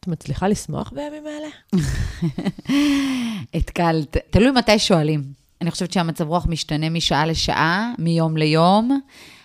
את 0.00 0.06
מצליחה 0.08 0.48
לשמוח 0.48 0.92
בימים 0.92 1.22
האלה? 1.26 1.48
התקלת. 3.54 4.16
תלוי 4.30 4.50
מתי 4.50 4.78
שואלים. 4.78 5.22
אני 5.60 5.70
חושבת 5.70 5.92
שהמצב 5.92 6.28
רוח 6.28 6.46
משתנה 6.46 6.90
משעה 6.90 7.26
לשעה, 7.26 7.92
מיום 7.98 8.36
ליום, 8.36 9.00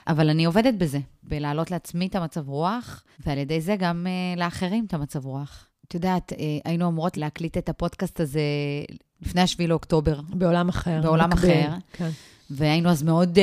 אבל 0.07 0.29
אני 0.29 0.45
עובדת 0.45 0.73
בזה, 0.73 0.99
בלהעלות 1.23 1.71
לעצמי 1.71 2.07
את 2.07 2.15
המצב 2.15 2.49
רוח, 2.49 3.03
ועל 3.25 3.37
ידי 3.37 3.61
זה 3.61 3.75
גם 3.79 4.07
uh, 4.07 4.39
לאחרים 4.39 4.85
את 4.87 4.93
המצב 4.93 5.25
רוח. 5.25 5.67
את 5.87 5.93
יודעת, 5.93 6.31
uh, 6.31 6.35
היינו 6.65 6.87
אמורות 6.87 7.17
להקליט 7.17 7.57
את 7.57 7.69
הפודקאסט 7.69 8.19
הזה 8.19 8.41
לפני 9.21 9.47
7 9.47 9.67
לאוקטובר. 9.67 10.19
בעולם 10.29 10.69
אחר. 10.69 11.01
בעולם 11.03 11.29
מקביל, 11.29 11.51
אחר. 11.51 11.77
כן. 11.93 12.09
והיינו 12.49 12.89
אז 12.89 13.03
מאוד 13.03 13.37
uh, 13.37 13.41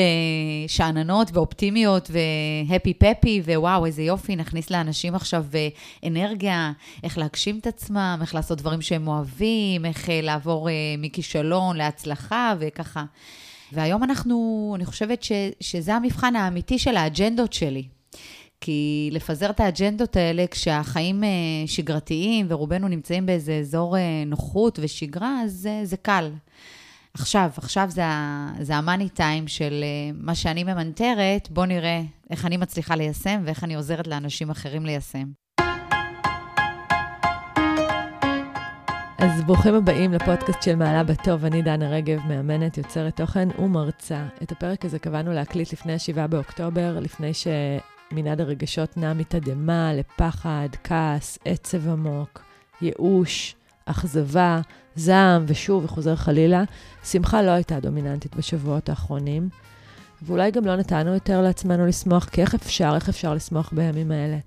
שאננות 0.69 1.31
ואופטימיות 1.33 2.11
והפי 2.11 2.95
פפי, 2.95 3.43
ווואו, 3.45 3.87
איזה 3.87 4.03
יופי, 4.03 4.37
נכניס 4.37 4.71
לאנשים 4.71 5.15
עכשיו 5.15 5.45
uh, 5.51 6.07
אנרגיה, 6.07 6.73
איך 7.05 7.19
להגשים 7.19 7.59
את 7.59 7.67
עצמם, 7.67 8.19
איך 8.21 8.35
לעשות 8.35 8.59
דברים 8.59 8.83
שהם 8.83 9.09
אוהבים, 9.09 9.85
איך 9.85 10.07
uh, 10.07 10.11
לעבור 10.23 10.69
uh, 10.69 10.73
מכישלון 10.99 11.77
להצלחה 11.77 12.55
וככה. 12.59 13.05
והיום 13.73 14.03
אנחנו, 14.03 14.73
אני 14.77 14.85
חושבת 14.85 15.23
ש, 15.23 15.33
שזה 15.61 15.95
המבחן 15.95 16.37
האמיתי 16.37 16.79
של 16.79 16.97
האג'נדות 16.97 17.53
שלי. 17.53 17.85
כי 18.61 19.09
לפזר 19.13 19.51
את 19.51 19.61
האג'נדות 19.61 20.17
האלה 20.17 20.45
כשהחיים 20.51 21.23
uh, 21.23 21.27
שגרתיים 21.71 22.47
ורובנו 22.49 22.89
נמצאים 22.89 23.27
באיזה 23.27 23.55
אזור 23.55 23.97
uh, 23.97 23.99
נוחות 24.27 24.79
ושגרה, 24.83 25.41
אז 25.45 25.69
uh, 25.83 25.87
זה 25.87 25.97
קל. 25.97 26.31
עכשיו, 27.15 27.51
עכשיו 27.57 27.87
זה, 27.91 28.03
זה 28.61 28.77
המאני 28.77 29.09
טיים 29.09 29.49
של 29.49 29.85
אה, 29.85 30.11
מה 30.15 30.35
שאני 30.35 30.65
ממנטרת, 30.65 31.49
בואו 31.51 31.67
נראה 31.67 32.03
איך 32.31 32.47
אני 32.47 32.57
מצליחה 32.57 32.97
ליישם 32.97 33.43
ואיך 33.45 33.65
אני 33.65 33.75
עוזרת 33.75 34.07
לאנשים 34.07 34.51
אחרים 34.51 34.87
ליישם. 34.87 35.25
אז 39.19 39.43
ברוכים 39.47 39.75
הבאים 39.75 40.13
לפודקאסט 40.13 40.63
של 40.63 40.77
מעלה 40.77 41.05
בטוב. 41.05 41.45
אני 41.45 41.63
דנה 41.63 41.89
רגב, 41.89 42.21
מאמנת, 42.29 42.79
יוצרת 42.79 43.17
תוכן 43.17 43.49
ומרצה. 43.59 44.27
את 44.43 44.53
הפרק 44.53 44.85
הזה 44.85 44.99
קבענו 44.99 45.33
להקליט 45.33 45.73
לפני 45.73 45.93
ה-7 45.93 46.27
באוקטובר, 46.27 46.99
לפני 47.01 47.33
שמנעד 47.35 48.41
הרגשות 48.41 48.97
נע 48.97 49.13
מתדהמה 49.13 49.93
לפחד, 49.95 50.69
כעס, 50.85 51.39
עצב 51.45 51.89
עמוק, 51.89 52.43
ייאוש, 52.83 53.55
אכזבה, 53.87 54.61
זעם, 54.97 55.45
ושוב, 55.49 55.85
וחוזר 55.85 56.17
חלילה. 56.17 56.65
שמחה 57.05 57.43
לא 57.43 57.51
הייתה 57.51 57.81
דומיננטית 57.81 58.37
בשבועות 58.37 58.89
האחרונים, 58.89 59.49
ואולי 60.23 60.51
גם 60.51 60.67
לא 60.67 60.77
נתנו 60.77 61.15
יותר 61.15 61.43
לעצמנו 61.43 61.87
לשמוח, 61.87 62.25
כי 62.25 62.41
איך 62.41 62.55
אפשר, 62.55 62.93
איך 62.95 63.09
אפשר 63.09 63.35
לשמוח 63.35 63.73
בימים 63.73 64.11
האלה? 64.11 64.39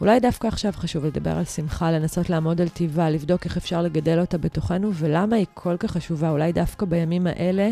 אולי 0.00 0.20
דווקא 0.20 0.46
עכשיו 0.46 0.72
חשוב 0.76 1.04
לדבר 1.04 1.30
על 1.30 1.44
שמחה, 1.44 1.92
לנסות 1.92 2.30
לעמוד 2.30 2.60
על 2.60 2.68
טיבה, 2.68 3.10
לבדוק 3.10 3.44
איך 3.44 3.56
אפשר 3.56 3.82
לגדל 3.82 4.20
אותה 4.20 4.38
בתוכנו, 4.38 4.90
ולמה 4.94 5.36
היא 5.36 5.46
כל 5.54 5.76
כך 5.76 5.90
חשובה. 5.90 6.30
אולי 6.30 6.52
דווקא 6.52 6.86
בימים 6.86 7.26
האלה 7.26 7.70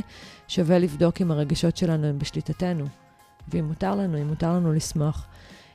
שווה 0.49 0.79
לבדוק 0.79 1.21
אם 1.21 1.31
הרגשות 1.31 1.77
שלנו 1.77 2.07
הם 2.07 2.19
בשליטתנו, 2.19 2.85
ואם 3.49 3.65
מותר 3.65 3.95
לנו, 3.95 4.23
אם 4.23 4.29
מותר 4.29 4.53
לנו 4.53 4.73
לשמוח. 4.73 5.27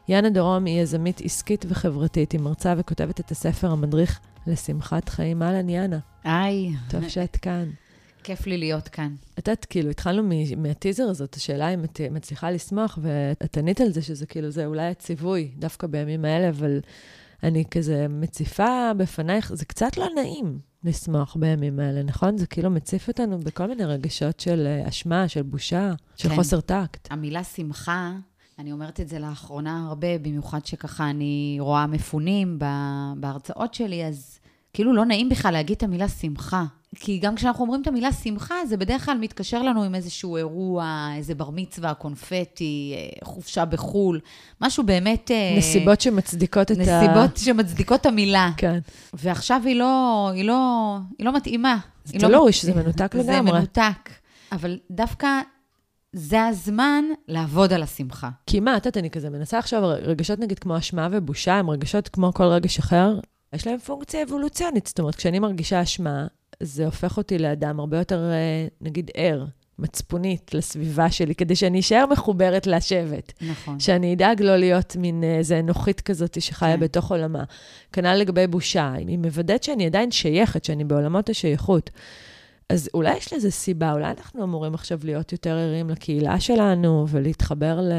יאנה 0.07 0.29
דרום 0.29 0.65
היא 0.65 0.81
יזמית 0.81 1.21
עסקית 1.23 1.65
וחברתית, 1.69 2.31
היא 2.31 2.41
מרצה 2.41 2.73
וכותבת 2.77 3.19
את 3.19 3.31
הספר 3.31 3.71
המדריך 3.71 4.19
לשמחת 4.47 5.09
חיים. 5.09 5.43
אהלן, 5.43 5.69
יאנה. 5.69 5.97
היי, 6.23 6.73
טוב 6.89 7.09
שאת 7.09 7.35
כאן. 7.35 7.69
כיף 8.23 8.47
לי 8.47 8.57
להיות 8.57 8.87
כאן. 8.87 9.15
את 9.39 9.47
יודעת, 9.47 9.65
כאילו, 9.65 9.89
התחלנו 9.89 10.29
מהטיזר 10.57 11.03
הזאת, 11.03 11.35
השאלה 11.35 11.69
אם 11.69 11.83
את 11.83 12.01
מצליחה 12.11 12.51
לשמוח, 12.51 12.99
ואת 13.01 13.57
ענית 13.57 13.81
על 13.81 13.91
זה 13.91 14.01
שזה 14.01 14.25
כאילו, 14.25 14.51
זה 14.51 14.65
אולי 14.65 14.87
הציווי, 14.87 15.51
דווקא 15.57 15.87
בימים 15.87 16.25
האלה, 16.25 16.49
אבל 16.49 16.79
אני 17.43 17.63
כזה 17.71 18.07
מציפה 18.09 18.91
בפנייך, 18.97 19.53
זה 19.53 19.65
קצת 19.65 19.97
לא 19.97 20.07
נעים 20.15 20.59
לשמוח 20.83 21.35
בימים 21.39 21.79
האלה, 21.79 22.03
נכון? 22.03 22.37
זה 22.37 22.47
כאילו 22.47 22.69
מציף 22.69 23.07
אותנו 23.07 23.39
בכל 23.39 23.67
מיני 23.67 23.85
רגשות 23.85 24.39
של 24.39 24.67
אה, 24.67 24.89
אשמה, 24.89 25.27
של 25.27 25.41
בושה, 25.41 25.93
של 26.15 26.29
כן. 26.29 26.35
חוסר 26.35 26.61
טקט. 26.61 27.07
המילה 27.11 27.43
שמחה, 27.43 28.11
אני 28.59 28.71
אומרת 28.71 28.99
את 28.99 29.09
זה 29.09 29.19
לאחרונה 29.19 29.85
הרבה, 29.87 30.17
במיוחד 30.17 30.65
שככה 30.65 31.09
אני 31.09 31.57
רואה 31.59 31.87
מפונים 31.87 32.59
בהרצאות 33.17 33.73
שלי, 33.73 34.05
אז 34.05 34.39
כאילו 34.73 34.93
לא 34.93 35.05
נעים 35.05 35.29
בכלל 35.29 35.53
להגיד 35.53 35.75
את 35.77 35.83
המילה 35.83 36.07
שמחה. 36.09 36.63
כי 36.95 37.17
גם 37.19 37.35
כשאנחנו 37.35 37.63
אומרים 37.63 37.81
את 37.81 37.87
המילה 37.87 38.11
שמחה, 38.11 38.55
זה 38.67 38.77
בדרך 38.77 39.05
כלל 39.05 39.17
מתקשר 39.17 39.61
לנו 39.61 39.83
עם 39.83 39.95
איזשהו 39.95 40.37
אירוע, 40.37 41.09
איזה 41.17 41.35
בר 41.35 41.49
מצווה, 41.49 41.93
קונפטי, 41.93 42.93
אה, 42.95 43.27
חופשה 43.27 43.65
בחו"ל, 43.65 44.19
משהו 44.61 44.83
באמת... 44.83 45.31
אה, 45.31 45.55
נסיבות 45.57 46.01
שמצדיקות 46.01 46.71
את 46.71 46.77
ה... 46.77 46.81
נסיבות 46.81 47.37
שמצדיקות 47.37 48.01
את 48.01 48.05
המילה. 48.05 48.51
כן. 48.57 48.79
ועכשיו 49.13 49.61
היא 49.65 49.75
לא, 49.75 50.29
היא 50.33 50.45
לא, 50.45 50.97
היא 51.17 51.25
לא 51.25 51.33
מתאימה. 51.35 51.77
זה 52.05 52.17
לא 52.17 52.27
תלוי, 52.27 52.47
מת- 52.47 52.53
שזה 52.53 52.73
מנותק 52.75 53.13
זה 53.17 53.31
לגמרי. 53.31 53.51
מנותק. 53.51 54.09
אבל 54.51 54.77
דווקא 54.91 55.27
זה 56.13 56.45
הזמן 56.45 57.03
לעבוד 57.27 57.73
על 57.73 57.83
השמחה. 57.83 58.29
כי 58.47 58.59
מה, 58.59 58.77
את 58.77 58.85
יודעת, 58.85 58.97
אני 58.97 59.09
כזה 59.09 59.29
מנסה 59.29 59.57
עכשיו, 59.57 59.81
רגשות 60.01 60.39
נגיד 60.39 60.59
כמו 60.59 60.77
אשמה 60.77 61.07
ובושה, 61.11 61.53
הם 61.55 61.69
רגשות 61.69 62.07
כמו 62.07 62.33
כל 62.33 62.43
רגש 62.43 62.79
אחר, 62.79 63.19
יש 63.53 63.67
להם 63.67 63.77
פונקציה 63.77 64.23
אבולוציונית. 64.23 64.87
זאת 64.87 64.99
אומרת, 64.99 65.15
כשאני 65.15 65.39
מרגישה 65.39 65.81
אשמה, 65.81 66.27
זה 66.59 66.85
הופך 66.85 67.17
אותי 67.17 67.37
לאדם 67.37 67.79
הרבה 67.79 67.97
יותר, 67.97 68.31
אה, 68.31 68.67
נגיד, 68.81 69.11
ער, 69.13 69.45
מצפונית 69.79 70.53
לסביבה 70.53 71.11
שלי, 71.11 71.35
כדי 71.35 71.55
שאני 71.55 71.79
אשאר 71.79 72.05
מחוברת 72.11 72.67
לשבט. 72.67 73.33
נכון. 73.41 73.79
שאני 73.79 74.13
אדאג 74.13 74.41
לא 74.41 74.57
להיות 74.57 74.95
מין 74.95 75.23
אה, 75.23 75.37
איזה 75.37 75.59
אנוכית 75.59 76.01
כזאת 76.01 76.41
שחיה 76.41 76.75
כן. 76.75 76.79
בתוך 76.79 77.11
עולמה. 77.11 77.43
כנ"ל 77.93 78.15
לגבי 78.15 78.47
בושה, 78.47 78.93
היא 78.93 79.17
מוודאת 79.17 79.63
שאני 79.63 79.85
עדיין 79.85 80.11
שייכת, 80.11 80.65
שאני 80.65 80.83
בעולמות 80.83 81.29
השייכות. 81.29 81.89
אז 82.69 82.89
אולי 82.93 83.17
יש 83.17 83.33
לזה 83.33 83.51
סיבה, 83.51 83.93
אולי 83.93 84.11
אנחנו 84.17 84.43
אמורים 84.43 84.73
עכשיו 84.73 84.99
להיות 85.03 85.31
יותר 85.31 85.55
ערים 85.57 85.89
לקהילה 85.89 86.39
שלנו 86.39 87.05
ולהתחבר 87.09 87.81
ל... 87.81 87.91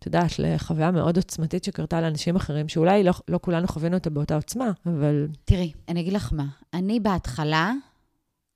את 0.00 0.06
יודעת, 0.06 0.38
לחוויה 0.38 0.90
מאוד 0.90 1.16
עוצמתית 1.16 1.64
שקרתה 1.64 2.00
לאנשים 2.00 2.36
אחרים, 2.36 2.68
שאולי 2.68 3.04
לא, 3.04 3.12
לא 3.28 3.38
כולנו 3.42 3.68
חווינו 3.68 3.96
אותה 3.96 4.10
באותה 4.10 4.34
עוצמה, 4.34 4.70
אבל 4.86 5.28
תראי, 5.44 5.72
אני 5.88 6.00
אגיד 6.00 6.12
לך 6.12 6.32
מה. 6.32 6.46
אני 6.74 7.00
בהתחלה, 7.00 7.72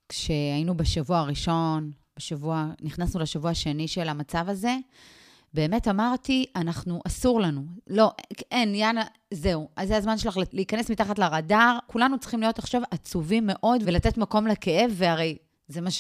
כשהיינו 0.09 0.77
בשבוע 0.77 1.19
הראשון, 1.19 1.91
בשבוע, 2.17 2.67
נכנסנו 2.83 3.21
לשבוע 3.21 3.51
השני 3.51 3.89
של 3.89 4.09
המצב 4.09 4.45
הזה, 4.49 4.77
באמת 5.55 5.89
אמרתי, 5.89 6.47
אנחנו, 6.57 7.01
אסור 7.07 7.41
לנו. 7.41 7.63
לא, 7.87 8.13
אין, 8.51 8.75
יאנה, 8.75 9.03
זהו. 9.31 9.69
אז 9.77 9.89
זה 9.89 9.97
הזמן 9.97 10.19
שלך 10.19 10.39
להיכנס 10.53 10.91
מתחת 10.91 11.19
לרדאר. 11.19 11.79
כולנו 11.87 12.19
צריכים 12.19 12.41
להיות 12.41 12.59
עכשיו 12.59 12.83
עצובים 12.91 13.47
מאוד 13.47 13.83
ולתת 13.85 14.19
מקום 14.19 14.47
לכאב, 14.47 14.91
והרי 14.95 15.37
זה 15.69 15.81
מה 15.81 15.91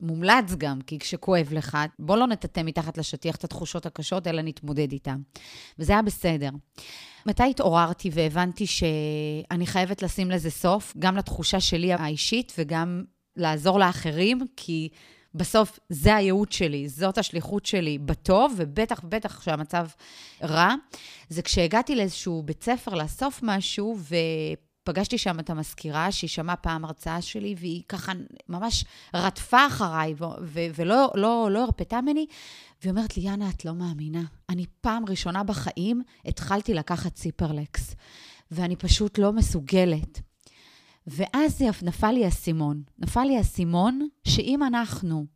שמומלץ 0.00 0.54
גם, 0.58 0.80
כי 0.80 0.98
כשכואב 0.98 1.48
לך, 1.52 1.78
בוא 1.98 2.16
לא 2.16 2.26
נטאטא 2.26 2.60
מתחת 2.64 2.98
לשטיח 2.98 3.36
את 3.36 3.44
התחושות 3.44 3.86
הקשות, 3.86 4.26
אלא 4.26 4.42
נתמודד 4.42 4.92
איתן. 4.92 5.20
וזה 5.78 5.92
היה 5.92 6.02
בסדר. 6.02 6.50
מתי 7.26 7.50
התעוררתי 7.50 8.10
והבנתי 8.12 8.66
שאני 8.66 9.66
חייבת 9.66 10.02
לשים 10.02 10.30
לזה 10.30 10.50
סוף, 10.50 10.94
גם 10.98 11.16
לתחושה 11.16 11.60
שלי 11.60 11.92
האישית 11.92 12.52
וגם 12.58 13.04
לעזור 13.36 13.78
לאחרים, 13.78 14.40
כי 14.56 14.88
בסוף 15.34 15.78
זה 15.88 16.16
הייעוד 16.16 16.52
שלי, 16.52 16.88
זאת 16.88 17.18
השליחות 17.18 17.66
שלי 17.66 17.98
בטוב, 17.98 18.54
ובטח 18.56 19.00
ובטח 19.04 19.38
כשהמצב 19.38 19.88
רע, 20.42 20.74
זה 21.28 21.42
כשהגעתי 21.42 21.94
לאיזשהו 21.94 22.42
בית 22.42 22.62
ספר 22.62 22.94
לאסוף 22.94 23.40
משהו, 23.42 23.96
ופגשתי 24.88 25.18
שם 25.18 25.40
את 25.40 25.50
המזכירה, 25.50 26.12
שהיא 26.12 26.30
שמעה 26.30 26.56
פעם 26.56 26.84
הרצאה 26.84 27.22
שלי, 27.22 27.54
והיא 27.58 27.82
ככה 27.88 28.12
ממש 28.48 28.84
רדפה 29.14 29.66
אחריי, 29.66 30.14
ו- 30.18 30.24
ו- 30.42 30.66
ולא 30.74 31.10
לא, 31.14 31.48
לא 31.52 31.64
הרפתה 31.64 32.00
ממני, 32.00 32.26
והיא 32.82 32.90
אומרת 32.90 33.16
לי, 33.16 33.22
יאנה, 33.22 33.50
את 33.50 33.64
לא 33.64 33.74
מאמינה. 33.74 34.22
אני 34.48 34.66
פעם 34.80 35.04
ראשונה 35.08 35.44
בחיים 35.44 36.02
התחלתי 36.24 36.74
לקחת 36.74 37.14
ציפרלקס, 37.14 37.94
ואני 38.50 38.76
פשוט 38.76 39.18
לא 39.18 39.32
מסוגלת. 39.32 40.20
ואז 41.06 41.62
נפל 41.82 42.10
לי 42.10 42.24
האסימון. 42.24 42.82
נפל 42.98 43.24
לי 43.24 43.36
האסימון 43.36 44.08
שאם 44.24 44.62
אנחנו 44.62 45.26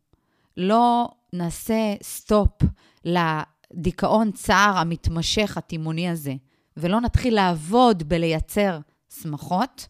לא 0.57 1.09
נעשה 1.33 1.95
סטופ 2.03 2.61
לדיכאון 3.05 4.31
צער 4.31 4.77
המתמשך, 4.77 5.57
התימוני 5.57 6.09
הזה, 6.09 6.33
ולא 6.77 7.01
נתחיל 7.01 7.35
לעבוד 7.35 8.03
בלייצר 8.03 8.79
שמחות, 9.21 9.87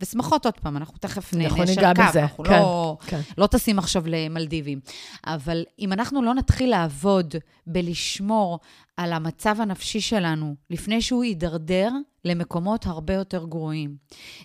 ושמחות 0.00 0.44
עוד 0.46 0.54
פעם, 0.54 0.76
אנחנו 0.76 0.98
תכף 0.98 1.34
ניישר 1.34 1.94
קו, 1.94 2.02
בזה, 2.08 2.22
אנחנו 2.22 2.44
כן, 2.44 2.58
לא, 2.58 2.96
כן. 3.06 3.20
לא 3.38 3.46
טסים 3.46 3.78
עכשיו 3.78 4.02
למלדיבים. 4.06 4.80
אבל 5.26 5.64
אם 5.78 5.92
אנחנו 5.92 6.22
לא 6.22 6.34
נתחיל 6.34 6.70
לעבוד 6.70 7.34
בלשמור 7.66 8.58
על 8.96 9.12
המצב 9.12 9.56
הנפשי 9.60 10.00
שלנו 10.00 10.54
לפני 10.70 11.02
שהוא 11.02 11.24
יידרדר 11.24 11.90
למקומות 12.24 12.86
הרבה 12.86 13.14
יותר 13.14 13.44
גרועים. 13.44 13.96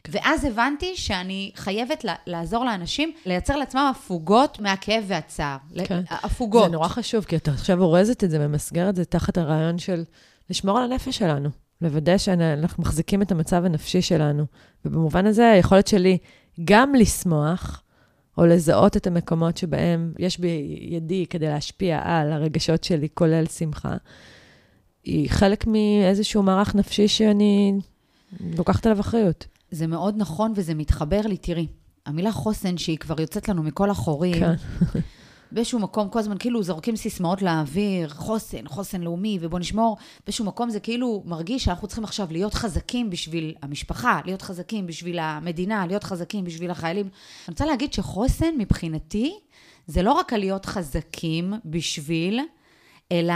ואז 0.08 0.46
הבנתי 0.46 0.94
שאני 0.96 1.52
חייבת 1.56 2.06
לעזור 2.28 2.66
לאנשים 2.66 3.12
לייצר 3.26 3.56
לעצמם 3.56 3.92
הפוגות 3.96 4.60
מהכאב 4.60 5.04
והצער. 5.08 5.58
כן. 5.86 6.02
הפוגות. 6.10 6.64
זה 6.64 6.72
נורא 6.72 6.88
חשוב, 6.88 7.24
כי 7.24 7.36
אתה 7.36 7.52
עכשיו 7.52 7.82
אורזת 7.82 8.24
את 8.24 8.30
זה, 8.30 8.48
ממסגרת 8.48 8.90
את 8.90 8.96
זה 8.96 9.06
תחת 9.06 9.38
הרעיון 9.38 9.78
של 9.78 10.04
לשמור 10.50 10.78
על 10.78 10.92
הנפש 10.92 11.18
שלנו. 11.18 11.50
לוודא 11.82 12.18
שאנחנו 12.18 12.84
מחזיקים 12.84 13.22
את 13.22 13.32
המצב 13.32 13.66
הנפשי 13.66 14.02
שלנו. 14.02 14.46
ובמובן 14.86 15.26
הזה, 15.26 15.52
היכולת 15.52 15.88
שלי 15.88 16.18
גם 16.64 16.96
לשמוח, 16.96 17.84
או 18.38 18.46
לזהות 18.46 18.98
את 18.98 19.08
המקומות 19.08 19.58
שבהם 19.58 20.14
יש 20.20 20.40
בידי 20.40 21.26
כדי 21.30 21.48
להשפיע 21.48 22.02
על 22.04 22.32
הרגשות 22.32 22.84
שלי, 22.84 23.08
כולל 23.14 23.46
שמחה, 23.46 23.98
היא 25.04 25.30
חלק 25.30 25.68
מאיזשהו 25.68 26.44
מערך 26.44 26.76
נפשי 26.76 27.08
שאני 27.08 27.80
לוקחת 28.58 28.86
עליו 28.86 29.00
אחריות. 29.00 29.48
זה 29.72 29.88
מאוד 29.88 30.16
נכון 30.18 30.54
וזה 30.56 30.76
מתחבר 30.76 31.22
לי, 31.22 31.38
תראי. 31.38 31.68
המילה 32.06 32.32
חוסן, 32.32 32.78
שהיא 32.78 32.98
כבר 32.98 33.22
יוצאת 33.22 33.50
לנו 33.50 33.64
מכל 33.64 33.90
החורים, 33.90 34.40
כן. 34.40 34.54
באיזשהו 35.52 35.80
מקום, 35.80 36.10
כל 36.10 36.20
הזמן 36.20 36.38
כאילו 36.38 36.64
זורקים 36.64 36.96
סיסמאות 36.96 37.42
לאוויר, 37.42 38.10
חוסן, 38.10 38.68
חוסן 38.68 39.02
לאומי, 39.02 39.38
ובוא 39.42 39.60
נשמור. 39.60 39.98
באיזשהו 40.26 40.46
מקום 40.46 40.70
זה 40.70 40.80
כאילו 40.80 41.24
מרגיש 41.26 41.64
שאנחנו 41.64 41.88
צריכים 41.88 42.04
עכשיו 42.04 42.28
להיות 42.32 42.54
חזקים 42.54 43.10
בשביל 43.10 43.56
המשפחה, 43.62 44.20
להיות 44.26 44.42
חזקים 44.42 44.88
בשביל 44.88 45.20
המדינה, 45.20 45.88
להיות 45.88 46.04
חזקים 46.04 46.46
בשביל 46.46 46.72
החיילים. 46.72 47.06
אני 47.06 47.52
רוצה 47.52 47.66
להגיד 47.66 47.94
שחוסן 47.94 48.58
מבחינתי, 48.58 49.40
זה 49.88 50.04
לא 50.04 50.12
רק 50.12 50.34
להיות 50.34 50.66
חזקים 50.66 51.54
בשביל, 51.66 52.40
אלא 53.12 53.34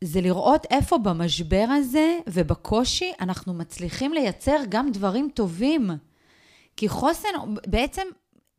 זה 0.00 0.20
לראות 0.20 0.66
איפה 0.70 0.98
במשבר 0.98 1.66
הזה 1.68 2.18
ובקושי 2.26 3.12
אנחנו 3.20 3.54
מצליחים 3.54 4.12
לייצר 4.12 4.56
גם 4.68 4.92
דברים 4.92 5.28
טובים. 5.34 5.90
כי 6.76 6.88
חוסן 6.88 7.28
בעצם 7.66 8.02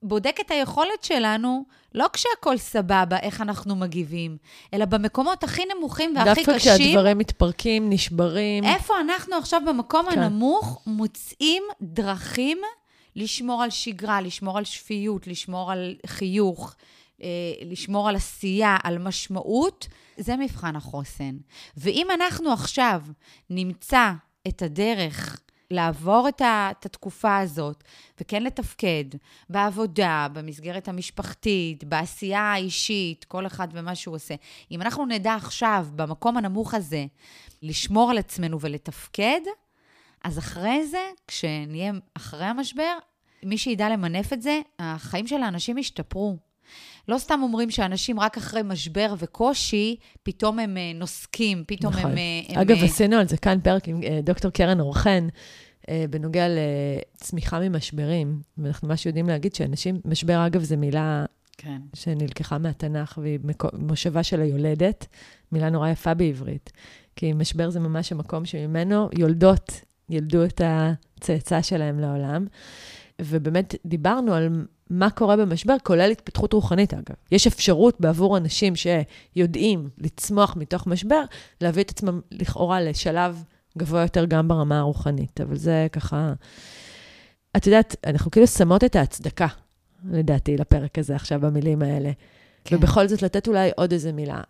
בודק 0.07 0.38
את 0.42 0.52
היכולת 0.52 1.04
שלנו, 1.04 1.66
לא 1.96 2.06
כשהכול 2.13 2.57
סבבה, 2.57 3.18
איך 3.19 3.42
אנחנו 3.42 3.75
מגיבים, 3.75 4.38
אלא 4.74 4.86
במקומות 4.86 5.44
הכי 5.44 5.62
נמוכים 5.75 6.13
והכי 6.16 6.30
דווקא 6.30 6.42
קשים. 6.42 6.72
דווקא 6.72 6.84
כשהדברים 6.84 7.18
מתפרקים, 7.18 7.90
נשברים. 7.90 8.63
איפה 8.63 8.94
אנחנו 9.00 9.36
עכשיו 9.36 9.62
במקום 9.68 10.06
כן. 10.10 10.19
הנמוך 10.19 10.81
מוצאים 10.88 11.63
דרכים 11.81 12.57
לשמור 13.16 13.63
על 13.63 13.69
שגרה, 13.69 14.22
לשמור 14.22 14.57
על 14.57 14.63
שפיות, 14.63 15.28
לשמור 15.28 15.72
על 15.72 15.96
חיוך, 16.06 16.75
אה, 17.24 17.28
לשמור 17.66 18.10
על 18.10 18.16
עשייה, 18.16 18.78
על 18.84 18.98
משמעות, 18.98 19.88
זה 20.18 20.36
מבחן 20.38 20.75
החוסן. 20.75 21.38
ואם 21.78 22.08
אנחנו 22.13 22.54
עכשיו 22.54 23.01
נמצא 23.50 24.12
את 24.48 24.62
הדרך 24.62 25.40
לעבור 25.71 26.27
את, 26.29 26.41
התקופה 26.85 27.38
הזאת, 27.38 27.83
וכן 28.21 28.44
לתפקד 28.44 29.06
בעבודה, 29.50 30.27
במסגרת 30.33 30.88
המשפחתית, 30.88 31.83
בעשייה 31.83 32.41
האישית, 32.41 33.23
כל 33.23 33.47
אחד 33.47 33.67
ומה 33.71 33.95
שהוא 33.95 34.15
עושה. 34.15 34.35
אם 34.71 34.81
אנחנו 34.81 35.06
נדע 35.06 35.33
עכשיו, 35.35 35.88
במקום 35.95 36.38
הנמוך 36.38 36.73
הזה, 36.73 37.06
לשמור 37.62 38.12
על 38.12 38.17
עצמנו 38.17 38.62
ולתפקד, 38.62 39.41
אז 40.23 40.39
אחרי 40.39 40.88
זה, 40.88 41.09
כשנהיה 41.27 41.94
אחרי 42.13 42.45
המשבר, 42.45 42.97
מי 43.44 43.57
שידע 43.57 43.89
למנף 43.89 44.33
את 44.33 44.41
זה, 44.41 44.59
החיים 44.79 45.27
של 45.27 45.44
האנשים 45.44 45.77
ישתפרו. 45.77 46.38
לא 47.07 47.18
סתם 47.18 47.40
אומרים 47.44 47.72
שאנשים 47.72 48.19
רק 48.19 48.38
אחרי 48.38 48.62
משבר 48.63 49.13
וקושי, 49.18 49.96
פתאום 50.24 50.60
הם 50.60 50.78
אה, 50.78 50.92
נוסקים, 50.96 51.63
פתאום 51.68 51.94
נכון. 51.94 52.12
הם... 52.12 52.18
הם... 52.50 52.60
אגב, 52.60 52.75
הם... 52.75 52.84
אה, 52.84 52.86
עשינו 52.86 53.16
על 53.16 53.28
זה 53.28 53.38
כאן 53.38 53.60
פרק 53.63 53.88
עם 53.88 54.04
אה, 54.04 54.19
דוקטור 54.24 54.52
קרן 54.52 54.80
אורחן, 54.80 55.28
בנוגע 56.10 56.46
לצמיחה 56.50 57.60
ממשברים. 57.60 58.42
ואנחנו 58.57 58.88
ממש 58.88 59.06
יודעים 59.06 59.28
להגיד 59.28 59.56
שאנשים, 59.56 60.02
משבר, 60.06 60.46
אגב, 60.46 60.63
זו 60.63 60.78
מילה 60.78 61.25
כן. 61.57 61.81
שנלקחה 61.94 62.57
מהתנ"ך, 62.57 63.19
והיא 63.22 63.40
מושבה 63.74 64.24
של 64.24 64.42
היולדת, 64.42 65.08
מילה 65.51 65.69
נורא 65.69 65.90
יפה 65.90 66.13
בעברית. 66.13 66.72
כי 67.16 67.34
משבר 67.34 67.69
זה 67.69 67.80
ממש 67.80 68.12
המקום 68.12 68.46
שממנו 68.46 69.10
יולדות 69.18 69.81
ילדו 70.10 70.44
את 70.46 70.62
הצאצא 70.66 71.62
שלהם 71.62 72.00
לעולם. 72.00 72.46
ובאמת 73.22 73.75
דיברנו 73.86 74.34
על 74.34 74.66
מה 74.90 75.10
קורה 75.10 75.36
במשבר, 75.38 75.76
כולל 75.84 76.12
התפתחות 76.12 76.54
רוחנית, 76.54 76.94
אגב. 76.94 77.16
יש 77.32 77.48
אפשרות 77.48 78.02
בעבור 78.02 78.38
אנשים 78.38 78.74
שיודעים 78.76 79.90
לצמוח 79.98 80.56
מתוך 80.56 80.88
משבר, 80.88 81.22
להביא 81.62 81.84
את 81.84 81.90
עצמם 81.90 82.22
לכאורה 82.32 82.82
לשלב 82.82 83.44
גבוה 83.78 84.02
יותר 84.02 84.26
גם 84.26 84.48
ברמה 84.48 84.80
הרוחנית. 84.80 85.42
אבל 85.42 85.56
זה 85.56 85.88
ככה... 85.92 86.34
את 87.58 87.68
יודעת, 87.68 87.96
אנחנו 88.06 88.32
כאילו 88.32 88.48
שמות 88.48 88.84
את 88.84 88.96
ההצדקה, 88.96 89.48
לדעתי, 90.12 90.58
לפרק 90.58 91.00
הזה 91.00 91.16
עכשיו 91.16 91.40
במילים 91.40 91.82
האלה. 91.82 92.12
כן. 92.66 92.76
ובכל 92.76 93.08
זאת 93.08 93.22
לתת 93.22 93.48
אולי 93.48 93.70
עוד 93.76 93.92
איזה 93.92 94.12
מילה. 94.12 94.42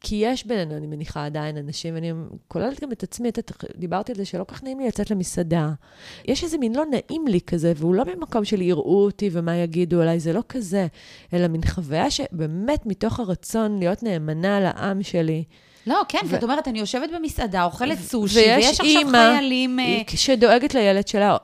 כי 0.00 0.16
יש 0.16 0.46
בינינו, 0.46 0.76
אני 0.76 0.86
מניחה, 0.86 1.26
עדיין 1.26 1.56
אנשים, 1.56 1.94
ואני 1.94 2.12
כוללת 2.48 2.80
גם 2.80 2.92
את 2.92 3.02
עצמי, 3.02 3.28
את, 3.28 3.52
דיברתי 3.76 4.12
על 4.12 4.18
זה 4.18 4.24
שלא 4.24 4.44
כך 4.48 4.62
נעים 4.62 4.80
לי 4.80 4.86
לצאת 4.86 5.10
למסעדה. 5.10 5.70
יש 6.24 6.44
איזה 6.44 6.58
מין 6.58 6.74
לא 6.74 6.84
נעים 6.90 7.26
לי 7.26 7.40
כזה, 7.40 7.72
והוא 7.76 7.94
לא 7.94 8.04
ממקום 8.04 8.44
של 8.44 8.62
יראו 8.62 9.04
אותי 9.04 9.30
ומה 9.32 9.56
יגידו 9.56 10.00
עליי, 10.00 10.20
זה 10.20 10.32
לא 10.32 10.42
כזה, 10.48 10.86
אלא 11.32 11.48
מין 11.48 11.60
חוויה 11.66 12.10
שבאמת 12.10 12.86
מתוך 12.86 13.20
הרצון 13.20 13.78
להיות 13.78 14.02
נאמנה 14.02 14.60
לעם 14.60 15.02
שלי. 15.02 15.44
לא, 15.86 16.02
כן, 16.08 16.18
ו... 16.24 16.28
זאת 16.28 16.42
אומרת, 16.42 16.68
אני 16.68 16.78
יושבת 16.78 17.10
במסעדה, 17.14 17.64
אוכלת 17.64 17.98
סושי, 17.98 18.38
ויש 18.38 18.66
עכשיו 18.70 18.86
אימא 18.86 19.36
חיילים... 19.36 19.80
אה, 19.80 20.02
שדואגת 20.08 20.74
לילד 20.74 21.08
שלה, 21.08 21.36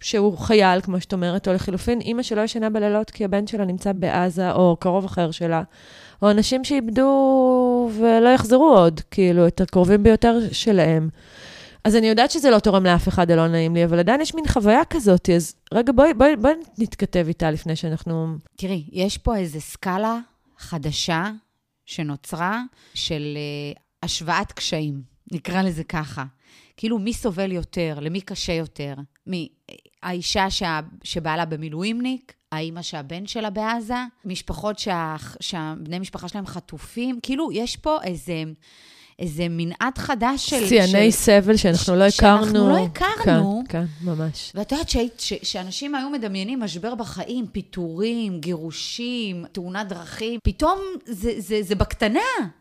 שהוא 0.00 0.38
חייל, 0.38 0.80
כמו 0.80 1.00
שאת 1.00 1.12
אומרת, 1.12 1.48
או 1.48 1.52
לחילופין, 1.52 2.00
אימא 2.00 2.22
שלא 2.22 2.40
ישנה 2.40 2.70
בלילות 2.70 3.10
כי 3.10 3.24
הבן 3.24 3.46
שלה 3.46 3.64
נמצא 3.64 3.92
בעזה, 3.92 4.52
או 4.52 4.76
קרוב 4.80 5.04
אחר 5.04 5.30
שלה. 5.30 5.62
או 6.22 6.30
אנשים 6.30 6.64
שאיבדו 6.64 7.10
ולא 7.94 8.28
יחזרו 8.28 8.76
עוד, 8.76 9.00
כאילו, 9.10 9.46
את 9.46 9.60
הקרובים 9.60 10.02
ביותר 10.02 10.38
שלהם. 10.52 11.08
אז 11.84 11.96
אני 11.96 12.06
יודעת 12.06 12.30
שזה 12.30 12.50
לא 12.50 12.58
תורם 12.58 12.84
לאף 12.84 13.08
אחד, 13.08 13.28
זה 13.28 13.36
לא 13.36 13.48
נעים 13.48 13.74
לי, 13.74 13.84
אבל 13.84 13.98
עדיין 13.98 14.20
יש 14.20 14.34
מין 14.34 14.48
חוויה 14.48 14.84
כזאת, 14.84 15.30
אז 15.30 15.54
רגע, 15.74 15.92
בואי, 15.92 16.14
בואי, 16.14 16.36
בואי 16.36 16.52
נתכתב 16.78 17.24
איתה 17.28 17.50
לפני 17.50 17.76
שאנחנו... 17.76 18.36
תראי, 18.56 18.84
יש 18.92 19.18
פה 19.18 19.36
איזו 19.36 19.60
סקאלה 19.60 20.18
חדשה 20.58 21.30
שנוצרה 21.86 22.62
של 22.94 23.38
uh, 23.74 23.78
השוואת 24.02 24.52
קשיים, 24.52 25.02
נקרא 25.32 25.62
לזה 25.62 25.84
ככה. 25.84 26.24
כאילו, 26.76 26.98
מי 26.98 27.12
סובל 27.12 27.52
יותר, 27.52 27.98
למי 28.00 28.20
קשה 28.20 28.52
יותר? 28.52 28.94
מי, 29.26 29.48
האישה 30.02 30.50
שה, 30.50 30.80
שבעלה 31.04 31.44
במילואימניק, 31.44 32.34
האימא 32.52 32.82
שהבן 32.82 33.26
שלה 33.26 33.50
בעזה, 33.50 33.94
משפחות 34.24 34.78
שה, 34.78 35.16
שהבני 35.40 35.98
משפחה 35.98 36.28
שלהם 36.28 36.46
חטופים, 36.46 37.18
כאילו, 37.22 37.52
יש 37.52 37.76
פה 37.76 37.98
איזה... 38.02 38.44
איזה 39.18 39.46
מנעד 39.50 39.98
חדש 39.98 40.50
של... 40.50 40.66
שיאני 40.66 41.12
של... 41.12 41.18
סבל 41.18 41.56
שאנחנו 41.56 41.96
לא 41.96 42.04
הכרנו. 42.04 42.44
שאנחנו 42.44 42.68
לא 42.68 42.84
הכרנו. 42.84 43.62
כן, 43.68 43.84
כן, 43.84 44.04
ממש. 44.04 44.52
ואת 44.54 44.72
יודעת 44.72 44.90
שאנשים 45.42 45.94
היו 45.94 46.10
מדמיינים 46.10 46.60
משבר 46.60 46.94
בחיים, 46.94 47.46
פיטורים, 47.46 48.40
גירושים, 48.40 49.44
תאונת 49.52 49.88
דרכים, 49.88 50.40
פתאום 50.42 50.78
זה, 51.06 51.32
זה, 51.38 51.62
זה 51.62 51.74
בקטנה. 51.74 52.20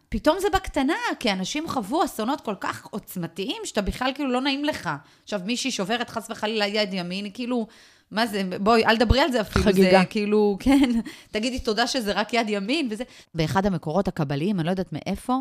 פתאום 0.10 0.38
זה 0.42 0.48
בקטנה, 0.54 0.94
כי 1.20 1.32
אנשים 1.32 1.68
חוו 1.68 2.06
אסונות 2.06 2.42
כל 2.42 2.56
כך 2.60 2.86
עוצמתיים, 2.86 3.62
שאתה 3.64 3.82
בכלל 3.82 4.12
כאילו 4.16 4.32
לא 4.32 4.42
נעים 4.42 4.66
לך. 4.66 4.90
עכשיו, 5.24 5.42
מישהי 5.46 5.72
שוברת 5.72 6.10
חס 6.10 6.28
וחלילה 6.30 6.68
יד 6.68 6.94
ימין, 6.94 7.30
כאילו, 7.34 7.68
מה 8.12 8.28
זה, 8.28 8.42
בואי, 8.60 8.86
אל 8.86 8.98
דברי 8.98 9.20
על 9.20 9.32
זה 9.32 9.42
אפילו. 9.42 9.66
חגיגה. 9.66 10.00
זה 10.00 10.06
כאילו, 10.06 10.58
כן, 10.64 10.90
תגידי 11.32 11.60
תודה 11.60 11.88
שזה 11.88 12.12
רק 12.12 12.34
יד 12.34 12.50
ימין 12.50 12.88
וזה. 12.92 13.04
באחד 13.34 13.66
המקורות 13.66 14.08
הקבליים, 14.08 14.60
אני 14.60 14.66
לא 14.66 14.72
יודעת 14.72 14.94
מאיפה, 14.94 15.40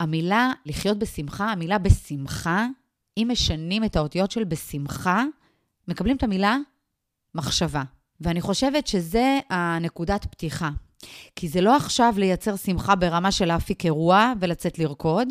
המילה 0.00 0.52
לחיות 0.66 0.98
בשמחה, 0.98 1.52
המילה 1.52 1.78
בשמחה, 1.78 2.66
אם 3.18 3.28
משנים 3.32 3.84
את 3.84 3.96
האותיות 3.96 4.30
של 4.30 4.44
בשמחה, 4.44 5.24
מקבלים 5.88 6.16
את 6.16 6.22
המילה 6.22 6.56
מחשבה. 7.34 7.82
ואני 8.20 8.40
חושבת 8.40 8.86
שזה 8.86 9.38
הנקודת 9.50 10.24
פתיחה. 10.24 10.70
כי 11.36 11.48
זה 11.48 11.60
לא 11.60 11.76
עכשיו 11.76 12.14
לייצר 12.16 12.56
שמחה 12.56 12.94
ברמה 12.94 13.32
של 13.32 13.44
להפיק 13.44 13.84
אירוע 13.84 14.32
ולצאת 14.40 14.78
לרקוד, 14.78 15.28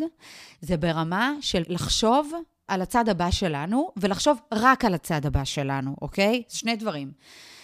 זה 0.60 0.76
ברמה 0.76 1.32
של 1.40 1.62
לחשוב 1.68 2.32
על 2.68 2.82
הצד 2.82 3.08
הבא 3.08 3.30
שלנו, 3.30 3.90
ולחשוב 3.96 4.38
רק 4.52 4.84
על 4.84 4.94
הצד 4.94 5.26
הבא 5.26 5.44
שלנו, 5.44 5.96
אוקיי? 6.02 6.42
שני 6.48 6.76
דברים. 6.76 7.12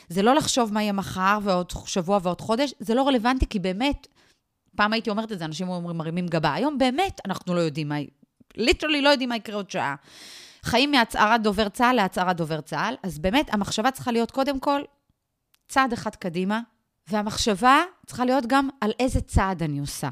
זה 0.08 0.22
לא 0.22 0.34
לחשוב 0.34 0.72
מה 0.72 0.82
יהיה 0.82 0.92
מחר 0.92 1.38
ועוד 1.42 1.72
שבוע 1.86 2.18
ועוד 2.22 2.40
חודש, 2.40 2.74
זה 2.80 2.94
לא 2.94 3.08
רלוונטי, 3.08 3.46
כי 3.46 3.58
באמת, 3.58 4.06
פעם 4.76 4.92
הייתי 4.92 5.10
אומרת 5.10 5.32
את 5.32 5.38
זה, 5.38 5.44
אנשים 5.44 5.68
אומרים, 5.68 5.96
מרימים 5.96 6.26
גבה. 6.26 6.54
היום 6.54 6.78
באמת 6.78 7.20
אנחנו 7.24 7.54
לא 7.54 7.60
יודעים 7.60 7.88
מה... 7.88 7.96
ליטרלי 8.56 9.02
לא 9.02 9.08
יודעים 9.08 9.28
מה 9.28 9.36
יקרה 9.36 9.56
עוד 9.56 9.70
שעה. 9.70 9.94
חיים 10.62 10.90
מהצהרת 10.90 11.42
דובר 11.42 11.68
צה"ל 11.68 11.96
להצהרת 11.96 12.36
דובר 12.36 12.60
צה"ל, 12.60 12.94
אז 13.02 13.18
באמת 13.18 13.54
המחשבה 13.54 13.90
צריכה 13.90 14.12
להיות 14.12 14.30
קודם 14.30 14.60
כל 14.60 14.80
צעד 15.68 15.92
אחד 15.92 16.14
קדימה, 16.14 16.60
והמחשבה 17.08 17.82
צריכה 18.06 18.24
להיות 18.24 18.46
גם 18.46 18.68
על 18.80 18.92
איזה 19.00 19.20
צעד 19.20 19.62
אני 19.62 19.78
עושה. 19.78 20.08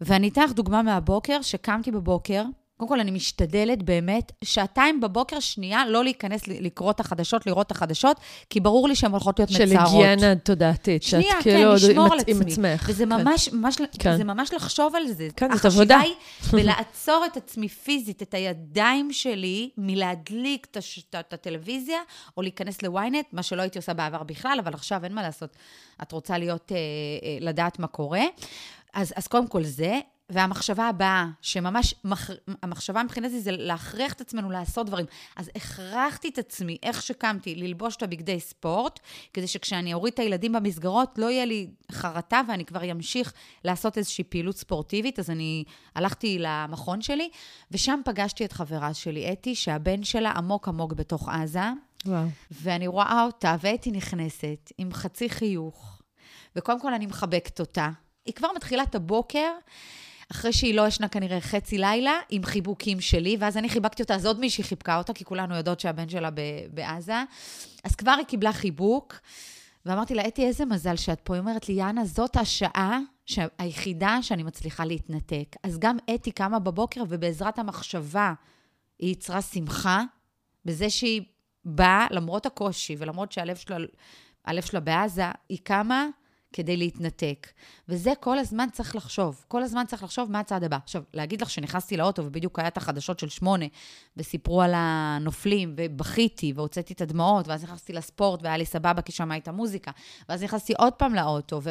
ואני 0.00 0.28
אתן 0.28 0.42
לך 0.42 0.52
דוגמה 0.52 0.82
מהבוקר, 0.82 1.42
שקמתי 1.42 1.90
בבוקר, 1.90 2.44
קודם 2.76 2.88
כל, 2.88 3.00
אני 3.00 3.10
משתדלת 3.10 3.82
באמת 3.82 4.32
שעתיים 4.44 5.00
בבוקר, 5.00 5.40
שנייה, 5.40 5.86
לא 5.86 6.04
להיכנס 6.04 6.46
לקרוא 6.48 6.90
את 6.90 7.00
החדשות, 7.00 7.46
לראות 7.46 7.66
את 7.66 7.70
החדשות, 7.72 8.16
כי 8.50 8.60
ברור 8.60 8.88
לי 8.88 8.94
שהן 8.94 9.10
הולכות 9.10 9.38
להיות 9.38 9.50
מצערות. 9.50 9.90
של 9.90 9.96
היגיינה 9.98 10.34
תודעתית. 10.36 11.02
שנייה, 11.02 11.32
שאת 11.32 11.42
כן, 11.44 11.56
כאילו 11.56 11.74
לשמור 11.74 12.12
על 12.12 12.18
עם 12.26 12.40
עצמי. 12.40 12.52
עצמך. 12.52 12.86
וזה 12.88 13.04
כן. 13.04 13.08
ממש, 13.12 13.48
ממש, 13.52 13.76
כן. 13.98 14.16
זה 14.16 14.24
ממש 14.24 14.52
לחשוב 14.52 14.94
על 14.96 15.06
זה. 15.08 15.28
כן, 15.36 15.48
זאת 15.56 15.64
עבודה. 15.64 15.96
החשיבה 15.96 16.16
היא 16.52 16.62
בלעצור 16.64 17.24
את 17.32 17.36
עצמי 17.36 17.68
פיזית, 17.68 18.22
את 18.22 18.34
הידיים 18.34 19.12
שלי, 19.12 19.70
מלהדליק 19.78 20.66
את 20.70 20.76
הש- 20.76 21.06
את 21.20 21.32
הטלוויזיה, 21.32 21.98
או 22.36 22.42
להיכנס 22.42 22.82
ל-ynet, 22.82 23.26
מה 23.32 23.42
שלא 23.42 23.62
הייתי 23.62 23.78
עושה 23.78 23.94
בעבר 23.94 24.22
בכלל, 24.22 24.58
אבל 24.64 24.74
עכשיו 24.74 25.04
אין 25.04 25.12
מה 25.14 25.22
לעשות. 25.22 25.56
את 26.02 26.12
רוצה 26.12 26.38
להיות, 26.38 26.72
אה, 26.72 26.76
אה, 26.76 26.80
לדעת 27.40 27.78
מה 27.78 27.86
קורה. 27.86 28.22
אז, 28.94 29.12
אז 29.16 29.26
קודם 29.26 29.46
כל 29.46 29.64
זה, 29.64 30.00
והמחשבה 30.30 30.88
הבאה, 30.88 31.26
שממש, 31.42 31.94
מח... 32.04 32.30
המחשבה 32.62 33.02
מבחינתי 33.02 33.40
זה 33.40 33.50
להכריח 33.52 34.12
את 34.12 34.20
עצמנו 34.20 34.50
לעשות 34.50 34.86
דברים. 34.86 35.06
אז 35.36 35.50
הכרחתי 35.56 36.28
את 36.28 36.38
עצמי, 36.38 36.78
איך 36.82 37.02
שקמתי, 37.02 37.54
ללבוש 37.54 37.96
את 37.96 38.02
הבגדי 38.02 38.40
ספורט, 38.40 39.00
כדי 39.32 39.46
שכשאני 39.46 39.94
אוריד 39.94 40.12
את 40.12 40.18
הילדים 40.18 40.52
במסגרות, 40.52 41.18
לא 41.18 41.30
יהיה 41.30 41.44
לי 41.44 41.70
חרטה 41.92 42.40
ואני 42.48 42.64
כבר 42.64 42.90
אמשיך 42.92 43.32
לעשות 43.64 43.98
איזושהי 43.98 44.24
פעילות 44.24 44.56
ספורטיבית. 44.56 45.18
אז 45.18 45.30
אני 45.30 45.64
הלכתי 45.94 46.36
למכון 46.40 47.02
שלי, 47.02 47.28
ושם 47.70 48.00
פגשתי 48.04 48.44
את 48.44 48.52
חברה 48.52 48.94
שלי, 48.94 49.32
אתי, 49.32 49.54
שהבן 49.54 50.04
שלה 50.04 50.30
עמוק 50.30 50.68
עמוק 50.68 50.92
בתוך 50.92 51.28
עזה, 51.28 51.60
וואו. 52.06 52.26
ואני 52.50 52.86
רואה 52.86 53.22
אותה, 53.22 53.56
ואתי 53.60 53.90
נכנסת 53.90 54.72
עם 54.78 54.92
חצי 54.92 55.28
חיוך, 55.28 56.02
וקודם 56.56 56.80
כל 56.80 56.94
אני 56.94 57.06
מחבקת 57.06 57.60
אותה. 57.60 57.90
היא 58.26 58.34
כבר 58.34 58.48
מתחילה 58.56 58.82
את 58.82 58.94
הבוקר, 58.94 59.50
אחרי 60.30 60.52
שהיא 60.52 60.74
לא 60.74 60.86
ישנה 60.86 61.08
כנראה 61.08 61.40
חצי 61.40 61.78
לילה, 61.78 62.20
עם 62.30 62.44
חיבוקים 62.44 63.00
שלי, 63.00 63.36
ואז 63.40 63.56
אני 63.56 63.68
חיבקתי 63.68 64.02
אותה, 64.02 64.14
אז 64.14 64.26
עוד 64.26 64.40
מישהי 64.40 64.64
חיבקה 64.64 64.98
אותה, 64.98 65.12
כי 65.12 65.24
כולנו 65.24 65.54
יודעות 65.54 65.80
שהבן 65.80 66.08
שלה 66.08 66.30
בעזה. 66.70 67.22
אז 67.84 67.96
כבר 67.96 68.10
היא 68.18 68.26
קיבלה 68.26 68.52
חיבוק, 68.52 69.14
ואמרתי 69.86 70.14
לה, 70.14 70.28
אתי, 70.28 70.46
איזה 70.46 70.64
מזל 70.64 70.96
שאת 70.96 71.20
פה. 71.20 71.34
היא 71.34 71.40
אומרת 71.40 71.68
לי, 71.68 71.74
יאנה, 71.74 72.04
זאת 72.04 72.36
השעה 72.36 72.98
היחידה 73.58 74.18
שאני 74.22 74.42
מצליחה 74.42 74.84
להתנתק. 74.84 75.56
אז 75.62 75.78
גם 75.78 75.96
אתי 76.14 76.30
קמה 76.30 76.58
בבוקר, 76.58 77.02
ובעזרת 77.08 77.58
המחשבה, 77.58 78.32
היא 78.98 79.12
יצרה 79.12 79.42
שמחה 79.42 80.02
בזה 80.64 80.90
שהיא 80.90 81.22
באה, 81.64 82.06
למרות 82.10 82.46
הקושי, 82.46 82.96
ולמרות 82.98 83.32
שהלב 83.32 83.56
שלה, 83.56 83.76
שלה 84.60 84.80
בעזה, 84.80 85.24
היא 85.48 85.58
קמה 85.62 86.06
כדי 86.56 86.76
להתנתק. 86.76 87.46
וזה 87.88 88.12
כל 88.20 88.38
הזמן 88.38 88.66
צריך 88.72 88.96
לחשוב. 88.96 89.44
כל 89.48 89.62
הזמן 89.62 89.84
צריך 89.86 90.02
לחשוב 90.02 90.30
מה 90.30 90.40
הצעד 90.40 90.64
הבא. 90.64 90.78
עכשיו, 90.84 91.02
להגיד 91.14 91.42
לך 91.42 91.50
שנכנסתי 91.50 91.96
לאוטו, 91.96 92.24
ובדיוק 92.24 92.58
היה 92.58 92.68
את 92.68 92.76
החדשות 92.76 93.18
של 93.18 93.28
שמונה, 93.28 93.64
וסיפרו 94.16 94.62
על 94.62 94.72
הנופלים, 94.74 95.74
ובכיתי, 95.76 96.52
והוצאתי 96.56 96.92
את 96.92 97.00
הדמעות, 97.00 97.48
ואז 97.48 97.64
נכנסתי 97.64 97.92
לספורט, 97.92 98.42
והיה 98.42 98.56
לי 98.56 98.66
סבבה, 98.66 99.02
כי 99.02 99.12
שם 99.12 99.30
הייתה 99.30 99.52
מוזיקה. 99.52 99.90
ואז 100.28 100.42
נכנסתי 100.42 100.72
עוד 100.78 100.92
פעם 100.92 101.14
לאוטו, 101.14 101.60
ו- 101.62 101.70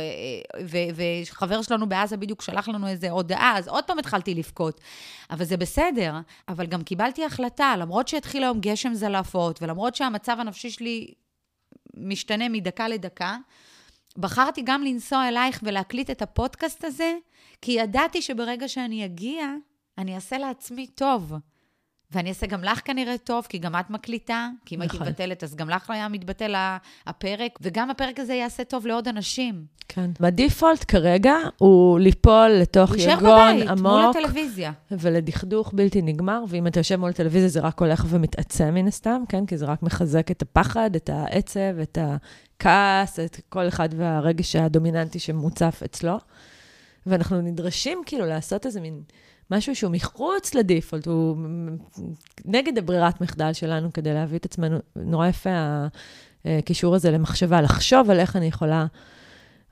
ו- 0.65 1.24
וחבר 1.24 1.62
שלנו 1.62 1.89
בעזה 1.89 2.18
בדיוק 2.18 2.42
שלח 2.42 2.68
לנו 2.68 2.88
איזו 2.88 3.08
הודעה, 3.08 3.58
אז 3.58 3.68
עוד 3.68 3.84
פעם 3.84 4.00
התחלתי 4.00 4.34
לבכות. 4.34 4.82
אבל 5.30 5.46
זה 5.46 5.58
בסדר. 5.58 6.20
אבל 6.48 6.65
גם 6.65 6.84
קיבלתי 6.84 7.25
החלטה, 7.25 7.74
למרות 7.77 8.08
שהתחיל 8.08 8.44
היום 8.44 8.60
גשם 8.60 8.94
זלעפות, 8.94 9.62
ולמרות 9.62 9.96
שהמצב 9.96 10.38
הנפשי 10.39 10.70
שלי 10.70 11.13
משתנה 11.98 12.50
מדקה 12.50 12.88
לדקה, 12.88 13.38
בחרתי 14.17 14.62
גם 14.65 14.84
לנסוע 14.84 15.27
אלייך 15.27 15.60
ולהקליט 15.63 16.10
את 16.10 16.22
הפודקאסט 16.22 16.84
הזה, 16.84 17.13
כי 17.62 17.72
ידעתי 17.72 18.22
שברגע 18.22 18.67
שאני 18.67 19.05
אגיע, 19.05 19.48
אני 19.98 20.15
אעשה 20.15 20.38
לעצמי 20.38 20.88
טוב. 20.88 21.34
ואני 22.12 22.30
אעשה 22.30 22.48
גם 22.48 22.64
לך 22.64 22.82
כנראה 22.86 23.18
טוב, 23.18 23.46
כי 23.50 23.58
גם 23.58 23.76
את 23.76 23.90
מקליטה, 23.90 24.50
כי 24.66 24.76
אם 24.76 24.82
הייתי 24.82 24.96
נכון. 24.96 25.08
מבטלת, 25.08 25.44
אז 25.44 25.56
גם 25.56 25.70
לך 25.70 25.90
לא 25.90 25.96
היה 25.96 26.08
מתבטל 26.08 26.54
הפרק, 27.08 27.60
וגם 27.62 27.90
הפרק 27.90 28.20
הזה 28.20 28.34
יעשה 28.34 28.64
טוב 28.64 28.88
לעוד 28.88 29.08
אנשים. 29.08 29.66
כן. 29.88 30.12
בדיפולט 30.20 30.86
כרגע 30.88 31.36
הוא 31.58 32.00
ליפול 32.00 32.50
לתוך 32.62 32.98
יגון 32.98 33.18
בבית, 33.18 33.80
מול 33.82 33.98
עמוק 33.98 34.16
הטלוויזיה. 34.16 34.72
ולדכדוך 34.92 35.74
בלתי 35.74 36.02
נגמר, 36.02 36.44
ואם 36.50 36.68
אתה 36.68 36.80
יושב 36.80 36.96
מול 36.96 37.12
טלוויזיה 37.12 37.50
זה 37.50 37.60
רק 37.60 37.80
הולך 37.82 38.06
ומתעצם 38.10 38.74
מן 38.74 38.88
הסתם, 38.88 39.24
כן? 39.30 39.46
כי 39.46 39.58
זה 39.58 39.66
רק 39.66 39.84
מחזק 39.84 40.32
את 40.32 40.42
הפחד, 40.42 40.96
את 40.96 41.10
העצב, 41.10 41.80
את 41.82 41.98
הכעס, 42.02 43.20
את 43.20 43.40
כל 43.50 43.68
אחד 43.68 43.90
והרגש 43.98 44.56
הדומיננטי 44.56 45.20
שמוצף 45.20 45.82
אצלו. 45.86 46.18
ואנחנו 47.06 47.42
נדרשים 47.42 48.02
כאילו 48.06 48.26
לעשות 48.26 48.66
איזה 48.66 48.82
מין 48.82 49.02
משהו 49.52 49.75
שהוא 49.75 49.92
מחוץ 49.92 50.56
לדיפולט, 50.56 51.08
הוא 51.08 51.38
נגד 52.46 52.78
הברירת 52.78 53.22
מחדל 53.22 53.54
שלנו 53.54 53.94
כדי 53.94 54.14
להביא 54.14 54.38
את 54.38 54.46
עצמנו. 54.46 54.78
נורא 54.96 55.28
יפה 55.28 55.50
הקישור 56.46 56.96
הזה 56.96 57.12
למחשבה, 57.12 57.62
לחשוב 57.62 58.10
על 58.10 58.20
איך 58.20 58.36
אני 58.36 58.46
יכולה 58.46 58.86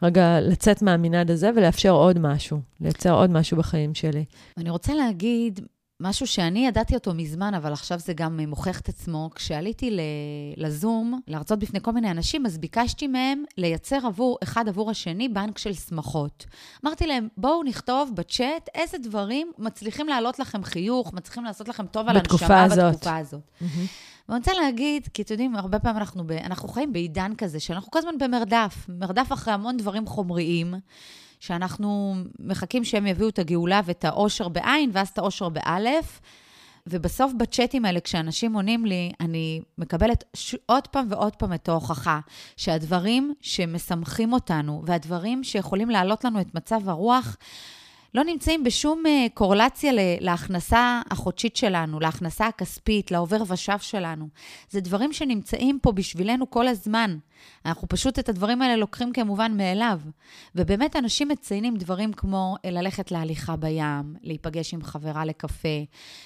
רגע 0.04 0.40
לצאת 0.42 0.82
מהמנעד 0.82 1.32
הזה 1.32 1.50
ולאפשר 1.56 1.92
עוד 1.92 2.20
משהו, 2.20 2.60
לייצר 2.82 3.14
עוד 3.14 3.30
משהו 3.30 3.58
בחיים 3.58 3.96
שלי. 3.96 4.26
אני 4.58 4.70
רוצה 4.70 4.94
להגיד 4.94 5.60
משהו 6.04 6.28
שאני 6.28 6.68
ידעתי 6.68 6.96
אותו 6.96 7.14
מזמן, 7.14 7.54
אבל 7.54 7.74
עכשיו 7.74 8.00
זה 8.00 8.14
גם 8.14 8.40
מוכיח 8.40 8.80
את 8.80 8.90
עצמו. 8.90 9.30
כשעליתי 9.36 9.98
לזום, 10.58 11.20
להרצות 11.28 11.60
בפני 11.60 11.80
כל 11.82 11.92
מיני 11.92 12.12
אנשים, 12.12 12.46
אז 12.46 12.58
ביקשתי 12.58 13.08
מהם 13.08 13.44
לייצר 13.58 14.00
עבור, 14.06 14.38
אחד 14.44 14.68
עבור 14.68 14.92
השני, 14.92 15.30
בנק 15.30 15.58
של 15.58 15.74
שמחות. 15.74 16.46
אמרתי 16.86 17.08
להם, 17.08 17.28
בואו 17.38 17.64
נכתוב 17.64 18.12
בצ'אט 18.16 18.70
איזה 18.76 18.98
דברים 18.98 19.52
מצליחים 19.58 20.08
להעלות 20.08 20.40
לכם 20.40 20.64
חיוך, 20.64 21.14
מצליחים 21.14 21.44
לעשות 21.44 21.68
לכם 21.68 21.86
טוב 21.86 22.10
על 22.10 22.18
הנשמה 22.18 22.64
הזאת. 22.64 22.94
בתקופה 22.94 23.18
הזאת. 23.18 23.48
ואני 24.30 24.38
רוצה 24.40 24.54
להגיד, 24.54 25.08
כי 25.14 25.22
אתם 25.22 25.34
יודעים, 25.34 25.56
הרבה 25.56 25.80
פעמים 25.80 25.98
אנחנו, 25.98 26.28
ב, 26.28 26.32
אנחנו 26.32 26.70
חיים 26.70 26.94
בעידן 26.94 27.36
כזה, 27.38 27.60
שאנחנו 27.60 27.92
כל 27.92 28.00
הזמן 28.00 28.18
במרדף, 28.20 28.86
מרדף 28.90 29.34
אחרי 29.34 29.54
המון 29.54 29.78
דברים 29.78 30.08
חומריים, 30.08 30.74
שאנחנו 31.44 32.16
מחכים 32.40 32.84
שהם 32.84 33.08
יביאו 33.08 33.30
את 33.30 33.40
הגאולה 33.40 33.82
ואת 33.86 34.06
האושר 34.06 34.48
בעין, 34.48 34.90
ואז 34.94 35.08
את 35.10 35.18
האושר 35.18 35.50
באלף. 35.50 36.22
ובסוף 36.88 37.34
בצ'אטים 37.38 37.86
האלה, 37.86 38.00
כשאנשים 38.00 38.54
עונים 38.54 38.86
לי, 38.86 39.12
אני 39.20 39.62
מקבלת 39.78 40.24
ש... 40.34 40.56
עוד 40.66 40.88
פעם 40.88 41.08
ועוד 41.10 41.36
פעם 41.36 41.54
את 41.54 41.70
ההוכחה 41.70 42.20
שהדברים 42.58 43.34
שמשמחים 43.42 44.34
אותנו, 44.34 44.82
והדברים 44.86 45.44
שיכולים 45.44 45.90
להעלות 45.90 46.24
לנו 46.24 46.42
את 46.42 46.56
מצב 46.56 46.90
הרוח, 46.90 47.38
לא 48.16 48.24
נמצאים 48.24 48.64
בשום 48.64 49.04
אה, 49.06 49.26
קורלציה 49.34 49.92
להכנסה 50.20 51.02
החודשית 51.12 51.56
שלנו, 51.56 52.00
להכנסה 52.00 52.48
הכספית, 52.48 53.12
לעובר 53.12 53.44
ושב 53.48 53.80
שלנו. 53.80 54.28
זה 54.70 54.82
דברים 54.82 55.14
שנמצאים 55.14 55.80
פה 55.82 55.92
בשבילנו 55.92 56.50
כל 56.50 56.68
הזמן. 56.68 57.18
אנחנו 57.66 57.88
פשוט 57.88 58.20
את 58.20 58.30
הדברים 58.30 58.62
האלה 58.62 58.76
לוקחים 58.76 59.14
כמובן 59.14 59.58
מאליו. 59.58 60.00
ובאמת 60.56 60.96
אנשים 60.96 61.28
מציינים 61.28 61.76
דברים 61.76 62.14
כמו 62.14 62.56
אה, 62.66 62.72
ללכת 62.72 63.12
להליכה 63.12 63.56
בים, 63.56 64.16
להיפגש 64.22 64.74
עם 64.74 64.84
חברה 64.84 65.26
לקפה, 65.26 65.84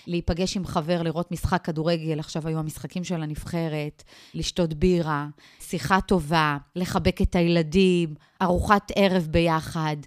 להיפגש 0.08 0.58
עם 0.58 0.66
חבר, 0.66 1.02
לראות 1.02 1.32
משחק 1.32 1.66
כדורגל, 1.66 2.20
עכשיו 2.20 2.48
היו 2.48 2.60
המשחקים 2.60 3.04
של 3.04 3.24
הנבחרת, 3.24 4.04
לשתות 4.34 4.74
בירה, 4.74 5.28
שיחה 5.60 6.02
טובה, 6.02 6.58
לחבק 6.76 7.22
את 7.22 7.36
הילדים, 7.36 8.14
ארוחת 8.42 8.92
ערב 8.96 9.28
ביחד. 9.32 9.98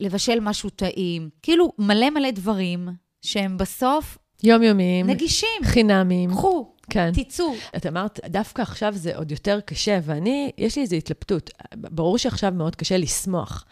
לבשל 0.00 0.40
משהו 0.40 0.70
טעים, 0.70 1.28
כאילו 1.42 1.72
מלא 1.78 2.10
מלא 2.10 2.30
דברים 2.30 2.88
שהם 3.22 3.58
בסוף 3.58 4.18
יומיומיים, 4.42 5.06
נגישים. 5.06 5.64
חינמיים. 5.64 6.30
קחו, 6.30 6.72
כן. 6.90 7.10
תצאו. 7.14 7.54
את 7.76 7.86
אמרת, 7.86 8.20
דווקא 8.26 8.62
עכשיו 8.62 8.92
זה 8.96 9.16
עוד 9.16 9.30
יותר 9.30 9.60
קשה, 9.60 9.98
ואני, 10.02 10.52
יש 10.58 10.76
לי 10.76 10.82
איזו 10.82 10.96
התלבטות. 10.96 11.50
ברור 11.74 12.18
שעכשיו 12.18 12.52
מאוד 12.56 12.76
קשה 12.76 12.96
לשמוח, 12.96 13.64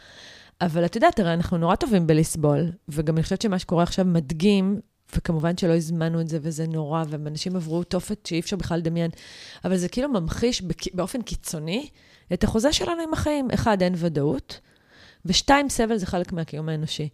אבל 0.61 0.85
את 0.85 0.95
יודעת, 0.95 1.21
הרי 1.21 1.35
אנחנו 1.35 1.59
נורא 1.59 1.75
טובים 1.75 2.07
בלסבול, 2.07 2.73
וגם 2.89 3.17
אני 3.17 3.23
חושבת 3.23 3.43
שמה 3.43 3.59
שקורה 3.59 3.83
עכשיו 3.83 4.05
מדגים, 4.05 4.81
וכמובן 5.17 5.57
שלא 5.57 5.77
הזמנו 5.77 6.21
את 6.21 6.29
זה, 6.29 6.39
וזה 6.43 6.67
נורא, 6.67 7.05
ואנשים 7.09 7.57
עברו 7.57 7.85
תופת 7.85 8.27
שאי 8.27 8.41
אפשר 8.41 8.57
בכלל 8.57 8.79
לדמיין, 8.79 9.11
אבל 9.65 9.77
זה 9.77 9.89
כאילו 9.89 10.09
ממחיש 10.09 10.63
באופן 10.95 11.23
קיצוני 11.23 11.89
את 12.33 12.45
החוזה 12.45 12.73
שלנו 12.73 13.03
עם 13.03 13.13
החיים. 13.13 13.49
אחד, 13.55 13.83
אין 13.83 13.95
ודאות, 13.97 14.61
ושתיים, 15.25 15.69
סבל 15.69 15.97
זה 15.97 16.07
חלק 16.07 16.33
מהקיום 16.33 16.69
האנושי. 16.69 17.09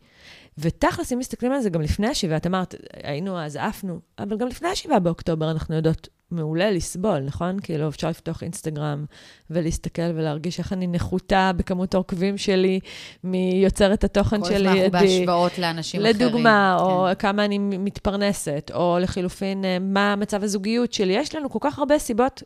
ותכלס, 0.58 1.12
אם 1.12 1.18
מסתכלים 1.18 1.52
על 1.52 1.60
זה 1.60 1.70
גם 1.70 1.80
לפני 1.80 2.06
השבעה, 2.06 2.36
את 2.36 2.46
אמרת, 2.46 2.74
היינו 3.02 3.40
אז, 3.40 3.56
עפנו, 3.56 4.00
אבל 4.18 4.36
גם 4.36 4.48
לפני 4.48 4.68
השבעה 4.68 4.98
באוקטובר 4.98 5.50
אנחנו 5.50 5.74
יודעות 5.74 6.08
מעולה 6.30 6.70
לסבול, 6.70 7.18
נכון? 7.18 7.60
כאילו, 7.60 7.88
אפשר 7.88 8.10
לפתוח 8.10 8.42
אינסטגרם 8.42 9.04
ולהסתכל 9.50 10.02
ולהרגיש 10.14 10.58
איך 10.58 10.72
אני 10.72 10.86
נחותה 10.86 11.50
בכמות 11.56 11.94
העוקבים 11.94 12.38
שלי 12.38 12.80
מיוצרת 13.24 14.04
התוכן 14.04 14.40
כל 14.42 14.48
שלי. 14.48 14.56
הזמן 14.56 14.70
אנחנו. 14.70 14.90
בהשוואות 14.90 15.58
לאנשים 15.58 16.00
אחרים. 16.00 16.16
לדוגמה, 16.16 16.76
או 16.80 17.06
כן. 17.08 17.14
כמה 17.14 17.44
אני 17.44 17.58
מתפרנסת, 17.58 18.70
או 18.74 18.98
לחילופין, 19.00 19.64
אה, 19.64 19.78
מה 19.78 20.16
מצב 20.16 20.44
הזוגיות 20.44 20.92
שלי. 20.92 21.12
יש 21.12 21.34
לנו 21.34 21.50
כל 21.50 21.58
כך 21.62 21.78
הרבה 21.78 21.98
סיבות, 21.98 22.42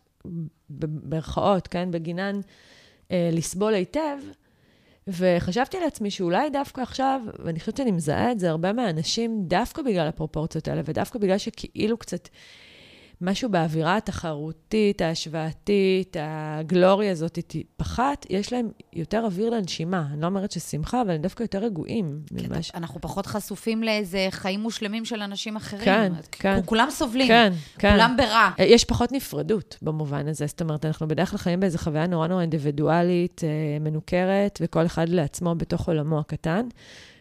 במרכאות, 0.70 1.68
כן, 1.68 1.90
בגינן 1.90 2.40
אה, 3.10 3.30
לסבול 3.32 3.74
היטב, 3.74 4.18
וחשבתי 5.08 5.80
לעצמי 5.80 6.10
שאולי 6.10 6.50
דווקא 6.50 6.80
עכשיו, 6.80 7.20
ואני 7.44 7.60
חושבת 7.60 7.76
שאני 7.76 7.90
מזהה 7.90 8.32
את 8.32 8.38
זה, 8.38 8.50
הרבה 8.50 8.72
מהאנשים, 8.72 9.42
דווקא 9.46 9.82
בגלל 9.82 10.06
הפרופורציות 10.06 10.68
האלה, 10.68 10.82
ודווקא 10.84 11.18
בגלל 11.18 11.38
שכאילו 11.38 11.96
קצת 11.96 12.28
משהו 13.20 13.50
באווירה 13.50 13.96
התחרותית, 13.96 15.00
ההשוואתית, 15.00 16.16
הגלוריה 16.20 17.12
הזאת 17.12 17.38
פחת, 17.76 18.26
יש 18.30 18.52
להם 18.52 18.68
יותר 18.92 19.24
אוויר 19.24 19.50
לנשימה. 19.50 20.06
אני 20.12 20.20
לא 20.20 20.26
אומרת 20.26 20.52
ששמחה, 20.52 21.02
אבל 21.02 21.10
הם 21.10 21.22
דווקא 21.22 21.42
יותר 21.42 21.58
רגועים. 21.58 22.20
ממש. 22.32 22.70
אנחנו 22.74 23.00
פחות 23.00 23.26
חשופים 23.26 23.82
לאיזה 23.82 24.26
חיים 24.30 24.60
מושלמים 24.60 25.04
של 25.04 25.22
אנשים 25.22 25.56
אחרים. 25.56 25.84
כן, 25.84 26.12
כן. 26.32 26.60
כולם 26.64 26.90
סובלים. 26.90 27.28
כן, 27.28 27.52
כן. 27.78 27.92
כולם 27.92 28.16
ברע. 28.16 28.50
יש 28.58 28.84
פחות 28.84 29.12
נפרדות 29.12 29.76
במובן 29.82 30.28
הזה. 30.28 30.46
זאת 30.46 30.60
אומרת, 30.60 30.84
אנחנו 30.84 31.08
בדרך 31.08 31.30
כלל 31.30 31.38
חיים 31.38 31.60
באיזו 31.60 31.78
חוויה 31.78 32.06
נורא 32.06 32.26
נורא 32.26 32.40
אינדיבידואלית, 32.40 33.40
אה, 33.44 33.48
מנוכרת, 33.80 34.58
וכל 34.62 34.86
אחד 34.86 35.08
לעצמו 35.08 35.54
בתוך 35.54 35.88
עולמו 35.88 36.18
הקטן. 36.18 36.68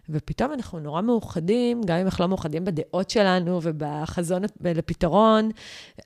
ופתאום 0.09 0.53
אנחנו 0.53 0.79
נורא 0.79 1.01
מאוחדים, 1.01 1.81
גם 1.85 1.97
אם 1.97 2.05
אנחנו 2.05 2.23
לא 2.23 2.27
מאוחדים 2.27 2.65
בדעות 2.65 3.09
שלנו 3.09 3.59
ובחזון 3.63 4.41
לפתרון, 4.61 5.49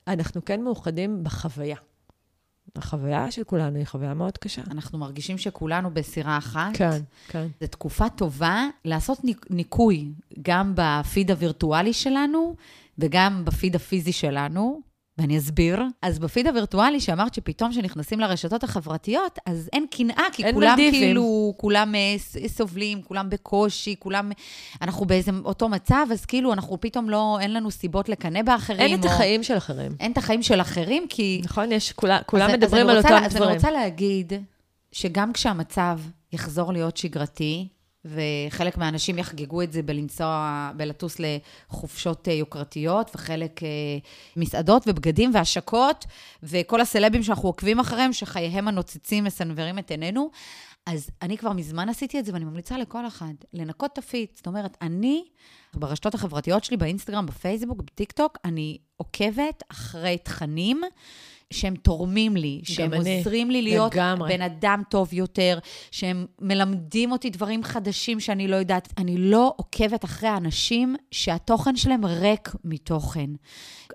אנחנו 0.08 0.44
כן 0.44 0.62
מאוחדים 0.62 1.24
בחוויה. 1.24 1.76
החוויה 2.76 3.30
של 3.30 3.44
כולנו 3.44 3.76
היא 3.76 3.86
חוויה 3.86 4.14
מאוד 4.14 4.38
קשה. 4.38 4.62
אנחנו 4.70 4.98
מרגישים 4.98 5.38
שכולנו 5.38 5.94
בסירה 5.94 6.38
אחת. 6.38 6.70
כן, 6.74 7.00
כן. 7.28 7.46
זו 7.60 7.66
תקופה 7.66 8.08
טובה 8.08 8.66
לעשות 8.84 9.18
ניקוי, 9.50 10.12
גם 10.42 10.72
בפיד 10.76 11.30
הווירטואלי 11.30 11.92
שלנו 11.92 12.56
וגם 12.98 13.44
בפיד 13.44 13.76
הפיזי 13.76 14.12
שלנו. 14.12 14.93
ואני 15.18 15.38
אסביר. 15.38 15.82
אז 16.02 16.18
בפיד 16.18 16.46
הווירטואלי, 16.46 17.00
שאמרת 17.00 17.34
שפתאום 17.34 17.70
כשנכנסים 17.70 18.20
לרשתות 18.20 18.64
החברתיות, 18.64 19.38
אז 19.46 19.68
אין 19.72 19.86
קנאה, 19.90 20.24
כי 20.32 20.44
אין 20.44 20.54
כולם 20.54 20.70
מלדיבים. 20.70 21.00
כאילו, 21.00 21.54
כולם 21.56 21.94
אה, 21.94 22.48
סובלים, 22.48 23.02
כולם 23.02 23.30
בקושי, 23.30 23.94
כולם... 23.98 24.32
אנחנו 24.82 25.06
באיזה 25.06 25.30
אותו 25.44 25.68
מצב, 25.68 26.06
אז 26.12 26.24
כאילו, 26.24 26.52
אנחנו 26.52 26.80
פתאום 26.80 27.10
לא, 27.10 27.38
אין 27.40 27.52
לנו 27.52 27.70
סיבות 27.70 28.08
לקנא 28.08 28.42
באחרים. 28.42 28.80
אין 28.80 28.94
או... 28.94 29.00
את 29.00 29.04
החיים 29.04 29.42
של 29.42 29.56
אחרים. 29.56 29.92
אין 30.00 30.12
את 30.12 30.18
החיים 30.18 30.42
של 30.42 30.60
אחרים, 30.60 31.06
כי... 31.08 31.40
נכון, 31.44 31.72
יש, 31.72 31.92
כולה, 31.92 32.22
כולם 32.22 32.50
אז, 32.50 32.56
מדברים 32.56 32.88
אז 32.88 32.90
על 32.90 32.96
אותם 32.96 33.08
דברים. 33.08 33.24
אז 33.24 33.36
אני 33.36 33.54
רוצה 33.54 33.70
להגיד 33.70 34.32
שגם 34.92 35.32
כשהמצב 35.32 36.00
יחזור 36.32 36.72
להיות 36.72 36.96
שגרתי, 36.96 37.68
וחלק 38.04 38.76
מהאנשים 38.78 39.18
יחגגו 39.18 39.62
את 39.62 39.72
זה 39.72 39.82
בלנסוע, 39.82 40.70
בלטוס 40.76 41.16
לחופשות 41.18 42.28
אה, 42.28 42.32
יוקרתיות, 42.32 43.10
וחלק 43.14 43.62
אה, 43.62 43.68
מסעדות 44.36 44.82
ובגדים 44.86 45.30
והשקות, 45.34 46.04
וכל 46.42 46.80
הסלבים 46.80 47.22
שאנחנו 47.22 47.48
עוקבים 47.48 47.80
אחריהם, 47.80 48.12
שחייהם 48.12 48.68
הנוצצים 48.68 49.24
מסנוורים 49.24 49.78
את 49.78 49.90
עינינו. 49.90 50.30
אז 50.86 51.10
אני 51.22 51.38
כבר 51.38 51.52
מזמן 51.52 51.88
עשיתי 51.88 52.18
את 52.18 52.24
זה, 52.24 52.32
ואני 52.32 52.44
ממליצה 52.44 52.78
לכל 52.78 53.06
אחד 53.06 53.34
לנקות 53.52 53.92
את 53.92 53.98
הפיד. 53.98 54.28
זאת 54.34 54.46
אומרת, 54.46 54.76
אני, 54.82 55.24
ברשתות 55.74 56.14
החברתיות 56.14 56.64
שלי, 56.64 56.76
באינסטגרם, 56.76 57.26
בפייסבוק, 57.26 57.82
בטיקטוק, 57.82 58.38
אני 58.44 58.78
עוקבת 58.96 59.62
אחרי 59.68 60.18
תכנים 60.18 60.80
שהם 61.54 61.74
תורמים 61.74 62.36
לי, 62.36 62.60
שהם 62.64 62.94
אני, 62.94 63.18
עוזרים 63.18 63.50
לי 63.50 63.62
להיות 63.62 63.94
לגמרי. 63.94 64.36
בן 64.36 64.42
אדם 64.42 64.82
טוב 64.88 65.14
יותר, 65.14 65.58
שהם 65.90 66.26
מלמדים 66.40 67.12
אותי 67.12 67.30
דברים 67.30 67.64
חדשים 67.64 68.20
שאני 68.20 68.48
לא 68.48 68.56
יודעת. 68.56 68.92
אני 68.98 69.16
לא 69.18 69.54
עוקבת 69.56 70.04
אחרי 70.04 70.36
אנשים 70.36 70.96
שהתוכן 71.10 71.76
שלהם 71.76 72.04
ריק 72.04 72.50
מתוכן. 72.64 73.30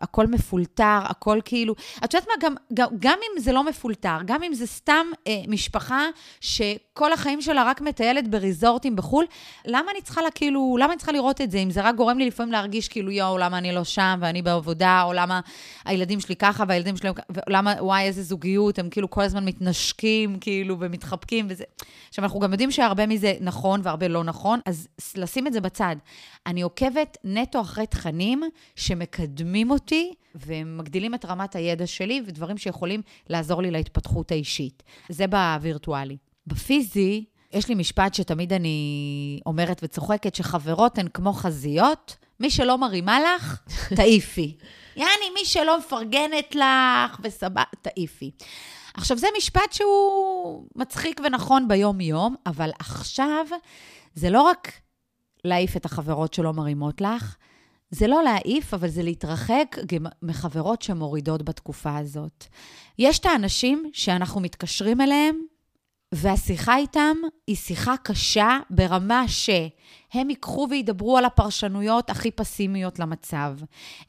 הכל 0.01 0.27
מפולטר, 0.27 0.99
הכל 1.03 1.39
כאילו... 1.45 1.75
את 2.03 2.13
יודעת 2.13 2.27
מה, 2.29 2.47
גם, 2.47 2.55
גם, 2.73 2.87
גם 2.99 3.17
אם 3.23 3.41
זה 3.41 3.51
לא 3.51 3.63
מפולטר, 3.63 4.17
גם 4.25 4.43
אם 4.43 4.53
זה 4.53 4.67
סתם 4.67 5.05
אה, 5.27 5.41
משפחה 5.47 6.05
שכל 6.41 7.13
החיים 7.13 7.41
שלה 7.41 7.63
רק 7.63 7.81
מטיילת 7.81 8.27
בריזורטים 8.27 8.95
בחו"ל, 8.95 9.25
למה 9.65 9.91
אני 9.91 10.01
צריכה 10.01 10.21
לה, 10.21 10.31
כאילו, 10.31 10.77
למה 10.79 10.93
אני 10.93 10.97
צריכה 10.97 11.11
לראות 11.11 11.41
את 11.41 11.51
זה? 11.51 11.57
אם 11.57 11.71
זה 11.71 11.81
רק 11.81 11.95
גורם 11.95 12.17
לי 12.17 12.27
לפעמים 12.27 12.51
להרגיש 12.51 12.87
כאילו, 12.87 13.11
יואו, 13.11 13.37
למה 13.37 13.57
אני 13.57 13.71
לא 13.71 13.83
שם 13.83 14.19
ואני 14.21 14.41
בעבודה, 14.41 15.03
או 15.05 15.13
למה 15.13 15.39
הילדים 15.85 16.19
שלי 16.19 16.35
ככה 16.35 16.63
והילדים 16.67 16.97
שלי... 16.97 17.09
למה, 17.50 17.74
וואי, 17.79 18.03
איזה 18.03 18.24
זוגיות, 18.24 18.79
הם 18.79 18.89
כאילו 18.89 19.10
כל 19.10 19.22
הזמן 19.22 19.46
מתנשקים, 19.46 20.38
כאילו, 20.41 20.77
ומתחבקים 20.79 21.48
וזה. 21.50 21.63
עכשיו, 22.10 22.24
אנחנו 22.24 22.39
גם 22.39 22.51
יודעים 22.51 22.72
שהרבה 22.72 23.06
מזה 23.06 23.34
נכון 23.41 23.82
והרבה 23.84 24.08
לא 24.08 24.24
נכון, 24.24 24.60
אז 24.65 24.88
לשים 25.15 25.48
את 25.48 25.53
זה 25.53 25.62
בצד. 25.62 25.96
אני 26.46 26.62
עוקבת 26.62 27.18
נטו 27.24 27.62
אחרי 27.62 27.88
תכנים 27.88 28.44
שמקדמים 28.75 29.72
אותי 29.72 30.13
ומגדילים 30.36 31.15
את 31.15 31.25
רמת 31.25 31.56
הידע 31.56 31.88
שלי 31.88 32.22
ודברים 32.25 32.58
שיכולים 32.58 33.01
לעזור 33.29 33.62
לי 33.62 33.72
להתפתחות 33.72 34.32
האישית. 34.32 34.84
זה 35.10 35.25
בווירטואלי. 35.27 36.18
בפיזי, 36.48 37.25
יש 37.53 37.70
לי 37.70 37.75
משפט 37.75 38.14
שתמיד 38.14 38.53
אני 38.53 39.40
אומרת 39.46 39.79
וצוחקת, 39.83 40.35
שחברות 40.35 40.98
הן 40.98 41.07
כמו 41.14 41.33
חזיות, 41.33 42.18
מי 42.40 42.50
שלא 42.50 42.77
מרימה 42.77 43.20
לך, 43.20 43.62
תעיפי. 43.96 44.57
יעני, 45.00 45.29
מי 45.33 45.46
שלא 45.46 45.79
מפרגנת 45.79 46.55
לך 46.55 47.20
וסבבה, 47.24 47.64
תעיפי. 47.81 48.31
עכשיו, 48.94 49.18
זה 49.18 49.27
משפט 49.38 49.74
שהוא 49.74 50.66
מצחיק 50.75 51.22
ונכון 51.24 51.68
ביום-יום, 51.68 52.35
אבל 52.46 52.70
עכשיו 52.79 53.46
זה 54.16 54.29
לא 54.29 54.42
רק 54.42 54.72
להעיף 55.46 55.77
את 55.77 55.85
החברות 55.85 56.33
שלא 56.33 56.53
מרימות 56.53 57.01
לך, 57.01 57.35
זה 57.92 58.07
לא 58.07 58.24
להעיף, 58.24 58.74
אבל 58.74 58.88
זה 58.88 59.03
להתרחק 59.03 59.75
מחברות 60.22 60.81
שמורידות 60.81 61.44
בתקופה 61.44 61.98
הזאת. 61.98 62.46
יש 63.00 63.20
את 63.20 63.25
האנשים 63.25 63.90
שאנחנו 63.94 64.42
מתקשרים 64.42 65.01
אליהם, 65.01 65.42
והשיחה 66.11 66.77
איתם 66.77 67.17
היא 67.48 67.55
שיחה 67.55 67.98
קשה 68.03 68.59
ברמה 68.69 69.27
שהם 69.27 70.29
ייקחו 70.29 70.67
וידברו 70.69 71.17
על 71.17 71.25
הפרשנויות 71.25 72.09
הכי 72.09 72.31
פסימיות 72.31 73.00
למצב. 73.00 73.53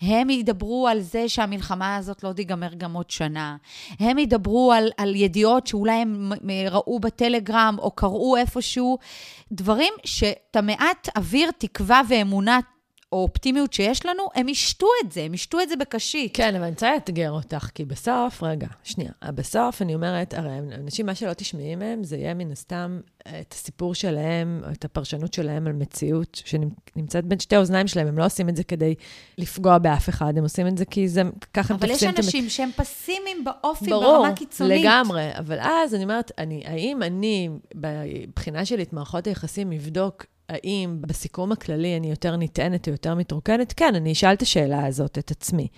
הם 0.01 0.31
ידברו 0.31 0.89
על 0.89 1.01
זה 1.01 1.29
שהמלחמה 1.29 1.97
הזאת 1.97 2.25
לא 2.25 2.33
תיגמר 2.33 2.75
גם 2.75 2.93
עוד 2.93 3.11
שנה. 3.11 3.57
הם 3.99 4.19
ידברו 4.19 4.73
על, 4.73 4.91
על 4.97 5.15
ידיעות 5.15 5.67
שאולי 5.67 5.93
הם 5.93 6.33
ראו 6.71 7.01
בטלגרם 7.01 7.77
או 7.79 7.91
קראו 7.91 8.37
איפשהו, 8.37 8.99
דברים 9.53 9.93
שאת 10.05 10.57
המעט 10.57 11.09
אוויר, 11.17 11.51
תקווה 11.59 12.01
ואמונה 12.09 12.61
או 13.13 13.23
אופטימיות 13.23 13.73
שיש 13.73 14.07
לנו, 14.07 14.23
הם 14.35 14.49
ישתו 14.49 14.87
את 15.05 15.13
זה, 15.13 15.23
הם 15.23 15.35
ישתו 15.35 15.61
את 15.61 15.69
זה 15.69 15.77
בקשית. 15.77 16.37
כן, 16.37 16.55
אבל 16.55 16.65
אני 16.65 16.71
רוצה 16.71 16.93
לאתגר 16.95 17.31
אותך, 17.31 17.71
כי 17.75 17.85
בסוף, 17.85 18.43
רגע, 18.43 18.67
שנייה, 18.85 19.11
בסוף 19.35 19.83
אני 19.83 19.95
אומרת, 19.95 20.35
הרי 20.35 20.59
אנשים, 20.59 21.07
מה 21.07 21.15
שלא 21.15 21.33
תשמעי 21.33 21.77
מהם, 21.77 22.05
זה 22.05 22.17
יהיה 22.17 22.35
מן 22.35 22.53
הסתם 22.53 23.01
את 23.41 23.53
הסיפור 23.53 23.95
שלהם, 23.95 24.63
או 24.67 24.73
את 24.73 24.85
הפרשנות 24.85 25.35
שלהם 25.35 25.67
על 25.67 25.73
מציאות 25.73 26.43
שנמצאת 26.45 27.25
בין 27.25 27.39
שתי 27.39 27.57
האוזניים 27.57 27.87
שלהם. 27.87 28.07
הם 28.07 28.19
לא 28.19 28.27
עושים 28.27 28.49
את 28.49 28.57
זה 28.57 28.65
כדי 28.65 28.95
לפגוע 29.39 29.79
באף 29.79 30.09
אחד, 30.09 30.39
הם 30.39 30.43
עושים 30.43 30.67
את 30.67 30.79
זה 30.79 30.85
כי 30.85 31.09
זה, 31.09 31.23
ככה 31.55 31.75
הם 31.75 31.81
תופסים 31.81 32.11
את... 32.11 32.15
אבל 32.15 32.21
יש 32.21 32.27
אנשים 32.27 32.49
שהם 32.49 32.71
פסימיים 32.77 33.45
באופי, 33.45 33.91
ברור, 33.91 34.23
ברמה 34.23 34.33
קיצונית. 34.33 34.83
ברור, 34.83 34.95
לגמרי. 34.95 35.31
אבל 35.39 35.59
אז 35.61 35.95
אני 35.95 36.03
אומרת, 36.03 36.33
אני, 36.39 36.63
האם 36.67 37.03
אני, 37.03 37.49
בבחינה 37.75 38.65
שלי 38.65 38.83
את 38.83 38.93
מערכות 38.93 39.27
היחסים, 39.27 39.73
אבדוק 39.73 40.27
האם 40.51 40.97
בסיכום 41.01 41.53
הכללי 41.53 41.97
אני 41.97 42.11
יותר 42.11 42.37
נטענת 42.37 42.89
או 42.89 42.93
יותר 42.93 43.15
מתרוקנת? 43.15 43.75
כן, 43.77 43.95
אני 43.95 44.13
אשאל 44.13 44.33
את 44.33 44.43
השאלה 44.43 44.87
הזאת 44.87 45.19
את 45.19 45.31
עצמי. 45.31 45.69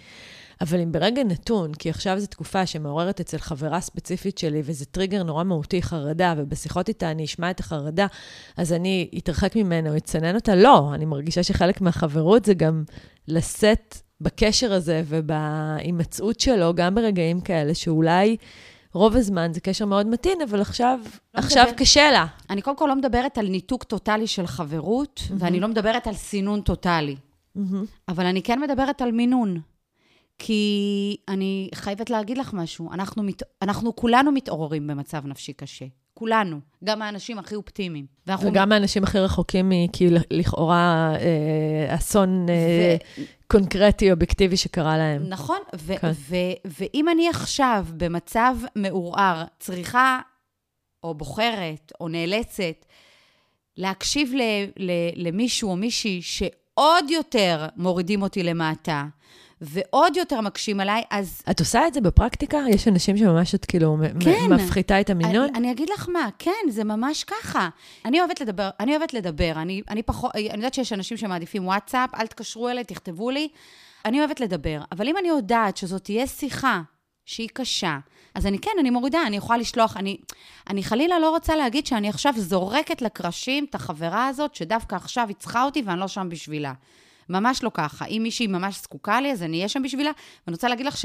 אבל 0.61 0.81
אם 0.81 0.93
ברגע 0.93 1.25
נתון, 1.25 1.75
כי 1.75 1.91
עכשיו 1.91 2.21
זו 2.21 2.27
תקופה 2.27 2.67
שמעוררת 2.67 3.21
אצל 3.21 3.39
חברה 3.39 3.81
ספציפית 3.81 4.39
שלי, 4.39 4.63
וזה 4.65 4.85
טריגר 4.85 5.23
נורא 5.23 5.45
מהותי, 5.45 5.83
חרדה, 5.83 6.35
ובשיחות 6.37 6.89
איתה 6.89 7.11
אני 7.11 7.25
אשמע 7.25 7.51
את 7.51 7.61
החרדה, 7.61 8.07
אז 8.57 8.73
אני 8.73 9.11
אתרחק 9.19 9.57
ממנה 9.57 9.91
או 9.91 9.97
אצנן 9.97 10.35
אותה? 10.35 10.55
לא, 10.55 10.95
אני 10.95 11.05
מרגישה 11.05 11.43
שחלק 11.43 11.81
מהחברות 11.81 12.45
זה 12.45 12.55
גם 12.55 12.85
לשאת 13.29 13.97
בקשר 14.21 14.73
הזה 14.73 15.03
ובהימצאות 15.07 16.41
שלו, 16.41 16.75
גם 16.75 16.95
ברגעים 16.95 17.41
כאלה 17.41 17.75
שאולי... 17.75 18.37
רוב 18.95 19.17
הזמן 19.17 19.53
זה 19.53 19.61
קשר 19.61 19.87
מאוד 19.87 20.07
מתאים, 20.07 20.39
אבל 20.41 20.61
עכשיו, 20.61 21.01
לא 21.35 21.39
עכשיו 21.39 21.65
מדבר... 21.65 21.77
קשה 21.77 22.11
לה. 22.11 22.27
אני 22.51 22.63
קודם 22.63 22.77
כל 22.77 22.87
לא 22.89 22.97
מדברת 22.97 23.39
על 23.39 23.49
ניתוק 23.49 23.85
טוטאלי 23.85 24.27
של 24.27 24.47
חברות, 24.47 25.21
mm-hmm. 25.21 25.35
ואני 25.39 25.61
לא 25.61 25.69
מדברת 25.69 26.07
על 26.07 26.15
סינון 26.15 26.61
טוטאלי. 26.61 27.17
Mm-hmm. 27.57 27.61
אבל 28.09 28.27
אני 28.27 28.43
כן 28.43 28.61
מדברת 28.61 29.03
על 29.03 29.13
מינון. 29.13 29.61
כי 30.39 31.17
אני 31.29 31.69
חייבת 31.75 32.11
להגיד 32.11 32.39
לך 32.39 32.53
משהו, 32.55 32.93
אנחנו, 32.93 33.23
מת... 33.23 33.43
אנחנו 33.63 33.97
כולנו 33.97 34.33
מתעוררים 34.33 34.87
במצב 34.87 35.27
נפשי 35.27 35.53
קשה. 35.53 35.85
כולנו, 36.15 36.61
גם 36.85 37.03
האנשים 37.03 37.39
הכי 37.39 37.55
אופטימיים. 37.55 38.07
וגם 38.43 38.69
מ... 38.69 38.73
האנשים 38.73 39.05
הכי 39.05 39.19
רחוקים 39.19 39.69
מכאילו 39.69 40.19
לכאורה 40.31 41.13
אה, 41.21 41.95
אסון 41.95 42.47
אה, 42.49 42.97
ו... 43.19 43.23
קונקרטי, 43.47 44.13
אובייקטיבי 44.13 44.57
שקרה 44.57 44.99
להם. 44.99 45.29
נכון, 45.29 45.59
ו- 45.77 45.99
כן. 46.01 46.11
ו- 46.15 46.37
ואם 46.81 47.09
אני 47.09 47.29
עכשיו 47.29 47.87
במצב 47.97 48.57
מעורער, 48.77 49.45
צריכה 49.59 50.19
או 51.05 51.15
בוחרת 51.15 51.93
או 52.01 52.09
נאלצת 52.09 52.85
להקשיב 53.77 54.33
ל- 54.35 54.83
ל- 54.85 55.27
למישהו 55.27 55.71
או 55.71 55.77
מישהי 55.77 56.23
שעוד 56.23 57.11
יותר 57.11 57.67
מורידים 57.77 58.23
אותי 58.23 58.43
למטה, 58.43 59.05
ועוד 59.63 60.17
יותר 60.17 60.41
מקשים 60.41 60.81
עליי, 60.81 61.03
אז... 61.11 61.43
את 61.51 61.61
עושה 61.61 61.87
את 61.87 61.95
זה 61.95 62.01
בפרקטיקה? 62.01 62.59
יש 62.71 62.89
אנשים 62.89 63.17
שממש 63.17 63.55
את 63.55 63.65
כאילו 63.65 63.97
כן. 64.21 64.53
מפחיתה 64.53 65.01
את 65.01 65.11
המינון? 65.11 65.49
אני, 65.49 65.59
אני 65.59 65.71
אגיד 65.73 65.91
לך 65.91 66.09
מה, 66.09 66.29
כן, 66.39 66.51
זה 66.69 66.85
ממש 66.85 67.25
ככה. 67.25 67.69
אני 68.05 68.21
אוהבת 68.21 68.41
לדבר, 68.41 68.71
אני 68.81 68.97
אוהבת 68.97 69.15
לדבר. 69.15 69.53
אני, 69.57 69.83
אני 69.89 70.03
פחות, 70.03 70.35
אני 70.35 70.57
יודעת 70.57 70.75
שיש 70.75 70.93
אנשים 70.93 71.17
שמעדיפים 71.17 71.67
וואטסאפ, 71.67 72.15
אל 72.15 72.27
תקשרו 72.27 72.69
אליי, 72.69 72.85
תכתבו 72.85 73.31
לי. 73.31 73.49
אני 74.05 74.21
אוהבת 74.21 74.41
לדבר, 74.41 74.81
אבל 74.93 75.09
אם 75.09 75.17
אני 75.17 75.29
יודעת 75.29 75.77
שזאת 75.77 76.05
תהיה 76.05 76.27
שיחה 76.27 76.83
שהיא 77.25 77.49
קשה, 77.53 77.99
אז 78.35 78.47
אני 78.47 78.59
כן, 78.59 78.71
אני 78.81 78.91
מורידה, 78.91 79.23
אני 79.27 79.37
יכולה 79.37 79.59
לשלוח, 79.59 79.97
אני, 79.97 80.17
אני 80.71 80.83
חלילה 80.83 81.19
לא 81.19 81.31
רוצה 81.31 81.57
להגיד 81.57 81.87
שאני 81.87 82.09
עכשיו 82.09 82.35
זורקת 82.37 83.03
לקרשים 83.03 83.67
את 83.71 83.75
החברה 83.75 84.27
הזאת, 84.27 84.55
שדווקא 84.55 84.95
עכשיו 84.95 85.29
היא 85.29 85.37
צריכה 85.37 85.65
אותי 85.65 85.83
ואני 85.87 86.01
לא 86.01 86.09
שם 86.09 86.29
בשבילה. 86.31 86.73
ממש 87.29 87.63
לא 87.63 87.71
ככה. 87.75 88.05
אם 88.05 88.21
מישהי 88.23 88.47
ממש 88.47 88.81
זקוקה 88.83 89.21
לי, 89.21 89.33
אז 89.33 89.43
אני 89.43 89.57
אהיה 89.57 89.69
שם 89.69 89.83
בשבילה. 89.83 90.11
ואני 90.47 90.55
רוצה 90.55 90.69
להגיד 90.69 90.87
לך 90.87 90.97
ש... 90.97 91.05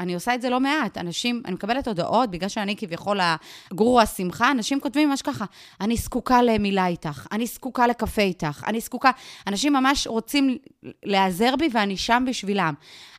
אני 0.00 0.14
עושה 0.14 0.34
את 0.34 0.42
זה 0.42 0.50
לא 0.50 0.60
מעט. 0.60 0.98
אנשים, 0.98 1.42
אני 1.44 1.54
מקבלת 1.54 1.88
הודעות, 1.88 2.30
בגלל 2.30 2.48
שאני 2.48 2.76
כביכול 2.76 3.20
הגורו 3.22 4.00
השמחה, 4.00 4.50
אנשים 4.50 4.80
כותבים 4.80 5.08
ממש 5.08 5.22
ככה, 5.22 5.44
אני 5.80 5.96
זקוקה 5.96 6.42
למילה 6.42 6.86
איתך, 6.86 7.26
אני 7.32 7.46
זקוקה 7.46 7.86
לקפה 7.86 8.22
איתך, 8.22 8.64
אני 8.66 8.80
זקוקה... 8.80 9.10
אנשים 9.46 9.72
ממש 9.72 10.06
רוצים 10.06 10.58
להיעזר 11.04 11.56
בי 11.56 11.68
ואני 11.72 11.96
שם 11.96 12.24
בשבילם. 12.26 12.74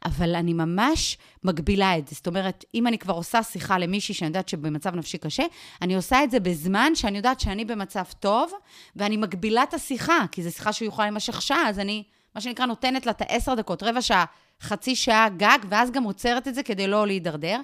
אבל 0.06 0.36
אני 0.36 0.54
ממש 0.54 1.18
מגבילה 1.44 1.98
את 1.98 2.08
זה. 2.08 2.16
זאת 2.16 2.28
אומרת, 2.28 2.66
אם 2.76 2.88
אני 2.88 2.98
כבר 2.98 3.14
עושה 3.14 3.44
שיחה 3.44 3.78
למישהי 3.78 4.14
שאני 4.14 4.28
יודעת 4.28 4.50
שבמצב 4.50 4.96
נפשי 4.96 5.18
קשה, 5.18 5.44
אני 5.82 5.96
עושה 5.96 6.24
את 6.24 6.32
זה 6.32 6.40
בזמן 6.40 6.92
שאני 6.96 7.18
יודעת 7.18 7.40
שאני 7.40 7.66
במצב 7.66 8.04
טוב, 8.20 8.52
ואני 8.96 9.18
מגבילה 9.18 9.64
את 9.64 9.74
השיחה, 9.74 10.26
כי 10.32 10.44
זו 10.44 10.52
שיחה 10.52 10.74
שהוא 10.74 10.88
יכול 10.88 11.04
להימשך 11.06 11.42
שעה, 11.42 11.70
אז 11.70 11.80
אני, 11.80 12.04
מה 12.36 12.42
שנקרא, 12.42 12.66
נותנת 12.66 13.06
לה 13.06 13.12
את 13.12 13.22
העשר 13.22 13.54
דקות, 13.54 13.84
רבע 13.84 14.02
שעה. 14.02 14.26
חצי 14.62 14.96
שעה 14.96 15.30
גג, 15.30 15.58
ואז 15.70 15.92
גם 15.92 16.04
עוצרת 16.04 16.48
את 16.48 16.56
זה 16.56 16.64
כדי 16.64 16.88
לא 16.88 17.08
להידרדר. 17.08 17.60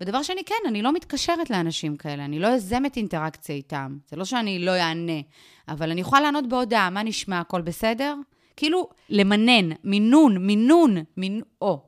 ודבר 0.00 0.22
שני, 0.22 0.44
כן, 0.46 0.54
אני 0.68 0.82
לא 0.82 0.92
מתקשרת 0.92 1.50
לאנשים 1.50 1.96
כאלה, 1.96 2.24
אני 2.24 2.38
לא 2.38 2.46
יוזמת 2.46 2.96
אינטראקציה 2.96 3.54
איתם. 3.54 3.96
זה 4.08 4.16
לא 4.16 4.24
שאני 4.24 4.58
לא 4.58 4.70
אענה, 4.70 5.20
אבל 5.68 5.90
אני 5.90 6.00
יכולה 6.00 6.20
לענות 6.20 6.48
בהודעה, 6.48 6.90
מה 6.90 7.02
נשמע, 7.02 7.40
הכל 7.40 7.60
בסדר? 7.60 8.14
כאילו, 8.56 8.88
למנן, 9.10 9.68
מינון, 9.84 10.46
מינון, 10.46 10.96
מינון, 11.16 11.42
או, 11.60 11.82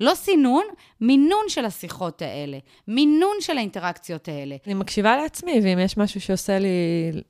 לא 0.00 0.14
סינון, 0.14 0.64
מינון 1.00 1.44
של 1.48 1.64
השיחות 1.64 2.22
האלה, 2.22 2.58
מינון 2.88 3.36
של 3.40 3.58
האינטראקציות 3.58 4.28
האלה. 4.28 4.56
אני 4.66 4.74
מקשיבה 4.74 5.16
לעצמי, 5.16 5.60
ואם 5.62 5.78
יש 5.78 5.96
משהו 5.96 6.20
שעושה 6.20 6.58
לי, 6.58 6.68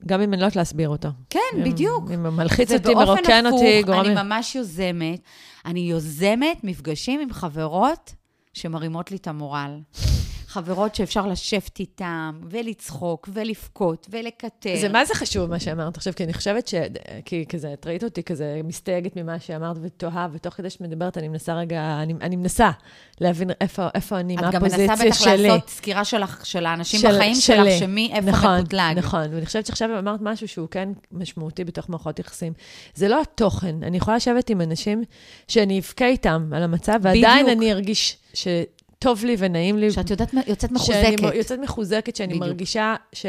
גם 0.06 0.20
אם 0.20 0.32
אני 0.32 0.40
לא 0.40 0.46
יודעת 0.46 0.56
להסביר 0.56 0.88
אותו. 0.88 1.08
כן, 1.30 1.40
אם, 1.56 1.64
בדיוק. 1.64 2.10
אם 2.14 2.36
מלחיץ 2.36 2.72
אותי, 2.72 2.94
מרוקן 2.94 3.46
אותי, 3.46 3.82
גורם... 3.82 4.00
אני 4.00 4.14
ממש 4.14 4.54
יוזמת. 4.54 5.20
אני 5.64 5.80
יוזמת 5.80 6.64
מפגשים 6.64 7.20
עם 7.20 7.32
חברות 7.32 8.14
שמרימות 8.52 9.10
לי 9.10 9.16
את 9.16 9.26
המורל. 9.26 9.78
חברות 10.50 10.94
שאפשר 10.94 11.26
לשבת 11.26 11.80
איתן, 11.80 12.30
ולצחוק, 12.50 13.28
ולבכות, 13.32 14.06
ולקטר. 14.10 14.76
זה 14.80 14.88
מה 14.88 15.04
זה 15.04 15.14
חשוב, 15.14 15.50
מה 15.50 15.60
שאמרת 15.60 15.96
עכשיו, 15.96 16.12
כי 16.16 16.24
אני 16.24 16.32
חושבת 16.32 16.68
ש... 16.68 16.74
כי 17.24 17.44
כזה, 17.48 17.72
את 17.72 17.86
ראית 17.86 18.04
אותי 18.04 18.22
כזה 18.22 18.60
מסתייגת 18.64 19.16
ממה 19.16 19.40
שאמרת 19.40 19.76
ותוהה, 19.82 20.28
ותוך 20.32 20.54
כדי 20.54 20.70
שאת 20.70 20.80
מדברת, 20.80 21.18
אני 21.18 21.28
מנסה 21.28 21.54
רגע, 21.54 21.98
אני, 22.02 22.14
אני 22.20 22.36
מנסה 22.36 22.70
להבין 23.20 23.50
איפה, 23.60 23.88
איפה 23.94 24.20
אני, 24.20 24.36
מה 24.36 24.48
הפוזיציה 24.48 24.96
שלי. 24.96 24.96
את 24.96 24.96
גם 24.96 25.02
מנסה 25.02 25.06
בטח 25.06 25.26
לעשות 25.26 25.68
סקירה 25.68 26.04
של, 26.04 26.22
של 26.44 26.66
האנשים 26.66 27.00
של, 27.00 27.08
בחיים 27.16 27.34
שלי. 27.34 27.70
שלך, 27.70 27.78
שמי, 27.78 28.10
איפה 28.14 28.30
נכון, 28.30 28.58
מקוטלג. 28.58 28.96
נכון, 28.96 29.34
ואני 29.34 29.46
חושבת 29.46 29.66
שעכשיו 29.66 29.98
אמרת 29.98 30.20
משהו 30.22 30.48
שהוא 30.48 30.68
כן 30.70 30.88
משמעותי 31.12 31.64
בתוך 31.64 31.90
מערכות 31.90 32.18
יחסים. 32.18 32.52
זה 32.94 33.08
לא 33.08 33.22
התוכן, 33.22 33.76
אני 33.82 33.96
יכולה 33.96 34.16
לשבת 34.16 34.50
עם 34.50 34.60
אנשים 34.60 35.02
שאני 35.48 35.78
אבכה 35.78 36.06
איתם 36.06 36.50
על 36.54 36.62
המצב, 36.62 36.98
ועדיין 37.02 37.46
בדיוק. 37.46 37.58
אני 37.58 37.72
ארגיש 37.72 38.16
ש... 38.34 38.48
טוב 39.02 39.24
לי 39.24 39.36
ונעים 39.38 39.78
לי. 39.78 39.90
שאת 39.90 40.10
יודעת, 40.10 40.34
יוצאת 40.46 40.72
מחוזקת. 40.72 41.18
שאני 41.18 41.36
יוצאת 41.36 41.58
מחוזקת, 41.58 42.16
שאני 42.16 42.26
בדיוק. 42.26 42.44
מרגישה 42.44 42.96
ש... 43.12 43.26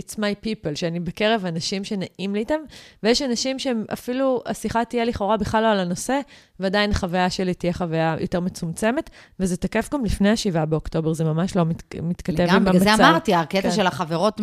It's 0.00 0.14
my 0.14 0.46
people, 0.46 0.74
שאני 0.74 1.00
בקרב 1.00 1.46
אנשים 1.46 1.84
שנעים 1.84 2.34
לי 2.34 2.40
איתם, 2.40 2.60
ויש 3.02 3.22
אנשים 3.22 3.58
שהם 3.58 3.84
אפילו, 3.92 4.42
השיחה 4.46 4.84
תהיה 4.84 5.04
לכאורה 5.04 5.36
בכלל 5.36 5.62
לא 5.62 5.68
על 5.68 5.78
הנושא, 5.78 6.20
ועדיין 6.60 6.90
החוויה 6.90 7.30
שלי 7.30 7.54
תהיה 7.54 7.72
חוויה 7.72 8.16
יותר 8.20 8.40
מצומצמת, 8.40 9.10
וזה 9.40 9.56
תקף 9.56 9.88
גם 9.94 10.04
לפני 10.04 10.30
ה-7 10.30 10.64
באוקטובר, 10.64 11.12
זה 11.12 11.24
ממש 11.24 11.56
לא 11.56 11.64
מת, 11.64 11.94
מתכתב 12.02 12.40
עם 12.42 12.50
המצב. 12.50 12.70
בגלל 12.70 12.80
זה 12.80 12.94
אמרתי, 12.94 13.34
הקטע 13.34 13.62
כן. 13.62 13.70
של 13.70 13.86
החברות, 13.86 14.40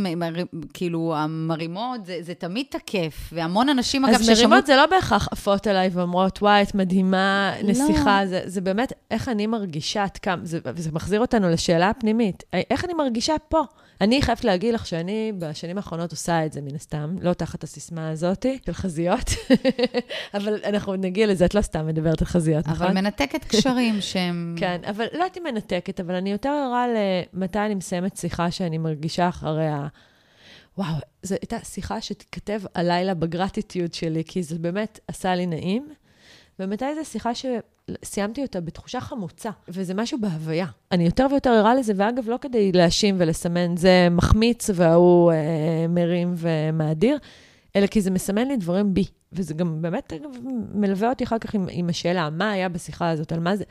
כאילו, 0.73 1.15
המרימות, 1.15 2.05
זה, 2.05 2.17
זה 2.21 2.33
תמיד 2.33 2.65
תקף, 2.69 3.29
והמון 3.31 3.69
אנשים, 3.69 4.05
אגב, 4.05 4.21
ששמעו... 4.21 4.31
אז 4.31 4.39
מרימות 4.39 4.65
זה 4.65 4.75
לא 4.75 4.85
בהכרח 4.85 5.27
עפות 5.31 5.67
עליי 5.67 5.89
ואומרות, 5.93 6.41
וואי, 6.41 6.61
את 6.61 6.75
מדהימה, 6.75 7.53
נסיכה, 7.63 8.23
לא. 8.23 8.29
זה, 8.29 8.41
זה 8.45 8.61
באמת 8.61 8.93
איך 9.11 9.29
אני 9.29 9.47
מרגישה, 9.47 10.05
את 10.05 10.17
כמה, 10.17 10.41
זה, 10.43 10.59
וזה 10.65 10.91
מחזיר 10.91 11.21
אותנו 11.21 11.49
לשאלה 11.49 11.89
הפנימית, 11.89 12.43
איך 12.69 12.85
אני 12.85 12.93
מרגישה 12.93 13.33
פה? 13.49 13.63
אני 14.01 14.21
חייבת 14.21 14.43
להגיד 14.43 14.73
לך 14.73 14.87
שאני 14.87 15.31
בשנים 15.39 15.77
האחרונות 15.77 16.11
עושה 16.11 16.45
את 16.45 16.53
זה, 16.53 16.61
מן 16.61 16.75
הסתם, 16.75 17.15
לא 17.21 17.33
תחת 17.33 17.63
הסיסמה 17.63 18.09
הזאת 18.09 18.45
של 18.65 18.73
חזיות, 18.73 19.29
אבל 20.37 20.59
אנחנו 20.65 20.95
נגיע 20.95 21.27
לזה, 21.27 21.45
את 21.45 21.55
לא 21.55 21.61
סתם 21.61 21.87
מדברת 21.87 22.21
על 22.21 22.27
חזיות, 22.27 22.67
נכון? 22.67 22.87
אבל 22.87 22.95
מנתקת 22.95 23.45
קשרים 23.45 24.01
שהם... 24.11 24.55
כן, 24.59 24.81
אבל 24.89 25.05
לא 25.13 25.23
הייתי 25.23 25.39
מנתקת, 25.39 25.99
אבל 25.99 26.15
אני 26.15 26.31
יותר 26.31 26.49
ערה 26.49 26.85
למתי 27.33 27.59
אני 27.59 27.75
מסיימת 27.75 28.17
שיחה 28.17 28.51
שאני 28.51 28.77
מרגישה 28.77 29.29
אחריה. 29.29 29.87
וואו, 30.77 30.95
זו 31.23 31.35
הייתה 31.41 31.57
שיחה 31.63 32.01
שתיכתב 32.01 32.61
הלילה 32.75 33.13
בגרטיטיוד 33.13 33.93
שלי, 33.93 34.23
כי 34.27 34.43
זה 34.43 34.59
באמת 34.59 34.99
עשה 35.07 35.35
לי 35.35 35.45
נעים. 35.45 35.89
ומתי 36.59 36.95
זו 36.95 37.05
שיחה 37.05 37.31
שסיימתי 37.35 38.41
אותה 38.41 38.61
בתחושה 38.61 39.01
חמוצה, 39.01 39.49
וזה 39.67 39.93
משהו 39.93 40.19
בהוויה. 40.21 40.65
אני 40.91 41.05
יותר 41.05 41.27
ויותר 41.31 41.49
ערה 41.49 41.75
לזה, 41.75 41.93
ואגב, 41.95 42.29
לא 42.29 42.37
כדי 42.41 42.71
להאשים 42.71 43.15
ולסמן, 43.19 43.77
זה 43.77 44.07
מחמיץ 44.11 44.69
וההוא 44.73 45.31
אה, 45.31 45.85
מרים 45.89 46.33
ומאדיר, 46.37 47.17
אלא 47.75 47.87
כי 47.87 48.01
זה 48.01 48.11
מסמן 48.11 48.47
לי 48.47 48.57
דברים 48.57 48.93
בי. 48.93 49.05
וזה 49.33 49.53
גם 49.53 49.81
באמת, 49.81 50.13
מלווה 50.73 51.09
אותי 51.09 51.23
אחר 51.23 51.39
כך 51.39 51.53
עם, 51.53 51.67
עם 51.71 51.89
השאלה, 51.89 52.29
מה 52.29 52.51
היה 52.51 52.69
בשיחה 52.69 53.09
הזאת, 53.09 53.31
על 53.31 53.39
מה 53.39 53.55
זה, 53.55 53.63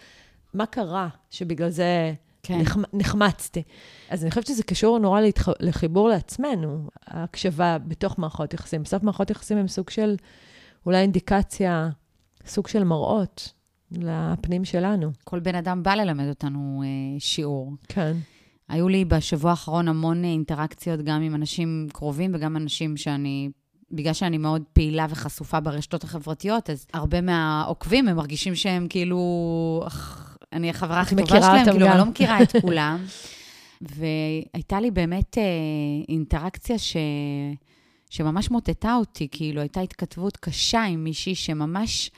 מה 0.54 0.66
קרה 0.66 1.08
שבגלל 1.30 1.70
זה 1.70 2.12
כן. 2.42 2.58
נחמ, 2.58 2.82
נחמצתי. 2.92 3.62
אז 4.10 4.22
אני 4.22 4.30
חושבת 4.30 4.46
שזה 4.46 4.62
קשור 4.62 4.98
נורא 4.98 5.20
להתח... 5.20 5.48
לחיבור 5.60 6.08
לעצמנו, 6.08 6.88
ההקשבה 7.06 7.78
בתוך 7.78 8.18
מערכות 8.18 8.54
יחסים. 8.54 8.82
בסוף 8.82 9.02
מערכות 9.02 9.30
יחסים 9.30 9.58
הם 9.58 9.68
סוג 9.68 9.90
של 9.90 10.16
אולי 10.86 10.98
אינדיקציה 10.98 11.88
סוג 12.48 12.68
של 12.68 12.84
מראות 12.84 13.52
לפנים 13.92 14.64
שלנו. 14.64 15.10
כל 15.24 15.40
בן 15.40 15.54
אדם 15.54 15.82
בא 15.82 15.94
ללמד 15.94 16.28
אותנו 16.28 16.82
אה, 16.84 17.20
שיעור. 17.20 17.72
כן. 17.88 18.16
היו 18.68 18.88
לי 18.88 19.04
בשבוע 19.04 19.50
האחרון 19.50 19.88
המון 19.88 20.24
אינטראקציות, 20.24 21.00
גם 21.00 21.22
עם 21.22 21.34
אנשים 21.34 21.88
קרובים 21.92 22.30
וגם 22.34 22.56
אנשים 22.56 22.96
שאני 22.96 23.50
בגלל 23.90 24.12
שאני 24.12 24.38
מאוד 24.38 24.62
פעילה 24.72 25.06
וחשופה 25.10 25.60
ברשתות 25.60 26.04
החברתיות, 26.04 26.70
אז 26.70 26.86
הרבה 26.94 27.20
מהעוקבים, 27.20 28.08
הם 28.08 28.16
מרגישים 28.16 28.54
שהם 28.54 28.86
כאילו, 28.88 29.82
אני 30.52 30.70
החברה 30.70 31.00
הכי 31.00 31.16
טובה 31.16 31.42
שלהם, 31.42 31.64
כאילו, 31.64 31.86
גם. 31.86 31.92
אני 31.92 31.98
לא 31.98 32.04
מכירה 32.04 32.42
את 32.42 32.56
כולם. 32.62 33.04
והייתה 33.80 34.80
לי 34.80 34.90
באמת 34.90 35.38
אה, 35.38 35.42
אינטראקציה 36.08 36.78
ש... 36.78 36.96
שממש 38.10 38.50
מוטטה 38.50 38.94
אותי, 38.94 39.28
כאילו, 39.30 39.60
הייתה 39.60 39.80
התכתבות 39.80 40.36
קשה 40.36 40.84
עם 40.84 41.04
מישהי 41.04 41.34
שממש... 41.34 42.10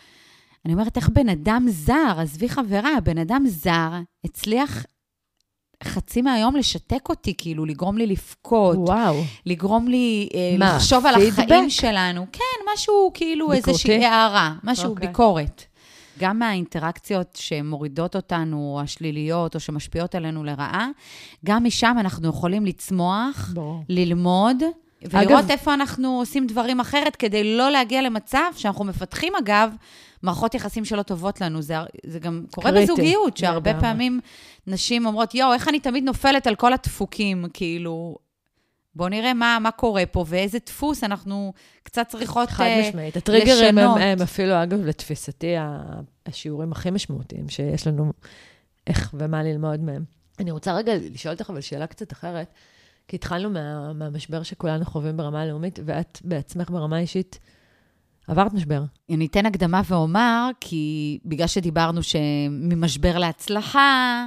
אני 0.65 0.73
אומרת, 0.73 0.97
איך 0.97 1.09
בן 1.09 1.29
אדם 1.29 1.67
זר, 1.69 2.15
עזבי 2.19 2.49
חברה, 2.49 3.01
בן 3.05 3.19
אדם 3.19 3.45
זר 3.47 3.91
הצליח 4.25 4.85
חצי 5.85 6.23
מהיום 6.23 6.57
לשתק 6.57 7.09
אותי, 7.09 7.35
כאילו, 7.39 7.65
לגרום 7.65 7.99
לי 7.99 8.07
לבכות. 8.07 8.77
וואו. 8.77 9.23
לגרום 9.47 9.89
לי 9.89 10.29
אה, 10.35 10.57
מה, 10.59 10.77
לחשוב 10.77 11.07
על 11.07 11.15
החיים 11.15 11.71
שלנו. 11.71 12.27
כן, 12.33 12.73
משהו 12.75 13.11
כאילו 13.15 13.49
ביקורתי? 13.49 13.71
איזושהי 13.71 14.05
הערה, 14.05 14.55
משהו, 14.65 14.85
okay. 14.85 14.89
אוקיי. 14.89 15.09
ביקורת. 15.09 15.65
גם 16.19 16.39
מהאינטראקציות 16.39 17.39
שמורידות 17.41 18.17
אותנו, 18.17 18.57
או 18.75 18.81
השליליות, 18.81 19.55
או 19.55 19.61
שמשפיעות 19.61 20.15
עלינו 20.15 20.45
לרעה, 20.45 20.89
גם 21.45 21.65
משם 21.65 21.97
אנחנו 22.01 22.29
יכולים 22.29 22.67
לצמוח, 22.67 23.51
בוא. 23.55 23.75
ללמוד. 23.89 24.57
ולראות 25.05 25.45
אגב, 25.45 25.51
איפה 25.51 25.75
אנחנו 25.75 26.19
עושים 26.19 26.47
דברים 26.47 26.81
אחרת, 26.81 27.17
כדי 27.17 27.57
לא 27.57 27.71
להגיע 27.71 28.03
למצב 28.03 28.53
שאנחנו 28.57 28.85
מפתחים, 28.85 29.33
אגב, 29.37 29.75
מערכות 30.23 30.55
יחסים 30.55 30.85
שלא 30.85 31.03
טובות 31.03 31.41
לנו. 31.41 31.63
זה, 31.63 31.75
זה 32.07 32.19
גם 32.19 32.45
קורה 32.51 32.71
קריטי. 32.71 32.93
בזוגיות, 32.93 33.37
שהרבה 33.37 33.71
yeah, 33.71 33.81
פעמים 33.81 34.21
נשים 34.67 35.07
אומרות, 35.07 35.35
יואו, 35.35 35.53
איך 35.53 35.69
אני 35.69 35.81
תמיד 35.81 36.05
נופלת 36.05 36.47
על 36.47 36.55
כל 36.55 36.73
הדפוקים, 36.73 37.45
כאילו... 37.53 38.17
בואו 38.95 39.09
נראה 39.09 39.35
מה, 39.35 39.59
מה 39.63 39.71
קורה 39.71 40.07
פה 40.07 40.25
ואיזה 40.29 40.59
דפוס 40.67 41.05
אנחנו 41.05 41.53
קצת 41.83 42.09
צריכות 42.09 42.49
לשנות. 42.49 42.69
חד 42.69 42.89
משמעית. 42.89 43.17
הטריגרים 43.17 43.79
הם, 43.79 43.89
הם 43.89 44.23
אפילו, 44.23 44.63
אגב, 44.63 44.85
לתפיסתי, 44.85 45.55
השיעורים 46.27 46.73
הכי 46.73 46.91
משמעותיים 46.91 47.49
שיש 47.49 47.87
לנו, 47.87 48.13
איך 48.87 49.15
ומה 49.15 49.43
ללמוד 49.43 49.81
מהם. 49.81 50.05
אני 50.39 50.51
רוצה 50.51 50.73
רגע 50.73 50.93
לשאול 50.97 51.35
אותך 51.35 51.51
אבל 51.51 51.61
שאלה 51.61 51.87
קצת 51.87 52.13
אחרת. 52.13 52.55
כי 53.11 53.17
התחלנו 53.17 53.51
מה, 53.51 53.93
מהמשבר 53.93 54.43
שכולנו 54.43 54.85
חווים 54.85 55.17
ברמה 55.17 55.43
הלאומית, 55.43 55.79
ואת 55.85 56.19
בעצמך 56.25 56.71
ברמה 56.71 56.97
האישית 56.97 57.39
עברת 58.29 58.53
משבר. 58.53 58.83
אני 59.11 59.27
אתן 59.27 59.47
הקדמה 59.47 59.83
ואומר, 59.85 60.51
כי 60.61 61.19
בגלל 61.25 61.47
שדיברנו 61.47 62.03
שממשבר 62.03 63.19
להצלחה, 63.19 64.27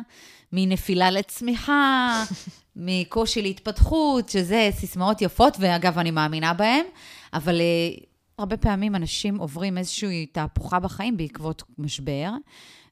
מנפילה 0.53 1.11
לצמיחה, 1.11 2.23
מקושי 2.75 3.41
להתפתחות, 3.41 4.29
שזה 4.29 4.69
סיסמאות 4.71 5.21
יפות, 5.21 5.57
ואגב, 5.59 5.99
אני 5.99 6.11
מאמינה 6.11 6.53
בהן, 6.53 6.85
אבל 7.33 7.59
uh, 7.59 8.03
הרבה 8.37 8.57
פעמים 8.57 8.95
אנשים 8.95 9.37
עוברים 9.37 9.77
איזושהי 9.77 10.25
תהפוכה 10.25 10.79
בחיים 10.79 11.17
בעקבות 11.17 11.63
משבר, 11.77 12.31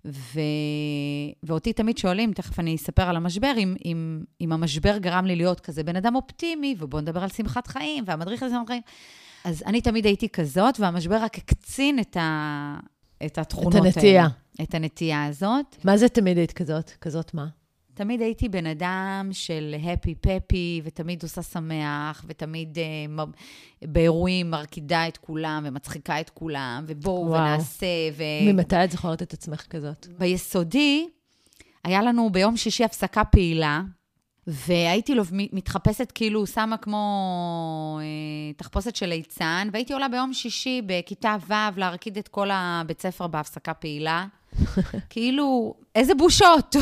ו... 0.06 0.40
ואותי 1.44 1.74
תמיד 1.74 1.98
שואלים, 1.98 2.34
תכף 2.34 2.60
אני 2.60 2.76
אספר 2.76 3.04
על 3.04 3.16
המשבר, 3.16 3.54
אם, 3.58 3.76
אם, 3.86 4.24
אם 4.42 4.54
המשבר 4.54 4.98
גרם 4.98 5.26
לי 5.26 5.36
להיות 5.36 5.60
כזה 5.60 5.84
בן 5.84 5.96
אדם 5.96 6.16
אופטימי, 6.16 6.76
ובואו 6.80 7.02
נדבר 7.02 7.24
על 7.24 7.30
שמחת 7.30 7.68
חיים, 7.68 8.04
והמדריך 8.08 8.44
לשמחת 8.44 8.68
חיים. 8.68 8.82
אז 9.44 9.64
אני 9.66 9.82
תמיד 9.82 10.06
הייתי 10.06 10.30
כזאת, 10.30 10.80
והמשבר 10.80 11.16
רק 11.16 11.38
הקצין 11.38 12.00
את, 12.00 12.18
ה... 12.18 12.78
את 13.26 13.38
התכונות 13.38 13.76
האלה. 13.76 13.90
את 13.90 13.96
הנטייה. 13.96 14.22
האלה, 14.22 14.34
את 14.62 14.76
הנטייה 14.76 15.26
הזאת. 15.26 15.76
מה 15.84 15.98
זה 15.98 16.10
תמיד 16.10 16.38
היית 16.38 16.52
כזאת? 16.52 16.92
כזאת 17.02 17.34
מה? 17.34 17.48
תמיד 17.94 18.22
הייתי 18.22 18.50
בן 18.50 18.66
אדם 18.66 19.30
של 19.32 19.76
הפי 19.84 20.16
פפי, 20.16 20.82
ותמיד 20.84 21.24
עושה 21.24 21.42
שמח, 21.42 22.26
ותמיד 22.28 22.78
uh, 22.78 23.22
באירועים 23.82 24.52
מרקידה 24.52 25.08
את 25.08 25.18
כולם, 25.18 25.64
ומצחיקה 25.68 26.20
את 26.20 26.30
כולם, 26.30 26.84
ובואו 26.88 27.32
ונעשה. 27.32 27.86
ו... 28.18 28.24
ממתי 28.54 28.84
את 28.84 28.92
זוכרת 28.92 29.22
את 29.22 29.34
עצמך 29.34 29.62
כזאת? 29.70 30.08
ביסודי, 30.18 31.08
היה 31.84 32.02
לנו 32.02 32.30
ביום 32.30 32.58
שישי 32.58 32.84
הפסקה 32.84 33.24
פעילה, 33.24 33.82
והייתי 34.48 35.16
לו 35.16 35.24
מתחפשת 35.32 36.12
כאילו, 36.16 36.48
שמה 36.48 36.78
כמו 36.78 38.00
אה, 38.02 38.54
תחפושת 38.54 38.96
של 38.96 39.06
ליצן, 39.06 39.68
והייתי 39.74 39.94
עולה 39.94 40.08
ביום 40.08 40.34
שישי 40.34 40.82
בכיתה 40.86 41.36
ו' 41.48 41.80
להרקיד 41.80 42.18
את 42.18 42.28
כל 42.28 42.50
הבית 42.52 43.02
ספר 43.02 43.28
בהפסקה 43.28 43.74
פעילה. 43.74 44.26
כאילו, 45.10 45.74
איזה 45.96 46.16
בושות. 46.16 46.76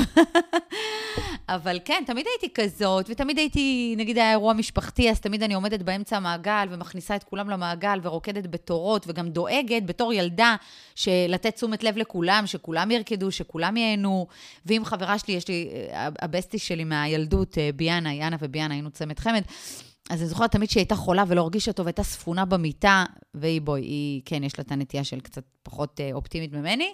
אבל 1.49 1.79
כן, 1.85 2.03
תמיד 2.05 2.25
הייתי 2.27 2.53
כזאת, 2.53 3.05
ותמיד 3.09 3.37
הייתי, 3.37 3.95
נגיד 3.97 4.17
היה 4.17 4.31
אירוע 4.31 4.53
משפחתי, 4.53 5.09
אז 5.09 5.19
תמיד 5.19 5.43
אני 5.43 5.53
עומדת 5.53 5.81
באמצע 5.81 6.17
המעגל 6.17 6.67
ומכניסה 6.69 7.15
את 7.15 7.23
כולם 7.23 7.49
למעגל 7.49 7.99
ורוקדת 8.03 8.47
בתורות, 8.47 9.05
וגם 9.07 9.29
דואגת 9.29 9.85
בתור 9.85 10.13
ילדה 10.13 10.55
לתת 11.07 11.55
תשומת 11.55 11.83
לב 11.83 11.97
לכולם, 11.97 12.43
שכולם 12.45 12.91
ירקדו, 12.91 13.31
שכולם 13.31 13.77
ייהנו. 13.77 14.27
ואם 14.65 14.81
חברה 14.85 15.19
שלי, 15.19 15.33
יש 15.33 15.47
לי, 15.47 15.69
אה, 15.91 16.09
הבסטי 16.21 16.59
שלי 16.59 16.83
מהילדות, 16.83 17.57
אה, 17.57 17.69
ביאנה, 17.75 18.13
יאנה 18.13 18.37
וביאנה, 18.39 18.73
היינו 18.73 18.91
צמד 18.91 19.19
חמד. 19.19 19.41
אז 20.09 20.21
אני 20.21 20.29
זוכרת 20.29 20.51
תמיד 20.51 20.69
שהיא 20.69 20.81
הייתה 20.81 20.95
חולה 20.95 21.23
ולא 21.27 21.41
הרגישה 21.41 21.73
טוב, 21.73 21.87
הייתה 21.87 22.03
ספונה 22.03 22.45
במיטה, 22.45 23.05
והיא, 23.33 23.61
בואי, 23.61 23.81
היא, 23.81 24.21
כן, 24.25 24.43
יש 24.43 24.59
לה 24.59 24.63
את 24.67 24.71
הנטייה 24.71 25.03
של 25.03 25.19
קצת 25.19 25.43
פחות 25.63 25.99
אה, 25.99 26.09
אופטימית 26.13 26.53
ממני, 26.53 26.93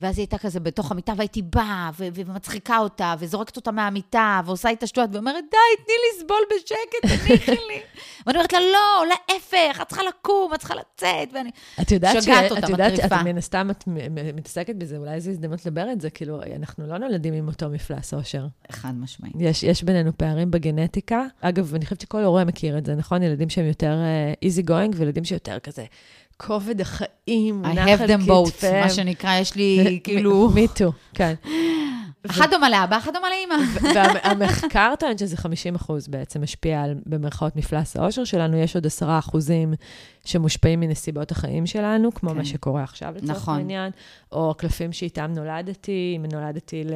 ואז 0.00 0.18
היא 0.18 0.22
הייתה 0.22 0.38
כזה 0.38 0.60
בתוך 0.60 0.90
המיטה, 0.90 1.12
והייתי 1.16 1.42
באה, 1.42 1.90
ו- 1.98 2.08
ומצחיקה 2.14 2.78
אותה, 2.78 3.14
וזורקת 3.18 3.56
אותה 3.56 3.70
מהמיטה, 3.70 4.40
ועושה 4.46 4.68
איתה 4.68 4.86
שטויות, 4.86 5.10
ואומרת, 5.12 5.44
די, 5.50 5.84
תני 5.84 5.94
לסבול 6.10 6.40
בשקט, 6.50 7.20
תניחי 7.26 7.52
לי. 7.52 7.80
ואני 8.26 8.38
אומרת 8.38 8.52
לה, 8.52 8.60
לא, 8.60 9.04
להפך, 9.08 9.80
את 9.82 9.88
צריכה 9.88 10.02
לקום, 10.08 10.54
את 10.54 10.58
צריכה 10.58 10.74
לצאת, 10.74 11.28
ואני 11.34 11.50
את 11.80 11.90
יודעת 11.90 12.22
שגעת 12.22 12.50
אותה, 12.50 12.66
את 12.66 12.68
יודעת 12.68 12.96
שאת 12.96 13.12
מן 13.12 13.38
הסתם 13.38 13.70
את 13.70 13.84
מתעסקת 14.34 14.76
בזה, 14.76 14.96
אולי 14.96 15.20
זו 15.20 15.30
הזדמנות 15.30 15.66
לדבר 15.66 15.92
את 15.92 16.00
זה, 16.00 16.10
כאילו, 16.10 16.40
אנחנו 16.56 16.86
לא 16.86 16.98
נולדים 16.98 17.34
עם 17.34 17.48
אותו 17.48 17.68
מפלס 17.68 18.14
אושר. 18.14 18.46
חד 18.72 18.94
משמעית. 18.94 19.34
יש, 19.38 19.62
יש 19.62 19.82
בינינו 19.82 20.18
פערים 20.18 20.50
בגנטיקה. 20.50 21.26
אגב, 21.40 21.74
אני 21.74 21.84
חושבת 21.84 22.00
שכל 22.00 22.24
הורה 22.24 22.44
מכיר 22.54 22.78
את 22.78 22.86
זה, 22.86 22.94
נכון? 22.94 23.22
ילדים 23.22 23.50
שהם 23.50 23.66
יותר 23.66 23.94
uh, 24.42 24.44
easy 24.44 24.68
going, 24.68 24.96
וילדים 24.96 25.24
שיותר 25.24 25.58
כזה 25.58 25.84
כובד 26.36 26.80
החיים, 26.80 27.62
נחל 27.62 27.96
כתפיהם. 27.96 28.20
I 28.20 28.24
have 28.24 28.26
them 28.26 28.28
both, 28.28 28.66
מה 28.82 28.90
שנקרא, 28.90 29.38
יש 29.38 29.54
לי 29.54 29.78
כאילו... 30.04 30.50
me 30.54 30.78
too, 30.78 30.92
כן. 31.14 31.34
אחת 32.30 32.50
דומה 32.50 32.70
לאבא, 32.70 32.96
אחת 32.96 33.12
דומה 33.12 33.26
לאמא. 33.30 33.62
והמחקר 33.94 34.94
טוען 34.98 35.18
שזה 35.18 35.36
50 35.36 35.74
אחוז 35.74 36.08
בעצם 36.08 36.42
משפיע 36.42 36.82
על, 36.82 36.94
במרכאות, 37.06 37.56
מפלס 37.56 37.96
העושר 37.96 38.24
שלנו. 38.24 38.56
יש 38.56 38.74
עוד 38.74 38.86
10 38.86 39.18
אחוזים 39.18 39.74
שמושפעים 40.24 40.80
מנסיבות 40.80 41.30
החיים 41.30 41.66
שלנו, 41.66 42.14
כמו 42.14 42.30
כן. 42.30 42.36
מה 42.36 42.44
שקורה 42.44 42.82
עכשיו 42.82 43.14
לצורך 43.16 43.30
נכון. 43.30 43.56
העניין, 43.56 43.92
או 44.32 44.50
הקלפים 44.50 44.92
שאיתם 44.92 45.32
נולדתי, 45.36 46.14
אם 46.16 46.26
נולדתי 46.32 46.84
ל... 46.84 46.92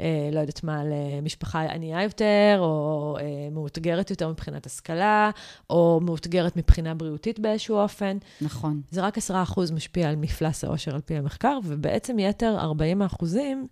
אה, 0.00 0.28
לא 0.32 0.40
יודעת 0.40 0.64
מה, 0.64 0.82
למשפחה 0.84 1.60
ענייה 1.60 2.02
יותר, 2.02 2.56
או 2.58 3.16
אה, 3.20 3.24
מאותגרת 3.52 4.10
יותר 4.10 4.28
מבחינת 4.28 4.66
השכלה, 4.66 5.30
או 5.70 6.00
מאותגרת 6.02 6.56
מבחינה 6.56 6.94
בריאותית 6.94 7.38
באיזשהו 7.38 7.76
אופן. 7.76 8.16
נכון. 8.40 8.80
זה 8.90 9.02
רק 9.02 9.18
10 9.18 9.42
אחוז 9.42 9.70
משפיע 9.70 10.08
על 10.08 10.16
מפלס 10.16 10.64
העושר 10.64 10.94
על 10.94 11.00
פי 11.00 11.14
המחקר, 11.14 11.58
ובעצם 11.64 12.18
יתר 12.18 12.56
40 12.58 13.02
אחוזים, 13.02 13.66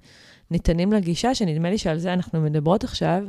ניתנים 0.51 0.93
לגישה, 0.93 1.35
שנדמה 1.35 1.71
לי 1.71 1.79
שעל 1.79 1.99
זה 1.99 2.13
אנחנו 2.13 2.41
מדברות 2.41 2.85
עכשיו, 2.85 3.23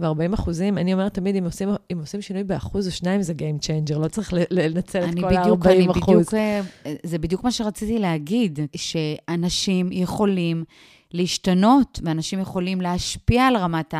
ו-40 0.00 0.34
אחוזים, 0.34 0.78
אני 0.78 0.92
אומרת 0.92 1.14
תמיד, 1.14 1.36
אם 1.36 1.44
עושים, 1.44 1.68
אם 1.92 1.98
עושים 1.98 2.20
שינוי 2.22 2.44
באחוז 2.44 2.86
או 2.86 2.92
שניים, 2.92 3.22
זה 3.22 3.32
Game 3.32 3.64
Changer, 3.64 3.98
לא 3.98 4.08
צריך 4.08 4.32
לנצל 4.50 5.04
את 5.04 5.14
כל 5.20 5.36
ה-40 5.36 5.90
אחוז. 5.90 6.16
בדיוק, 6.16 6.34
אה, 6.34 6.60
זה 7.02 7.18
בדיוק 7.18 7.44
מה 7.44 7.52
שרציתי 7.52 7.98
להגיד, 7.98 8.58
שאנשים 8.76 9.88
יכולים 9.92 10.64
להשתנות, 11.12 12.00
ואנשים 12.02 12.40
יכולים 12.40 12.80
להשפיע 12.80 13.46
על 13.46 13.56
רמת 13.56 13.94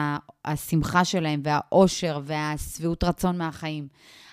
השמחה 0.45 1.05
שלהם, 1.05 1.41
והאושר, 1.45 2.21
והשביעות 2.25 3.05
רצון 3.05 3.39
מהחיים. 3.39 3.89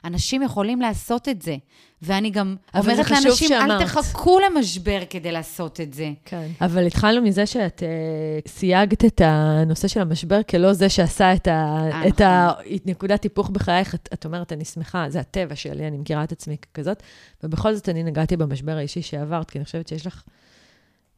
אנשים 0.06 0.42
יכולים 0.42 0.82
לעשות 0.82 1.30
את 1.30 1.42
זה. 1.42 1.58
ואני 2.02 2.30
גם 2.30 2.56
אומרת 2.76 3.12
לאנשים, 3.12 3.52
אל 3.52 3.86
תחכו 3.86 4.40
למשבר 4.40 5.00
כדי 5.10 5.32
לעשות 5.32 5.82
את 5.82 5.94
זה. 5.94 6.12
כן. 6.26 6.48
אבל 6.62 6.88
התחלנו 6.88 7.22
מזה 7.22 7.46
שאת 7.46 7.84
uh, 7.84 8.50
סייגת 8.50 9.06
את 9.06 9.22
הנושא 9.26 9.88
של 9.88 10.02
המשבר 10.02 10.44
כלא 10.50 10.74
זה 10.74 10.90
שעשה 10.90 11.34
את, 11.34 11.48
ה, 11.48 11.80
אה, 11.92 12.08
את 12.08 12.22
הנקודת 12.22 13.20
נכון. 13.20 13.30
היפוך 13.32 13.50
בחייך. 13.50 13.96
את, 13.96 14.10
את 14.14 14.26
אומרת, 14.26 14.52
אני 14.52 14.66
שמחה, 14.66 15.06
זה 15.10 15.20
הטבע 15.20 15.56
שלי, 15.56 15.88
אני 15.88 15.98
מכירה 15.98 16.24
את 16.24 16.32
עצמי 16.32 16.58
ככזאת, 16.58 17.04
ובכל 17.44 17.74
זאת 17.74 17.90
אני 17.90 18.04
נגעתי 18.04 18.38
במשבר 18.38 18.78
האישי 18.78 19.02
שעברת, 19.02 19.50
כי 19.50 19.58
אני 19.58 19.66
חושבת 19.66 19.88
שיש 19.88 20.08
לך 20.08 20.24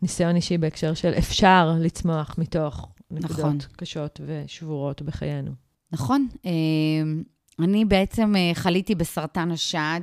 ניסיון 0.01 0.35
אישי 0.35 0.57
בהקשר 0.57 0.93
של 0.93 1.13
אפשר 1.17 1.75
לצמוח 1.79 2.35
מתוך 2.37 2.89
נקודות 3.11 3.39
נכון. 3.39 3.57
קשות 3.75 4.21
ושבורות 4.25 5.01
בחיינו. 5.01 5.51
נכון. 5.91 6.27
אה, 6.45 6.51
אני 7.59 7.85
בעצם 7.85 8.33
חליתי 8.53 8.95
בסרטן 8.95 9.51
השד. 9.51 10.01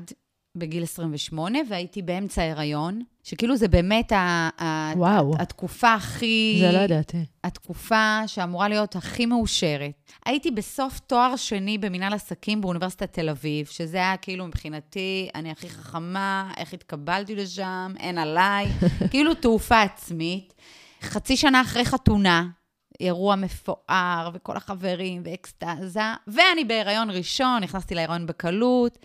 בגיל 0.57 0.83
28, 0.83 1.59
והייתי 1.69 2.03
באמצע 2.03 2.43
ההיריון, 2.43 3.03
שכאילו 3.23 3.57
זה 3.57 3.69
באמת 3.69 4.13
ה- 4.13 4.49
ה- 4.59 4.93
התקופה 5.39 5.95
הכי... 5.95 6.57
זה 6.61 6.73
לא 6.73 6.79
ידעתי. 6.79 7.25
התקופה 7.45 8.21
שאמורה 8.27 8.69
להיות 8.69 8.97
הכי 8.97 9.27
מאושרת. 9.27 10.11
הייתי 10.27 10.51
בסוף 10.51 10.99
תואר 10.99 11.37
שני 11.37 11.79
במנהל 11.79 12.13
עסקים 12.15 12.61
באוניברסיטת 12.61 13.13
תל 13.13 13.29
אביב, 13.29 13.67
שזה 13.67 13.97
היה 13.97 14.17
כאילו 14.17 14.47
מבחינתי, 14.47 15.29
אני 15.35 15.51
הכי 15.51 15.69
חכמה, 15.69 16.53
איך 16.57 16.73
התקבלתי 16.73 17.35
לשם, 17.37 17.95
אין 18.01 18.19
עליי, 18.19 18.67
כאילו 19.11 19.35
תעופה 19.35 19.83
עצמית. 19.83 20.55
חצי 21.03 21.37
שנה 21.37 21.61
אחרי 21.61 21.85
חתונה, 21.85 22.47
אירוע 23.01 23.37
מפואר, 23.37 24.31
וכל 24.35 24.57
החברים, 24.57 25.23
ואקסטזה, 25.25 26.01
ואני 26.27 26.65
בהיריון 26.65 27.11
ראשון, 27.11 27.63
נכנסתי 27.63 27.95
להיריון 27.95 28.27
בקלות. 28.27 28.99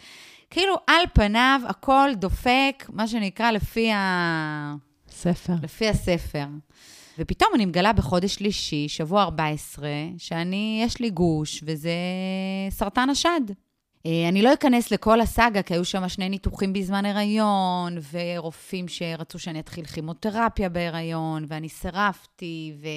כאילו, 0.49 0.75
על 0.87 1.03
פניו, 1.13 1.61
הכל 1.67 2.09
דופק, 2.15 2.85
מה 2.89 3.07
שנקרא, 3.07 3.51
לפי 3.51 3.91
ה... 3.91 4.75
ספר. 5.09 5.53
לפי 5.63 5.89
הספר. 5.89 6.45
ופתאום 7.19 7.49
אני 7.55 7.65
מגלה 7.65 7.93
בחודש 7.93 8.35
שלישי, 8.35 8.89
שבוע 8.89 9.23
14, 9.23 9.87
שאני, 10.17 10.81
יש 10.85 10.99
לי 10.99 11.09
גוש, 11.09 11.63
וזה 11.65 11.91
סרטן 12.69 13.09
השד. 13.09 13.41
אה, 14.05 14.29
אני 14.29 14.41
לא 14.41 14.53
אכנס 14.53 14.91
לכל 14.91 15.21
הסאגה, 15.21 15.61
כי 15.61 15.73
היו 15.73 15.85
שם 15.85 16.09
שני 16.09 16.29
ניתוחים 16.29 16.73
בזמן 16.73 17.05
הריון, 17.05 17.97
ורופאים 18.11 18.87
שרצו 18.87 19.39
שאני 19.39 19.59
אתחיל 19.59 19.85
כימותרפיה 19.85 20.69
בהיריון, 20.69 21.45
ואני 21.47 21.69
סירבתי, 21.69 22.73
ו... 22.81 22.87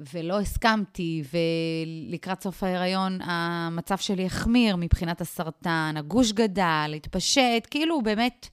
ולא 0.00 0.40
הסכמתי, 0.40 1.22
ולקראת 1.32 2.42
סוף 2.42 2.62
ההיריון 2.62 3.18
המצב 3.22 3.96
שלי 3.96 4.26
החמיר 4.26 4.76
מבחינת 4.76 5.20
הסרטן, 5.20 5.94
הגוש 5.96 6.32
גדל, 6.32 6.92
התפשט, 6.96 7.66
כאילו 7.70 8.02
באמת... 8.02 8.48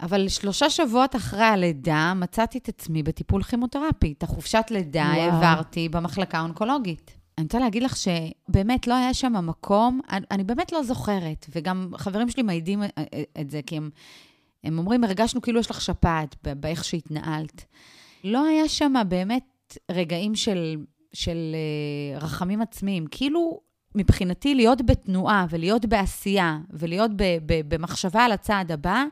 אבל 0.00 0.28
שלושה 0.28 0.70
שבועות 0.70 1.16
אחרי 1.16 1.44
הלידה 1.44 2.12
מצאתי 2.16 2.58
את 2.58 2.68
עצמי 2.68 3.02
בטיפול 3.02 3.42
כימותרפי. 3.42 4.14
את 4.18 4.22
החופשת 4.22 4.64
לידה 4.70 5.12
וואו. 5.14 5.20
העברתי 5.20 5.88
במחלקה 5.88 6.38
האונקולוגית. 6.38 7.10
אני 7.38 7.44
רוצה 7.44 7.58
להגיד 7.58 7.82
לך 7.82 7.96
שבאמת 7.96 8.86
לא 8.86 8.94
היה 8.94 9.14
שם 9.14 9.46
מקום, 9.46 10.00
אני, 10.10 10.26
אני 10.30 10.44
באמת 10.44 10.72
לא 10.72 10.82
זוכרת, 10.82 11.46
וגם 11.54 11.90
חברים 11.96 12.30
שלי 12.30 12.42
מעידים 12.42 12.82
את 13.40 13.50
זה, 13.50 13.60
כי 13.66 13.76
הם, 13.76 13.90
הם 14.64 14.78
אומרים, 14.78 15.04
הרגשנו 15.04 15.42
כאילו 15.42 15.60
יש 15.60 15.70
לך 15.70 15.80
שפעת 15.80 16.36
באיך 16.42 16.84
שהתנהלת. 16.84 17.64
לא 18.24 18.46
היה 18.46 18.68
שם 18.68 18.94
באמת 19.08 19.42
רגעים 19.90 20.34
של, 20.34 20.76
של 21.12 21.54
uh, 22.18 22.22
רחמים 22.22 22.62
עצמיים. 22.62 23.06
כאילו, 23.10 23.60
מבחינתי, 23.94 24.54
להיות 24.54 24.86
בתנועה 24.86 25.46
ולהיות 25.50 25.86
בעשייה 25.86 26.58
ולהיות 26.70 27.10
ב, 27.16 27.22
ב, 27.46 27.74
במחשבה 27.74 28.24
על 28.24 28.32
הצעד 28.32 28.72
הבא, 28.72 29.04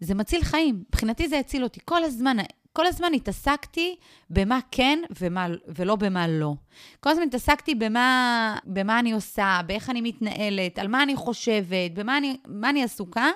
זה 0.00 0.14
מציל 0.14 0.42
חיים. 0.42 0.84
מבחינתי 0.88 1.28
זה 1.28 1.38
הציל 1.38 1.64
אותי. 1.64 1.80
כל 1.84 2.04
הזמן, 2.04 2.36
כל 2.72 2.86
הזמן 2.86 3.14
התעסקתי 3.14 3.96
במה 4.30 4.58
כן 4.70 4.98
ומה, 5.20 5.46
ולא 5.68 5.96
במה 5.96 6.28
לא. 6.28 6.54
כל 7.00 7.10
הזמן 7.10 7.24
התעסקתי 7.24 7.74
במה, 7.74 8.56
במה 8.66 8.98
אני 8.98 9.12
עושה, 9.12 9.60
באיך 9.66 9.90
אני 9.90 10.00
מתנהלת, 10.00 10.78
על 10.78 10.88
מה 10.88 11.02
אני 11.02 11.16
חושבת, 11.16 11.90
במה 11.94 12.18
אני, 12.18 12.36
אני 12.64 12.84
עסוקה, 12.84 13.30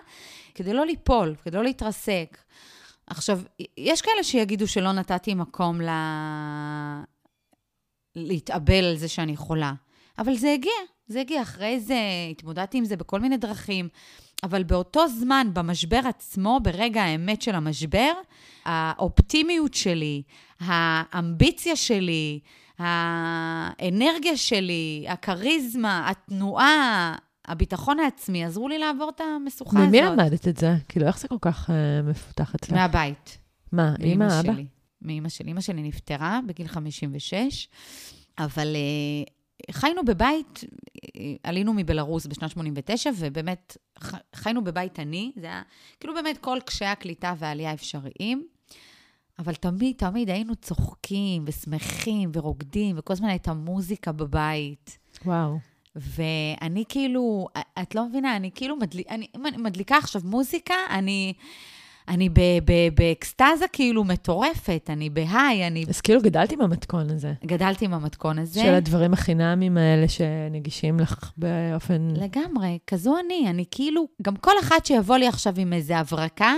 כדי 0.55 0.73
לא 0.73 0.87
ליפול, 0.87 1.35
כדי 1.45 1.57
לא 1.57 1.65
להתרסק. 1.65 2.39
עכשיו, 3.07 3.41
יש 3.77 4.03
כאלה 4.03 4.23
שיגידו 4.23 4.69
שלא 4.69 4.93
נתתי 4.93 5.35
מקום 5.35 5.81
ל... 5.81 5.89
להתאבל 8.17 8.85
על 8.85 8.97
זה 8.97 9.09
שאני 9.09 9.37
חולה, 9.37 9.73
אבל 10.19 10.37
זה 10.37 10.53
הגיע, 10.53 10.73
זה 11.07 11.21
הגיע. 11.21 11.43
אחרי 11.43 11.81
זה 11.81 11.99
התמודדתי 12.31 12.79
עם 12.79 12.85
זה 12.85 12.97
בכל 12.97 13.21
מיני 13.21 13.37
דרכים, 13.37 13.89
אבל 14.43 14.63
באותו 14.63 15.09
זמן, 15.09 15.47
במשבר 15.53 16.01
עצמו, 16.05 16.61
ברגע 16.63 17.03
האמת 17.03 17.43
של 17.43 17.55
המשבר, 17.55 18.13
האופטימיות 18.65 19.75
שלי, 19.75 20.23
האמביציה 20.61 21.77
שלי, 21.77 22.41
האנרגיה 22.79 24.37
שלי, 24.37 25.07
הכריזמה, 25.09 26.11
התנועה, 26.11 27.15
הביטחון 27.47 28.01
העצמי, 28.01 28.45
עזרו 28.45 28.69
לי 28.69 28.79
לעבור 28.79 29.13
את 29.17 29.21
המשוכה 29.21 29.79
הזאת. 29.79 29.89
ממי 29.89 30.01
למדת 30.01 30.49
את 30.49 30.57
זה? 30.57 30.75
כאילו, 30.89 31.07
איך 31.07 31.19
זה 31.19 31.29
כל 31.29 31.37
כך 31.41 31.71
uh, 31.71 31.73
מפותח 32.11 32.55
אצלך? 32.55 32.73
מהבית. 32.73 33.39
מה, 33.73 33.95
אימא, 34.01 34.41
אבא? 34.41 34.53
מאימא 35.03 35.29
שלי. 35.29 35.49
אימא 35.49 35.61
שלי 35.61 35.83
נפטרה 35.83 36.41
בגיל 36.47 36.69
56, 36.69 37.69
אבל 38.39 38.77
uh, 38.77 39.31
חיינו 39.71 40.05
בבית, 40.05 40.65
עלינו 41.43 41.75
מבלארוס 41.75 42.27
בשנת 42.27 42.51
89, 42.51 43.11
ובאמת 43.17 43.77
חיינו 44.35 44.65
בבית 44.65 44.99
עני, 44.99 45.33
זה 45.37 45.47
היה 45.47 45.63
כאילו 46.01 46.15
באמת 46.15 46.39
כל 46.39 46.59
קשיי 46.65 46.89
הקליטה 46.89 47.35
והעלייה 47.39 47.73
אפשריים. 47.73 48.47
אבל 49.39 49.55
תמיד, 49.55 49.97
תמיד 49.97 50.31
היינו 50.31 50.57
צוחקים 50.57 51.45
ושמחים 51.47 52.31
ורוקדים, 52.33 52.99
וכל 52.99 53.13
הזמן 53.13 53.29
הייתה 53.29 53.53
מוזיקה 53.53 54.13
בבית. 54.13 54.99
וואו. 55.25 55.59
ואני 55.97 56.85
כאילו, 56.89 57.47
את 57.83 57.95
לא 57.95 58.09
מבינה, 58.09 58.37
אני 58.37 58.51
כאילו 58.55 58.77
מדל... 58.77 59.01
אני, 59.11 59.27
אני 59.35 59.57
מדליקה 59.57 59.97
עכשיו 59.97 60.21
מוזיקה, 60.25 60.75
אני... 60.91 61.33
אני 62.09 62.29
באקסטזה 62.95 63.69
כאילו 63.73 64.05
מטורפת, 64.05 64.91
אני 64.93 65.11
בהיי, 65.11 65.67
אני... 65.67 65.85
אז 65.89 66.01
כאילו 66.01 66.23
גדלתי 66.23 66.55
עם 66.55 66.61
המתכון 66.61 67.11
הזה. 67.11 67.33
גדלתי 67.47 67.85
עם 67.85 67.95
המתכון 67.95 68.39
הזה. 68.39 68.61
של 68.61 68.75
הדברים 68.75 69.13
החינמיים 69.13 69.77
האלה 69.77 70.09
שנגישים 70.09 71.01
לך 71.01 71.33
באופן... 71.37 72.09
לגמרי, 72.17 72.79
כזו 72.87 73.17
אני. 73.25 73.51
אני 73.51 73.65
כאילו, 73.71 74.09
גם 74.23 74.37
כל 74.37 74.53
אחד 74.61 74.79
שיבוא 74.85 75.17
לי 75.17 75.29
עכשיו 75.29 75.55
עם 75.57 75.73
איזה 75.73 75.99
הברקה, 75.99 76.55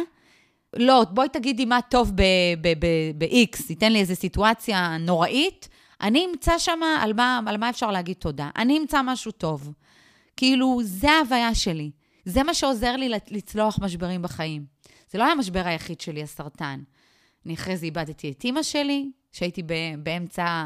לא, 0.77 1.05
בואי 1.11 1.29
תגידי 1.29 1.65
מה 1.65 1.79
טוב 1.91 2.13
ב-X, 2.15 3.63
ייתן 3.69 3.93
לי 3.93 4.01
איזו 4.01 4.15
סיטואציה 4.17 4.97
נוראית, 5.01 5.69
אני 6.01 6.27
אמצא 6.31 6.59
שם 6.59 6.81
על 7.01 7.13
על 7.47 7.57
מה 7.57 7.71
אפשר 7.71 7.91
להגיד 7.91 8.17
תודה. 8.17 8.51
אני 8.57 8.79
אמצא 8.79 9.03
משהו 9.03 9.33
טוב. 9.33 9.73
כאילו, 10.37 10.81
זה 10.83 11.11
ההוויה 11.11 11.55
שלי. 11.55 11.91
זה 12.25 12.43
מה 12.43 12.55
שעוזר 12.55 12.97
לי 12.97 13.09
לצלוח 13.09 13.79
משברים 13.83 14.23
בחיים. 14.23 14.67
זה 15.11 15.19
לא 15.19 15.25
היה 15.25 15.33
המשבר 15.33 15.63
היחיד 15.65 16.01
שלי, 16.01 16.23
הסרטן. 16.23 16.81
אני 17.47 17.55
אחרי 17.55 17.77
זה 17.77 17.87
איבדתי 17.87 18.31
את 18.31 18.45
אימא 18.45 18.63
שלי, 18.63 19.11
שהייתי 19.33 19.63
באמצע, 20.03 20.65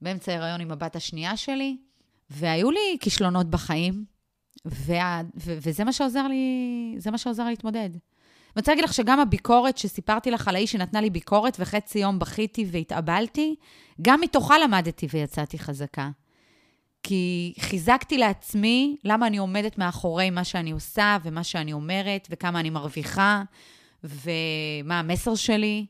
באמצע 0.00 0.32
הריון 0.34 0.60
עם 0.60 0.70
הבת 0.70 0.96
השנייה 0.96 1.36
שלי, 1.36 1.76
והיו 2.30 2.70
לי 2.70 2.96
כישלונות 3.00 3.50
בחיים, 3.50 4.04
וה, 4.64 5.22
ו, 5.36 5.58
וזה 5.62 5.84
מה 5.84 5.92
שעוזר 5.92 6.28
לי, 6.28 6.94
זה 6.98 7.10
מה 7.10 7.18
שעוזר 7.18 7.44
להתמודד. 7.44 7.90
אני 8.56 8.60
רוצה 8.60 8.72
להגיד 8.72 8.84
לך 8.84 8.94
שגם 8.94 9.20
הביקורת 9.20 9.78
שסיפרתי 9.78 10.30
לך 10.30 10.48
על 10.48 10.56
האיש 10.56 10.72
שנתנה 10.72 11.00
לי 11.00 11.10
ביקורת, 11.10 11.56
וחצי 11.60 11.98
יום 11.98 12.18
בכיתי 12.18 12.66
והתאבלתי, 12.70 13.54
גם 14.02 14.20
מתוכה 14.20 14.58
למדתי 14.58 15.06
ויצאתי 15.10 15.58
חזקה. 15.58 16.10
כי 17.02 17.54
חיזקתי 17.60 18.18
לעצמי 18.18 18.96
למה 19.04 19.26
אני 19.26 19.36
עומדת 19.36 19.78
מאחורי 19.78 20.30
מה 20.30 20.44
שאני 20.44 20.70
עושה 20.70 21.16
ומה 21.24 21.44
שאני 21.44 21.72
אומרת, 21.72 22.28
וכמה 22.30 22.60
אני 22.60 22.70
מרוויחה, 22.70 23.42
ומה 24.04 24.98
המסר 24.98 25.34
שלי. 25.34 25.86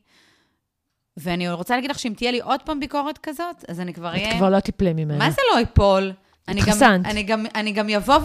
ואני 1.17 1.49
רוצה 1.49 1.75
להגיד 1.75 1.89
לך 1.89 1.99
שאם 1.99 2.13
תהיה 2.17 2.31
לי 2.31 2.39
עוד 2.39 2.61
פעם 2.61 2.79
ביקורת 2.79 3.17
כזאת, 3.17 3.65
אז 3.67 3.79
אני 3.79 3.93
כבר 3.93 4.07
אהיה... 4.07 4.31
את 4.31 4.35
כבר 4.35 4.49
לא 4.49 4.59
תיפלי 4.59 4.93
ממנה. 4.93 5.17
מה 5.17 5.31
זה 5.31 5.41
לא 5.53 5.61
אפול? 5.61 6.13
התחסנת. 6.47 7.05
אני 7.05 7.23
גם, 7.23 7.45
אני 7.55 7.71
גם 7.71 7.89
יבוא 7.89 8.17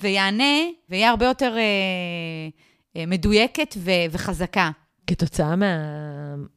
ויענה, 0.00 0.54
ויהיה 0.90 1.10
הרבה 1.10 1.26
יותר... 1.26 1.56
אה, 1.56 2.48
מדויקת 3.06 3.74
ו- 3.78 3.90
וחזקה. 4.10 4.70
כתוצאה 5.06 5.56
מה, 5.56 5.66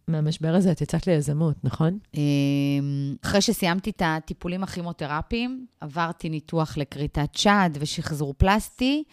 מהמשבר 0.07 0.55
הזה, 0.55 0.71
את 0.71 0.81
יצאת 0.81 1.07
ליזמות, 1.07 1.55
נכון? 1.63 1.99
אמ, 2.13 3.15
אחרי 3.25 3.41
שסיימתי 3.41 3.89
את 3.89 4.01
הטיפולים 4.05 4.63
הכימותרפיים, 4.63 5.65
עברתי 5.81 6.29
ניתוח 6.29 6.77
לכריתת 6.77 7.35
שד 7.35 7.69
ושחזור 7.79 8.33
פלסטי, 8.37 9.03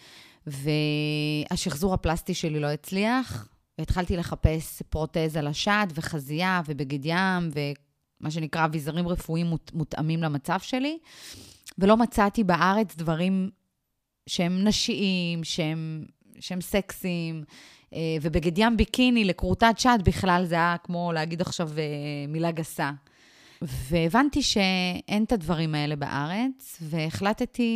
והשחזור 0.47 1.95
הפלסטי 1.95 2.35
שלי 2.35 2.61
לא 2.61 2.67
הצליח, 2.67 3.49
והתחלתי 3.79 4.17
לחפש 4.17 4.83
פרוטזה 4.83 5.43
לשד 5.43 5.87
וחזייה 5.95 6.61
ובגד 6.67 7.05
ים, 7.05 7.51
ומה 8.21 8.31
שנקרא 8.31 8.65
אביזרים 8.65 9.09
רפואיים 9.09 9.47
מות, 9.47 9.71
מותאמים 9.75 10.23
למצב 10.23 10.59
שלי, 10.61 10.99
ולא 11.79 11.97
מצאתי 11.97 12.45
בארץ 12.45 12.97
דברים 12.97 13.51
שהם 14.27 14.65
נשיים, 14.65 15.45
שהם 15.45 16.05
שהם 16.41 16.61
סקסיים, 16.61 17.45
אה, 17.95 18.17
ובגד 18.23 18.59
ים 18.59 18.77
ביקיני 18.77 19.25
לכרותת 19.25 19.75
שד 19.79 19.99
בכלל, 20.05 20.45
זה 20.45 20.55
היה 20.55 20.77
כמו 20.85 21.13
להגיד 21.13 21.41
עכשיו 21.41 21.71
אה, 21.79 21.85
מילה 22.29 22.51
גסה. 22.51 22.91
והבנתי 23.63 24.43
שאין 24.43 25.25
את 25.25 25.33
הדברים 25.33 25.75
האלה 25.75 25.97
בארץ, 25.97 26.79
והחלטתי 26.83 27.71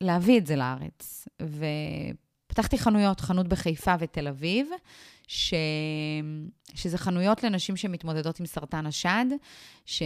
להביא 0.00 0.38
את 0.38 0.46
זה 0.46 0.56
לארץ. 0.56 1.28
ופתחתי 1.42 2.78
חנויות, 2.78 3.20
חנות 3.20 3.48
בחיפה 3.48 3.94
ותל 3.98 4.28
אביב, 4.28 4.68
ש... 5.28 5.54
שזה 6.74 6.98
חנויות 6.98 7.42
לנשים 7.42 7.76
שמתמודדות 7.76 8.40
עם 8.40 8.46
סרטן 8.46 8.86
השד, 8.86 9.26
ש... 9.86 10.02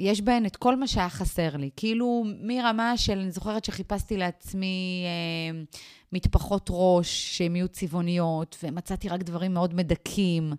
יש 0.00 0.20
בהן 0.20 0.46
את 0.46 0.56
כל 0.56 0.76
מה 0.76 0.86
שהיה 0.86 1.08
חסר 1.08 1.56
לי. 1.56 1.70
כאילו, 1.76 2.24
מרמה 2.42 2.96
של, 2.96 3.18
אני 3.18 3.30
זוכרת 3.30 3.64
שחיפשתי 3.64 4.16
לעצמי 4.16 5.04
אה, 5.04 5.62
מטפחות 6.12 6.66
ראש 6.70 7.36
שהן 7.36 7.56
יהיו 7.56 7.68
צבעוניות, 7.68 8.56
ומצאתי 8.62 9.08
רק 9.08 9.22
דברים 9.22 9.54
מאוד 9.54 9.74
מדכאים. 9.74 10.52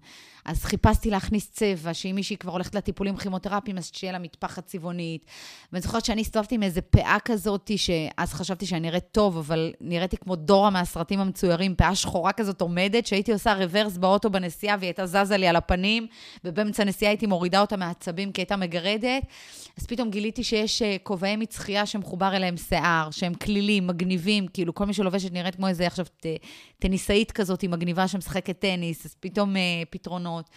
אז 0.48 0.64
חיפשתי 0.64 1.10
להכניס 1.10 1.52
צבע, 1.52 1.94
שאם 1.94 2.16
מישהי 2.16 2.38
כבר 2.38 2.52
הולכת 2.52 2.76
לטיפולים 2.76 3.18
כימותרפיים, 3.18 3.78
אז 3.78 3.92
שיהיה 3.94 4.14
לה 4.14 4.20
מטפחת 4.20 4.66
צבעונית. 4.66 5.26
ואני 5.72 5.82
זוכרת 5.82 6.06
שאני 6.06 6.22
הסתובבתי 6.22 6.56
עם 6.56 6.64
איזה 6.64 6.82
פאה 6.82 7.18
כזאת, 7.26 7.72
שאז 7.76 8.34
חשבתי 8.34 8.66
שאני 8.66 8.80
נראית 8.80 9.04
טוב, 9.12 9.38
אבל 9.38 9.74
נראיתי 9.82 10.18
כמו 10.18 10.36
דורה 10.36 10.70
מהסרטים 10.70 11.20
המצוירים, 11.20 11.76
פאה 11.76 11.96
שחורה 11.96 12.32
כזאת 12.32 12.62
עומדת, 12.62 13.08
שהייתי 13.08 13.34
עושה 13.34 13.54
רוורס 13.54 13.98
באוטו 13.98 14.30
בנסיעה, 14.30 14.78
והיא 14.80 14.88
הייתה 14.88 15.06
זזה 15.06 15.38
לי 15.38 15.48
על 15.48 15.56
הפנים, 15.56 16.08
ובאמצע 16.44 16.84
הנסיעה 16.84 17.12
הייתי 17.12 17.26
מורידה 17.26 17.62
אותה 17.62 17.78
מהעצבים 17.78 18.32
כי 18.32 18.42
הייתה 18.42 18.56
מגרדת. 18.56 19.24
אז 19.78 19.86
פתאום 19.86 20.10
גיליתי 20.10 20.44
שיש 20.44 20.82
אה, 20.82 20.96
כובעי 21.04 21.36
מצחייה 21.36 21.86
שמחובר 21.86 22.36
אליהם 22.36 22.58
שיער, 22.58 23.12
שהם 23.12 23.34
כלילים, 23.34 23.88
מגניבים, 23.88 24.48
כאילו 24.48 24.76
כל 24.76 24.86
מי 24.86 24.94
שלובשת 24.94 25.32
נראית 25.38 25.56
כמו 25.56 25.68
איזה 25.68 25.88
עכשיו 25.88 26.06
טניסאית 26.80 27.32
כזאת, 27.32 27.64
מגניבה 27.64 28.08
שמשחקת 28.08 28.60
טניס, 28.60 29.06
אז 29.06 29.16
פתאום 29.20 29.58
אה, 29.58 29.62
פתרונות. 29.90 30.50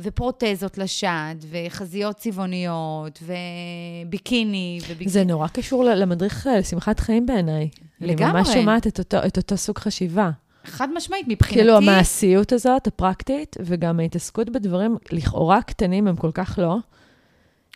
ופרוטזות 0.00 0.78
לשד, 0.78 1.34
וחזיות 1.50 2.16
צבעוניות, 2.16 3.22
וביקיני, 3.22 4.78
וביקיני. 4.82 5.10
זה 5.10 5.24
נורא 5.24 5.48
קשור 5.48 5.84
למדריך 5.84 6.48
לשמחת 6.58 7.00
חיים 7.00 7.26
בעיניי. 7.26 7.68
לגמרי. 8.00 8.24
אני 8.24 8.32
ממש 8.32 8.48
שומעת 8.48 8.86
את 8.86 8.98
אותו, 8.98 9.16
את 9.26 9.36
אותו 9.36 9.56
סוג 9.56 9.78
חשיבה. 9.78 10.30
חד 10.64 10.88
משמעית, 10.94 11.26
מבחינתי... 11.28 11.60
כאילו, 11.60 11.76
המעשיות 11.76 12.52
הזאת, 12.52 12.86
הפרקטית, 12.86 13.56
וגם 13.60 14.00
ההתעסקות 14.00 14.50
בדברים 14.50 14.96
לכאורה 15.12 15.62
קטנים, 15.62 16.08
הם 16.08 16.16
כל 16.16 16.30
כך 16.34 16.58
לא. 16.62 16.76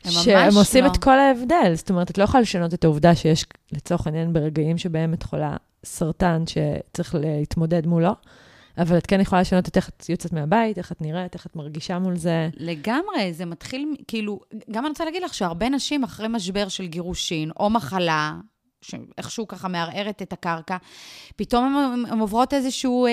הם 0.04 0.10
שהם 0.10 0.54
עושים 0.54 0.84
לא. 0.84 0.90
את 0.90 0.96
כל 0.96 1.18
ההבדל. 1.18 1.72
זאת 1.74 1.90
אומרת, 1.90 2.10
את 2.10 2.18
לא 2.18 2.24
יכולה 2.24 2.40
לשנות 2.40 2.74
את 2.74 2.84
העובדה 2.84 3.14
שיש, 3.14 3.46
לצורך 3.72 4.06
העניין, 4.06 4.32
ברגעים 4.32 4.78
שבהם 4.78 5.14
את 5.14 5.22
חולה 5.22 5.56
סרטן 5.84 6.44
שצריך 6.46 7.14
להתמודד 7.18 7.86
מולו, 7.86 8.12
אבל 8.78 8.98
את 8.98 9.06
כן 9.06 9.20
יכולה 9.20 9.40
לשנות 9.40 9.68
את 9.68 9.76
איך 9.76 9.88
את 9.88 10.08
יוצאת 10.08 10.32
מהבית, 10.32 10.78
איך 10.78 10.92
את 10.92 11.00
נראית, 11.00 11.34
איך 11.34 11.46
את 11.46 11.56
מרגישה 11.56 11.98
מול 11.98 12.16
זה. 12.16 12.48
לגמרי, 12.56 13.32
זה 13.32 13.44
מתחיל, 13.44 13.94
כאילו, 14.08 14.40
גם 14.70 14.84
אני 14.84 14.90
רוצה 14.90 15.04
להגיד 15.04 15.22
לך 15.22 15.34
שהרבה 15.34 15.68
נשים 15.68 16.04
אחרי 16.04 16.28
משבר 16.28 16.68
של 16.68 16.86
גירושין, 16.86 17.50
או 17.60 17.70
מחלה, 17.70 18.32
שאיכשהו 18.82 19.48
ככה 19.48 19.68
מערערת 19.68 20.22
את 20.22 20.32
הקרקע, 20.32 20.76
פתאום 21.36 21.76
הן 22.10 22.20
עוברות 22.20 22.54
איזשהו 22.54 23.06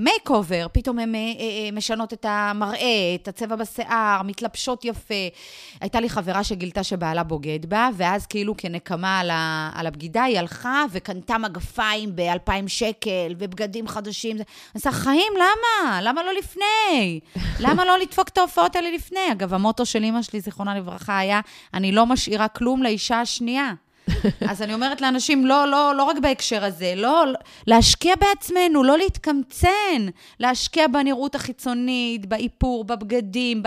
make 0.00 0.30
אה, 0.30 0.32
over, 0.32 0.66
פתאום 0.72 0.98
הן 0.98 1.14
אה, 1.14 1.38
אה, 1.38 1.76
משנות 1.76 2.12
את 2.12 2.26
המראה, 2.28 3.14
את 3.14 3.28
הצבע 3.28 3.56
בשיער, 3.56 4.22
מתלבשות 4.22 4.84
יפה. 4.84 5.14
הייתה 5.80 6.00
לי 6.00 6.08
חברה 6.08 6.44
שגילתה 6.44 6.82
שבעלה 6.82 7.22
בוגד 7.22 7.66
בה, 7.66 7.88
ואז 7.96 8.26
כאילו 8.26 8.56
כנקמה 8.56 9.18
על, 9.18 9.30
ה, 9.30 9.70
על 9.74 9.86
הבגידה, 9.86 10.22
היא 10.22 10.38
הלכה 10.38 10.84
וקנתה 10.90 11.38
מגפיים 11.38 12.16
ב-2,000 12.16 12.68
שקל, 12.68 13.34
ובגדים 13.38 13.88
חדשים. 13.88 14.36
עושה, 14.74 14.92
חיים, 14.92 15.32
למה? 15.36 16.00
למה 16.02 16.22
לא 16.22 16.32
לפני? 16.38 17.20
למה 17.64 17.84
לא 17.84 17.98
לדפוק 17.98 18.28
את 18.28 18.38
ההופעות 18.38 18.76
האלה 18.76 18.90
לפני? 18.90 19.32
אגב, 19.32 19.54
המוטו 19.54 19.86
של 19.86 20.02
אימא 20.02 20.22
שלי, 20.22 20.40
זיכרונה 20.40 20.74
לברכה, 20.74 21.18
היה, 21.18 21.40
אני 21.74 21.92
לא 21.92 22.06
משאירה 22.06 22.48
כלום 22.48 22.82
לאישה 22.82 23.20
השנייה. 23.20 23.72
אז 24.50 24.62
אני 24.62 24.74
אומרת 24.74 25.00
לאנשים, 25.00 25.46
לא, 25.46 25.66
לא, 25.66 25.94
לא 25.96 26.02
רק 26.02 26.18
בהקשר 26.18 26.64
הזה, 26.64 26.92
לא, 26.96 27.24
להשקיע 27.66 28.14
בעצמנו, 28.16 28.82
לא 28.84 28.98
להתקמצן, 28.98 30.08
להשקיע 30.40 30.88
בנראות 30.88 31.34
החיצונית, 31.34 32.26
באיפור, 32.26 32.84
בבגדים, 32.84 33.62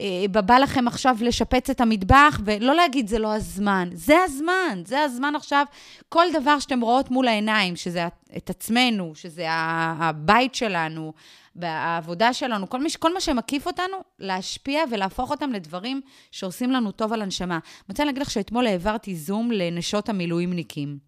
אה, 0.00 0.06
בבא 0.30 0.58
לכם 0.58 0.88
עכשיו 0.88 1.16
לשפץ 1.20 1.70
את 1.70 1.80
המטבח, 1.80 2.40
ולא 2.44 2.74
להגיד, 2.74 3.08
זה 3.08 3.18
לא 3.18 3.34
הזמן. 3.34 3.88
זה 3.92 4.14
הזמן, 4.24 4.82
זה 4.84 5.00
הזמן 5.00 5.36
עכשיו. 5.36 5.66
כל 6.08 6.26
דבר 6.32 6.58
שאתם 6.58 6.80
רואות 6.80 7.10
מול 7.10 7.28
העיניים, 7.28 7.76
שזה 7.76 8.06
את 8.36 8.50
עצמנו, 8.50 9.12
שזה 9.14 9.46
הבית 9.48 10.54
שלנו, 10.54 11.12
בעבודה 11.54 12.32
שלנו, 12.32 12.68
כל, 12.68 12.80
מש, 12.84 12.96
כל 12.96 13.14
מה 13.14 13.20
שמקיף 13.20 13.66
אותנו, 13.66 13.96
להשפיע 14.18 14.80
ולהפוך 14.90 15.30
אותם 15.30 15.52
לדברים 15.52 16.00
שעושים 16.30 16.70
לנו 16.70 16.90
טוב 16.90 17.12
על 17.12 17.22
הנשמה. 17.22 17.54
אני 17.54 17.88
רוצה 17.88 18.04
להגיד 18.04 18.22
לך 18.22 18.30
שאתמול 18.30 18.66
העברתי 18.66 19.16
זום 19.16 19.52
לנשות 19.52 20.08
המילואימניקים. 20.08 20.98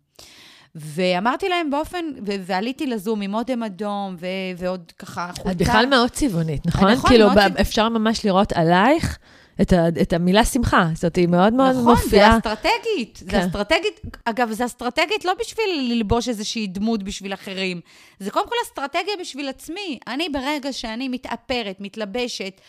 ואמרתי 0.75 1.49
להם 1.49 1.71
באופן, 1.71 2.05
ו- 2.27 2.33
ועליתי 2.47 2.87
לזום 2.87 3.23
עם 3.23 3.35
אודם 3.35 3.63
אדום, 3.63 4.17
ו- 4.19 4.27
ועוד 4.59 4.93
ככה 4.99 5.31
חולצה. 5.37 5.51
את 5.51 5.57
בכלל 5.57 5.87
מאוד 5.87 6.11
צבעונית, 6.11 6.67
נכון? 6.67 6.91
נכון, 6.91 7.11
כאילו, 7.11 7.27
מאוד 7.27 7.39
צבעונית. 7.39 7.61
אפשר 7.61 7.89
ממש 7.89 8.25
לראות 8.25 8.53
עלייך 8.53 9.19
את, 9.63 9.73
ה, 9.73 9.89
את 10.03 10.13
המילה 10.13 10.45
שמחה, 10.45 10.89
זאת 10.95 11.17
היא 11.17 11.29
מאוד 11.29 11.53
מאוד 11.53 11.71
נכון, 11.71 11.85
מופיעה. 11.85 12.29
נכון, 12.29 12.41
זה 12.45 12.53
אסטרטגית. 12.53 13.23
כן. 13.29 13.41
זה 13.41 13.47
אסטרטגית, 13.47 14.01
אגב, 14.25 14.53
זה 14.53 14.65
אסטרטגית 14.65 15.25
לא 15.25 15.33
בשביל 15.41 15.93
ללבוש 15.93 16.29
איזושהי 16.29 16.67
דמות 16.67 17.03
בשביל 17.03 17.35
אחרים. 17.35 17.81
זה 18.19 18.31
קודם 18.31 18.49
כל 18.49 18.55
אסטרטגיה 18.65 19.15
בשביל 19.21 19.49
עצמי. 19.49 19.99
אני, 20.07 20.29
ברגע 20.29 20.73
שאני 20.73 21.09
מתאפרת, 21.09 21.77
מתלבשת, 21.81 22.61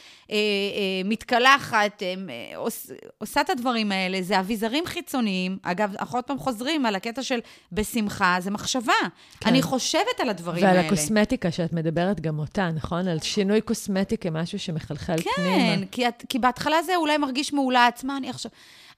מתקלחת, 1.05 2.03
אה, 2.03 2.57
עוש, 2.57 2.87
עושה 3.17 3.41
את 3.41 3.49
הדברים 3.49 3.91
האלה, 3.91 4.21
זה 4.21 4.39
אביזרים 4.39 4.85
חיצוניים. 4.85 5.57
אגב, 5.61 5.93
אנחנו 5.99 6.17
עוד 6.17 6.23
פעם 6.25 6.39
חוזרים 6.39 6.85
על 6.85 6.95
הקטע 6.95 7.23
של 7.23 7.39
בשמחה, 7.71 8.37
זה 8.39 8.51
מחשבה. 8.51 8.93
כן. 9.39 9.49
אני 9.49 9.61
חושבת 9.61 10.19
על 10.19 10.29
הדברים 10.29 10.63
ועל 10.63 10.71
האלה. 10.71 10.81
ועל 10.81 10.93
הקוסמטיקה 10.93 11.51
שאת 11.51 11.73
מדברת 11.73 12.19
גם 12.19 12.39
אותה, 12.39 12.69
נכון? 12.75 13.07
על 13.07 13.19
שינוי 13.19 13.61
קוסמטי 13.61 14.17
כמשהו 14.17 14.59
שמחלחל 14.59 15.17
כן, 15.17 15.29
פנימה. 15.35 15.75
כן, 15.75 15.85
כי, 15.91 16.03
כי 16.29 16.39
בהתחלה 16.39 16.83
זה 16.83 16.95
אולי 16.95 17.17
מרגיש 17.17 17.53
מאולץ, 17.53 18.03
מה 18.03 18.17
אני 18.17 18.29
עכשיו... 18.29 18.51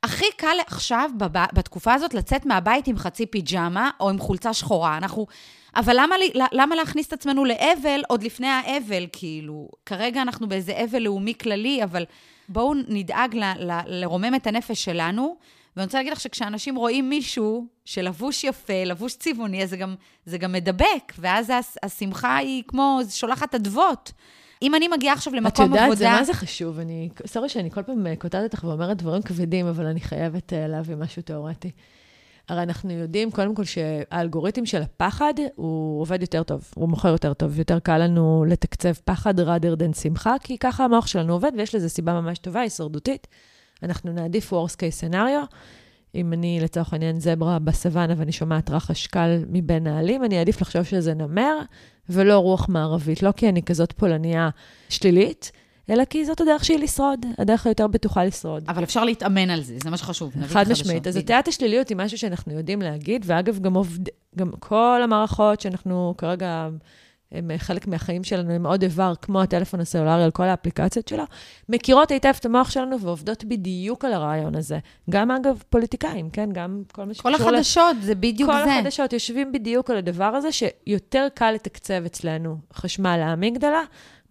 הכי 0.04 0.26
קל 0.38 0.58
עכשיו, 0.68 1.10
בתקופה 1.54 1.94
הזאת, 1.94 2.14
לצאת 2.14 2.46
מהבית 2.46 2.88
עם 2.88 2.98
חצי 2.98 3.26
פיג'מה 3.26 3.90
או 4.00 4.10
עם 4.10 4.20
חולצה 4.20 4.54
שחורה. 4.54 4.98
אנחנו... 4.98 5.28
אבל 5.78 5.96
למה, 6.00 6.16
למה 6.52 6.76
להכניס 6.76 7.08
את 7.08 7.14
עצמנו 7.14 7.46
לאבל 7.46 8.02
עוד 8.08 8.24
לפני 8.24 8.48
האבל, 8.48 9.08
כאילו? 9.12 9.70
כרגע 9.86 10.22
אנחנו 10.22 10.50
באיזה 10.50 10.84
אבל 10.84 11.02
לאומי 11.02 11.34
כללי, 11.42 11.84
אבל 11.84 12.06
בואו 12.50 12.74
נדאג 12.88 13.36
ל, 13.36 13.44
ל, 13.44 13.80
לרומם 13.86 14.36
את 14.36 14.48
הנפש 14.48 14.84
שלנו. 14.84 15.36
ואני 15.78 15.86
רוצה 15.86 15.98
להגיד 15.98 16.14
לך 16.14 16.20
שכשאנשים 16.20 16.76
רואים 16.76 17.10
מישהו 17.10 17.66
שלבוש 17.86 18.44
יפה, 18.44 18.84
לבוש 18.86 19.16
צבעוני, 19.16 19.64
אז 19.64 19.70
זה 19.70 19.78
גם, 19.78 19.96
זה 20.26 20.38
גם 20.38 20.52
מדבק, 20.52 21.14
ואז 21.20 21.52
השמחה 21.84 22.38
היא 22.38 22.64
כמו, 22.68 23.00
שולחת 23.10 23.56
אדוות. 23.56 24.12
אם 24.62 24.76
אני 24.76 24.88
מגיעה 24.88 25.14
עכשיו 25.14 25.34
למקום 25.34 25.66
עבודה... 25.66 25.86
את 25.86 25.90
יודעת, 25.90 25.98
זה 25.98 26.10
מה 26.10 26.24
זה 26.24 26.34
חשוב. 26.34 26.80
אני, 26.80 27.10
סורי 27.26 27.50
שאני 27.50 27.72
כל 27.72 27.84
פעם 27.84 28.16
קוטעת 28.16 28.44
אותך 28.44 28.64
ואומרת 28.64 28.98
דברים 28.98 29.22
כבדים, 29.22 29.68
אבל 29.68 29.86
אני 29.86 30.00
חייבת 30.00 30.54
uh, 30.54 30.56
להביא 30.56 30.96
משהו 30.96 31.22
תיאורטי. 31.22 31.72
הרי 32.50 32.64
אנחנו 32.64 32.92
יודעים, 32.92 33.32
קודם 33.32 33.56
כל, 33.56 33.64
שהאלגוריתם 33.64 34.66
של 34.66 34.82
הפחד, 34.82 35.34
הוא 35.56 36.02
עובד 36.02 36.22
יותר 36.22 36.44
טוב, 36.44 36.72
הוא 36.76 36.90
מוכר 36.90 37.10
יותר 37.10 37.34
טוב. 37.34 37.60
יותר 37.60 37.80
קל 37.80 37.98
לנו 37.98 38.46
לתקצב 38.48 38.94
פחד 39.06 39.40
rather 39.40 39.80
than 39.80 39.98
שמחה, 40.02 40.36
כי 40.44 40.58
ככה 40.58 40.86
המוח 40.86 41.08
שלנו 41.08 41.34
עובד, 41.34 41.52
ויש 41.58 41.76
לזה 41.76 41.90
סיבה 41.90 42.22
ממש 42.22 42.40
טובה, 42.40 42.60
הישרדותית. 42.60 43.28
אנחנו 43.84 44.12
נעדיף 44.12 44.54
worst 44.54 44.76
case 44.76 45.12
scenario. 45.12 45.56
אם 46.16 46.34
אני, 46.34 46.60
לצורך 46.62 46.94
העניין, 46.94 47.20
זברה 47.20 47.60
בסוואנה 47.60 48.14
ואני 48.18 48.32
שומעת 48.32 48.70
רחש 48.70 49.08
קל 49.08 49.44
מבין 49.50 49.88
העלים, 49.88 50.24
אני 50.24 50.40
אעדיף 50.40 50.62
לחשוב 50.62 50.84
שזה 50.84 51.14
נמר 51.14 51.60
ולא 52.10 52.38
רוח 52.38 52.70
מערבית. 52.70 53.24
לא 53.24 53.32
כי 53.32 53.50
אני 53.50 53.64
כזאת 53.64 53.92
פולניה 53.92 54.50
שלילית, 54.90 55.52
אלא 55.90 56.06
כי 56.06 56.26
זאת 56.26 56.42
הדרך 56.42 56.66
שלי 56.66 56.78
לשרוד, 56.78 57.26
הדרך 57.38 57.66
היותר 57.66 57.88
בטוחה 57.88 58.26
לשרוד. 58.26 58.64
אבל 58.70 58.84
אפשר 58.84 59.04
להתאמן 59.04 59.50
על 59.50 59.62
זה, 59.62 59.76
זה 59.84 59.90
מה 59.90 59.98
שחשוב. 59.98 60.34
חד 60.48 60.72
משמעית. 60.72 61.08
אז 61.08 61.16
הטיית 61.16 61.48
השליליות 61.48 61.90
היא 61.90 61.98
משהו 61.98 62.18
שאנחנו 62.18 62.54
יודעים 62.54 62.82
להגיד, 62.82 63.26
ואגב, 63.26 63.60
גם, 63.60 63.74
עובד, 63.74 64.10
גם 64.36 64.52
כל 64.60 65.00
המערכות 65.04 65.62
שאנחנו 65.62 66.14
כרגע 66.18 66.70
הם 67.32 67.52
חלק 67.58 67.88
מהחיים 67.88 68.24
שלנו, 68.24 68.52
הם 68.52 68.66
עוד 68.66 68.84
איבר, 68.84 69.14
כמו 69.22 69.42
הטלפון 69.42 69.80
הסלולרי 69.80 70.24
על 70.24 70.32
כל 70.32 70.44
האפליקציות 70.44 71.08
שלו, 71.08 71.24
מכירות 71.70 72.12
היטב 72.12 72.34
את 72.40 72.46
המוח 72.46 72.72
שלנו 72.72 73.02
ועובדות 73.02 73.44
בדיוק 73.44 74.06
על 74.06 74.14
הרעיון 74.14 74.56
הזה. 74.56 74.80
גם, 75.10 75.32
אגב, 75.32 75.64
פוליטיקאים, 75.70 76.30
כן? 76.30 76.50
גם 76.54 76.82
כל 76.92 77.04
מה 77.04 77.14
שקשור... 77.14 77.38
כל 77.38 77.44
החדשות, 77.44 77.96
ל... 78.02 78.06
זה 78.06 78.16
בדיוק 78.16 78.52
כל 78.52 78.58
זה. 78.58 78.64
כל 78.64 78.70
החדשות 78.70 79.14
יושבים 79.14 79.52
בדיוק 79.52 79.90
על 79.90 79.98
הדבר 79.98 80.26
הזה, 80.26 80.50
שיותר 80.52 81.28
קל 81.34 81.52
לתקצב 81.52 82.06
אצלנו 82.06 82.58
חשמל 82.74 83.18
לאמיגדלה, 83.18 83.82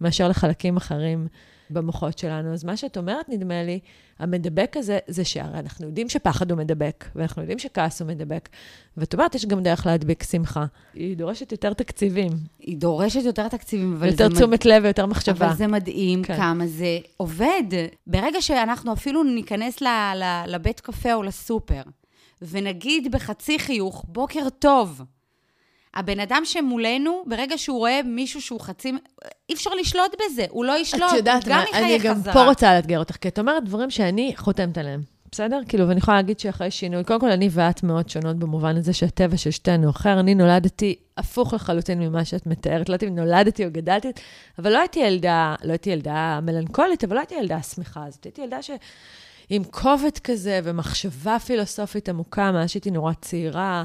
מאשר 0.01 0.27
לחלקים 0.27 0.77
אחרים 0.77 1.27
במוחות 1.69 2.17
שלנו. 2.17 2.53
אז 2.53 2.63
מה 2.63 2.77
שאת 2.77 2.97
אומרת, 2.97 3.29
נדמה 3.29 3.63
לי, 3.63 3.79
המדבק 4.19 4.77
הזה, 4.77 4.99
זה 5.07 5.25
שהרי 5.25 5.59
אנחנו 5.59 5.85
יודעים 5.85 6.09
שפחד 6.09 6.51
הוא 6.51 6.57
מדבק, 6.57 7.05
ואנחנו 7.15 7.41
יודעים 7.41 7.59
שכעס 7.59 8.01
הוא 8.01 8.07
מדבק. 8.07 8.49
ואת 8.97 9.13
אומרת, 9.13 9.35
יש 9.35 9.45
גם 9.45 9.63
דרך 9.63 9.85
להדביק 9.85 10.23
שמחה. 10.23 10.65
היא 10.93 11.17
דורשת 11.17 11.51
יותר 11.51 11.73
תקציבים. 11.73 12.29
היא 12.59 12.77
דורשת 12.77 13.23
יותר 13.23 13.47
תקציבים, 13.47 13.93
אבל 13.93 14.07
יותר 14.07 14.29
תשומת 14.29 14.65
מד... 14.65 14.71
לב 14.71 14.83
ויותר 14.83 15.05
מחשבה. 15.05 15.45
אבל 15.45 15.55
זה 15.55 15.67
מדהים 15.67 16.23
כן. 16.23 16.37
כמה 16.37 16.67
זה 16.67 16.99
עובד. 17.17 17.63
ברגע 18.07 18.41
שאנחנו 18.41 18.93
אפילו 18.93 19.23
ניכנס 19.23 19.81
ל, 19.81 19.87
ל, 20.15 20.43
לבית 20.47 20.79
קפה 20.79 21.13
או 21.13 21.23
לסופר, 21.23 21.81
ונגיד 22.41 23.11
בחצי 23.11 23.59
חיוך, 23.59 24.05
בוקר 24.07 24.49
טוב, 24.59 25.01
הבן 25.97 26.19
אדם 26.19 26.41
שמולנו, 26.45 27.23
ברגע 27.25 27.57
שהוא 27.57 27.77
רואה 27.77 27.99
מישהו 28.05 28.41
שהוא 28.41 28.61
חצי... 28.61 28.91
אי 29.49 29.53
אפשר 29.53 29.69
לשלוט 29.81 30.15
בזה, 30.25 30.45
הוא 30.49 30.65
לא 30.65 30.77
ישלוט, 30.77 31.11
הוא 31.11 31.19
גם 31.23 31.39
יחיה 31.39 31.63
חזרה. 31.71 31.87
אני 31.87 31.97
גם 31.97 32.21
פה 32.33 32.43
רוצה 32.43 32.75
לאתגר 32.75 32.99
אותך, 32.99 33.15
כי 33.15 33.27
את 33.27 33.39
אומרת 33.39 33.63
דברים 33.63 33.89
שאני 33.89 34.33
חותמת 34.35 34.77
עליהם, 34.77 35.01
בסדר? 35.31 35.59
כאילו, 35.67 35.87
ואני 35.87 35.97
יכולה 35.97 36.17
להגיד 36.17 36.39
שאחרי 36.39 36.71
שינוי, 36.71 37.03
קודם 37.03 37.19
כל, 37.19 37.31
אני 37.31 37.49
ואת 37.51 37.83
מאוד 37.83 38.09
שונות 38.09 38.35
במובן 38.35 38.77
הזה 38.77 38.93
שהטבע 38.93 39.37
של 39.37 39.51
שתינו 39.51 39.89
אחר. 39.89 40.19
אני 40.19 40.35
נולדתי 40.35 40.95
הפוך 41.17 41.53
לחלוטין 41.53 41.99
ממה 41.99 42.25
שאת 42.25 42.47
מתארת. 42.47 42.89
לא 42.89 42.93
יודעת 42.95 43.09
אם 43.09 43.15
נולדתי 43.15 43.65
או 43.65 43.71
גדלתי, 43.71 44.11
אבל 44.59 44.73
לא 44.73 44.79
הייתי 44.79 44.99
ילדה, 44.99 45.55
לא 45.63 45.71
הייתי 45.71 45.89
ילדה 45.89 46.39
מלנכולית, 46.43 47.03
אבל 47.03 47.15
לא 47.15 47.19
הייתי 47.19 47.35
ילדה 47.35 47.61
שמחה. 47.61 48.05
הזאת. 48.05 48.23
הייתי 48.23 48.41
ילדה 48.41 48.61
ש... 48.61 48.71
עם 49.49 49.63
כובד 49.63 50.17
כזה 50.23 50.59
ומחשבה 50.63 51.39
פילוסופית 51.39 52.09
עמוקה 52.09 52.51
מאז 52.51 52.69
שהייתי 52.69 52.91
נורא 52.91 53.13
צעירה, 53.13 53.83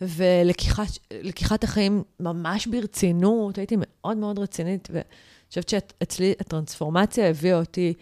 ולקיחת 0.00 1.64
החיים 1.64 2.02
ממש 2.20 2.66
ברצינות, 2.66 3.58
הייתי 3.58 3.76
מאוד 3.78 4.16
מאוד 4.16 4.38
רצינית, 4.38 4.88
ואני 4.92 5.04
חושבת 5.48 5.68
שאצלי 5.68 6.34
הטרנספורמציה 6.40 7.28
הביאה 7.28 7.58
אותי 7.58 7.94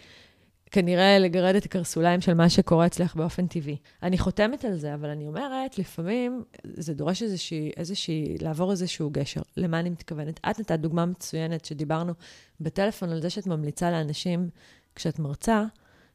כנראה 0.70 1.18
לגרד 1.18 1.54
את 1.54 1.64
הקרסוליים 1.64 2.20
של 2.20 2.34
מה 2.34 2.48
שקורה 2.48 2.86
אצלך 2.86 3.16
באופן 3.16 3.46
טבעי. 3.46 3.76
אני 4.02 4.18
חותמת 4.18 4.64
על 4.64 4.76
זה, 4.76 4.94
אבל 4.94 5.08
אני 5.08 5.26
אומרת, 5.26 5.78
לפעמים 5.78 6.44
זה 6.64 6.94
דורש 6.94 7.22
איזושהי, 7.22 7.70
איזושהי, 7.76 8.36
לעבור 8.40 8.70
איזשהו 8.70 9.10
גשר. 9.10 9.40
למה 9.56 9.80
אני 9.80 9.90
מתכוונת? 9.90 10.40
את 10.50 10.60
נתת 10.60 10.78
דוגמה 10.78 11.06
מצוינת 11.06 11.64
שדיברנו 11.64 12.12
בטלפון 12.60 13.08
על 13.08 13.22
זה 13.22 13.30
שאת 13.30 13.46
ממליצה 13.46 13.90
לאנשים, 13.90 14.48
כשאת 14.94 15.18
מרצה, 15.18 15.64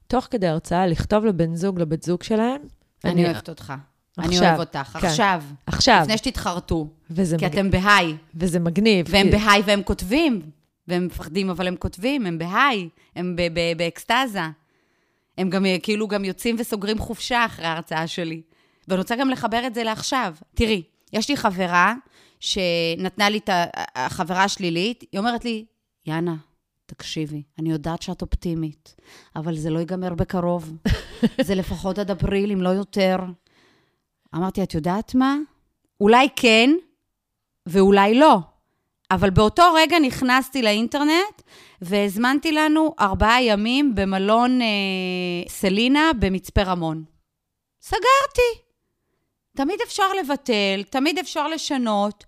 תוך 0.08 0.28
כדי 0.32 0.48
הרצאה, 0.48 0.88
לכתוב 0.88 1.26
לבן 1.26 1.56
זוג, 1.56 1.80
לבת 1.80 2.04
זוג 2.04 2.24
שלהם. 2.24 2.62
אני, 3.06 3.14
אני 3.14 3.26
אוהבת 3.26 3.50
אותך. 3.50 3.74
עכשיו, 4.18 4.32
אני 4.32 4.40
אוהב 4.40 4.60
אותך. 4.60 4.98
כן. 5.02 5.08
עכשיו. 5.08 5.44
עכשיו. 5.66 6.00
לפני 6.02 6.18
שתתחרטו. 6.18 6.88
כי 7.16 7.22
מג... 7.36 7.46
אתם 7.46 7.72
בהיי. 7.72 8.16
וזה 8.36 8.60
מגניב. 8.60 9.06
והם 9.10 9.32
כי... 9.32 9.32
בהיי 9.32 9.62
והם 9.66 9.84
כותבים. 9.84 10.42
והם 10.88 11.06
מפחדים, 11.06 11.50
אבל 11.50 11.68
הם 11.68 11.76
כותבים, 11.76 12.26
הם 12.26 12.38
בהיי. 12.38 12.90
הם 13.16 13.36
באקסטזה. 13.78 14.42
הם 15.38 15.50
גם 15.50 15.66
כאילו 15.84 16.08
גם 16.08 16.26
יוצאים 16.26 16.56
וסוגרים 16.60 17.00
חופשה 17.00 17.46
אחרי 17.46 17.66
ההרצאה 17.66 18.08
שלי. 18.08 18.42
ואני 18.88 19.00
רוצה 19.00 19.16
גם 19.16 19.30
לחבר 19.30 19.68
את 19.68 19.74
זה 19.74 19.84
לעכשיו. 19.84 20.36
תראי, 20.56 20.84
יש 21.14 21.30
לי 21.30 21.38
חברה 21.38 21.94
שנתנה 22.40 23.30
לי 23.30 23.38
את 23.38 23.50
החברה 23.96 24.44
השלילית, 24.44 25.04
היא 25.12 25.20
אומרת 25.20 25.46
לי, 25.46 25.66
יאנה, 26.06 26.36
תקשיבי, 26.88 27.44
אני 27.60 27.72
יודעת 27.72 28.02
שאת 28.02 28.22
אופטימית, 28.22 28.96
אבל 29.36 29.58
זה 29.58 29.70
לא 29.70 29.80
ייגמר 29.80 30.14
בקרוב. 30.14 30.74
זה 31.48 31.56
לפחות 31.56 32.00
עד 32.00 32.12
אפריל, 32.12 32.52
אם 32.52 32.62
לא 32.62 32.70
יותר. 32.70 33.18
אמרתי, 34.36 34.64
את 34.64 34.74
יודעת 34.74 35.16
מה? 35.16 35.38
אולי 36.02 36.28
כן, 36.36 36.70
ואולי 37.66 38.20
לא. 38.20 38.40
אבל 39.12 39.30
באותו 39.30 39.64
רגע 39.76 40.00
נכנסתי 40.00 40.62
לאינטרנט 40.62 41.42
והזמנתי 41.82 42.52
לנו 42.52 42.96
ארבעה 43.00 43.44
ימים 43.44 43.96
במלון 43.96 44.62
אה, 44.62 44.68
סלינה 45.48 46.12
במצפה 46.20 46.64
רמון. 46.64 47.04
סגרתי. 47.82 48.62
תמיד 49.56 49.80
אפשר 49.86 50.14
לבטל, 50.20 50.84
תמיד 50.90 51.18
אפשר 51.20 51.48
לשנות, 51.48 52.24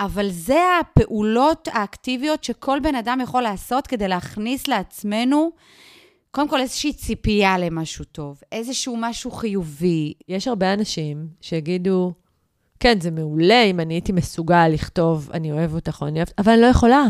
אבל 0.00 0.30
זה 0.30 0.60
הפעולות 0.80 1.68
האקטיביות 1.72 2.44
שכל 2.44 2.80
בן 2.82 2.94
אדם 2.94 3.18
יכול 3.22 3.42
לעשות 3.42 3.86
כדי 3.86 4.08
להכניס 4.08 4.68
לעצמנו, 4.68 5.50
קודם 6.30 6.48
כל 6.48 6.60
איזושהי 6.60 6.92
ציפייה 6.92 7.58
למשהו 7.58 8.04
טוב, 8.04 8.40
איזשהו 8.52 8.96
משהו 9.00 9.30
חיובי. 9.30 10.12
יש 10.28 10.48
הרבה 10.48 10.74
אנשים 10.74 11.28
שיגידו, 11.40 12.12
כן, 12.80 13.00
זה 13.00 13.10
מעולה 13.10 13.62
אם 13.62 13.80
אני 13.80 13.94
הייתי 13.94 14.12
מסוגל 14.12 14.68
לכתוב, 14.68 15.30
אני 15.34 15.52
אוהב 15.52 15.74
אותך 15.74 15.98
או 16.02 16.06
אני 16.06 16.18
אוהבת, 16.18 16.32
אבל 16.38 16.52
אני 16.52 16.62
לא 16.62 16.66
יכולה. 16.66 17.04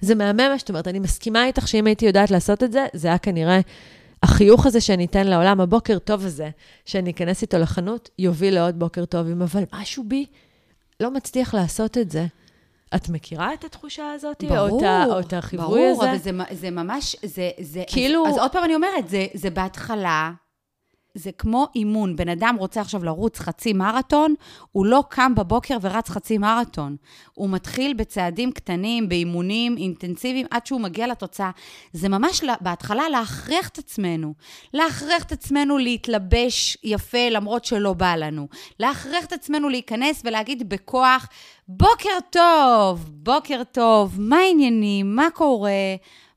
זה 0.00 0.14
מהמם 0.14 0.36
מה 0.36 0.58
שאת 0.58 0.68
אומרת, 0.68 0.88
אני 0.88 0.98
מסכימה 0.98 1.46
איתך 1.46 1.68
שאם 1.68 1.86
הייתי 1.86 2.06
יודעת 2.06 2.30
לעשות 2.30 2.62
את 2.62 2.72
זה, 2.72 2.86
זה 2.92 3.08
היה 3.08 3.18
כנראה 3.18 3.60
החיוך 4.22 4.66
הזה 4.66 4.80
שאני 4.80 5.04
אתן 5.04 5.26
לעולם, 5.26 5.60
הבוקר 5.60 5.98
טוב 5.98 6.26
הזה, 6.26 6.50
שאני 6.84 7.10
אכנס 7.10 7.42
איתו 7.42 7.58
לחנות, 7.58 8.10
יוביל 8.18 8.54
לעוד 8.54 8.78
בוקר 8.78 9.04
טובים, 9.04 9.42
אבל 9.42 9.64
משהו 9.72 10.04
בי 10.08 10.26
לא 11.00 11.10
מצליח 11.10 11.54
לעשות 11.54 11.98
את 11.98 12.10
זה. 12.10 12.26
את 12.94 13.08
מכירה 13.08 13.54
את 13.54 13.64
התחושה 13.64 14.12
הזאת? 14.12 14.44
ברור, 14.44 14.82
או 15.06 15.20
את 15.20 15.32
החיווי 15.32 15.66
ברור, 15.66 16.02
הזה? 16.02 16.10
אבל 16.10 16.18
זה, 16.18 16.30
זה 16.60 16.70
ממש, 16.70 17.16
זה, 17.22 17.50
זה, 17.60 17.82
כאילו- 17.86 18.26
אז, 18.26 18.34
אז 18.34 18.38
עוד 18.38 18.52
פעם 18.52 18.64
אני 18.64 18.74
אומרת, 18.74 19.08
זה, 19.08 19.26
זה 19.34 19.50
בהתחלה, 19.50 20.30
זה 21.14 21.30
כמו 21.32 21.66
אימון. 21.74 22.16
בן 22.16 22.28
אדם 22.28 22.56
רוצה 22.58 22.80
עכשיו 22.80 23.04
לרוץ 23.04 23.38
חצי 23.38 23.72
מרתון, 23.72 24.34
הוא 24.72 24.86
לא 24.86 25.04
קם 25.08 25.34
בבוקר 25.34 25.76
ורץ 25.82 26.08
חצי 26.08 26.38
מרתון. 26.38 26.96
הוא 27.34 27.50
מתחיל 27.50 27.94
בצעדים 27.94 28.52
קטנים, 28.52 29.08
באימונים 29.08 29.76
אינטנסיביים, 29.76 30.46
עד 30.50 30.66
שהוא 30.66 30.80
מגיע 30.80 31.06
לתוצאה. 31.06 31.50
זה 31.92 32.08
ממש 32.08 32.44
לה- 32.44 32.54
בהתחלה 32.60 33.08
להכריח 33.08 33.68
את 33.68 33.78
עצמנו. 33.78 34.34
להכריח 34.74 35.22
את 35.22 35.32
עצמנו 35.32 35.78
להתלבש 35.78 36.76
יפה 36.84 37.28
למרות 37.30 37.64
שלא 37.64 37.92
בא 37.92 38.16
לנו. 38.16 38.48
להכריח 38.80 39.24
את 39.24 39.32
עצמנו 39.32 39.68
להיכנס 39.68 40.22
ולהגיד 40.24 40.68
בכוח, 40.68 41.28
בוקר 41.68 42.18
טוב, 42.30 43.04
בוקר 43.12 43.62
טוב, 43.72 44.16
מה 44.20 44.36
העניינים, 44.36 45.16
מה 45.16 45.26
קורה? 45.34 45.70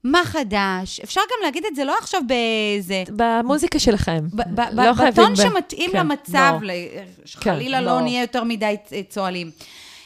מה 0.04 0.22
חדש? 0.26 1.00
אפשר 1.00 1.22
גם 1.22 1.44
להגיד 1.44 1.66
את 1.66 1.76
זה 1.76 1.84
לא 1.84 1.96
עכשיו 2.02 2.22
באיזה... 2.28 3.04
במוזיקה 3.16 3.80
שלכם. 3.80 4.28
ב- 4.34 4.56
ב- 4.56 4.60
לא 4.74 4.94
חייבים 4.94 5.24
בטון 5.24 5.36
שמתאים 5.36 5.92
כן, 5.92 6.00
למצב, 6.00 6.58
לא. 6.62 6.74
ל- 6.74 7.26
שחלילה 7.26 7.78
כן, 7.78 7.84
לא 7.84 7.92
לא. 7.92 8.02
נהיה 8.02 8.22
יותר 8.22 8.44
מדי 8.44 8.76
צוהלים. 9.10 9.52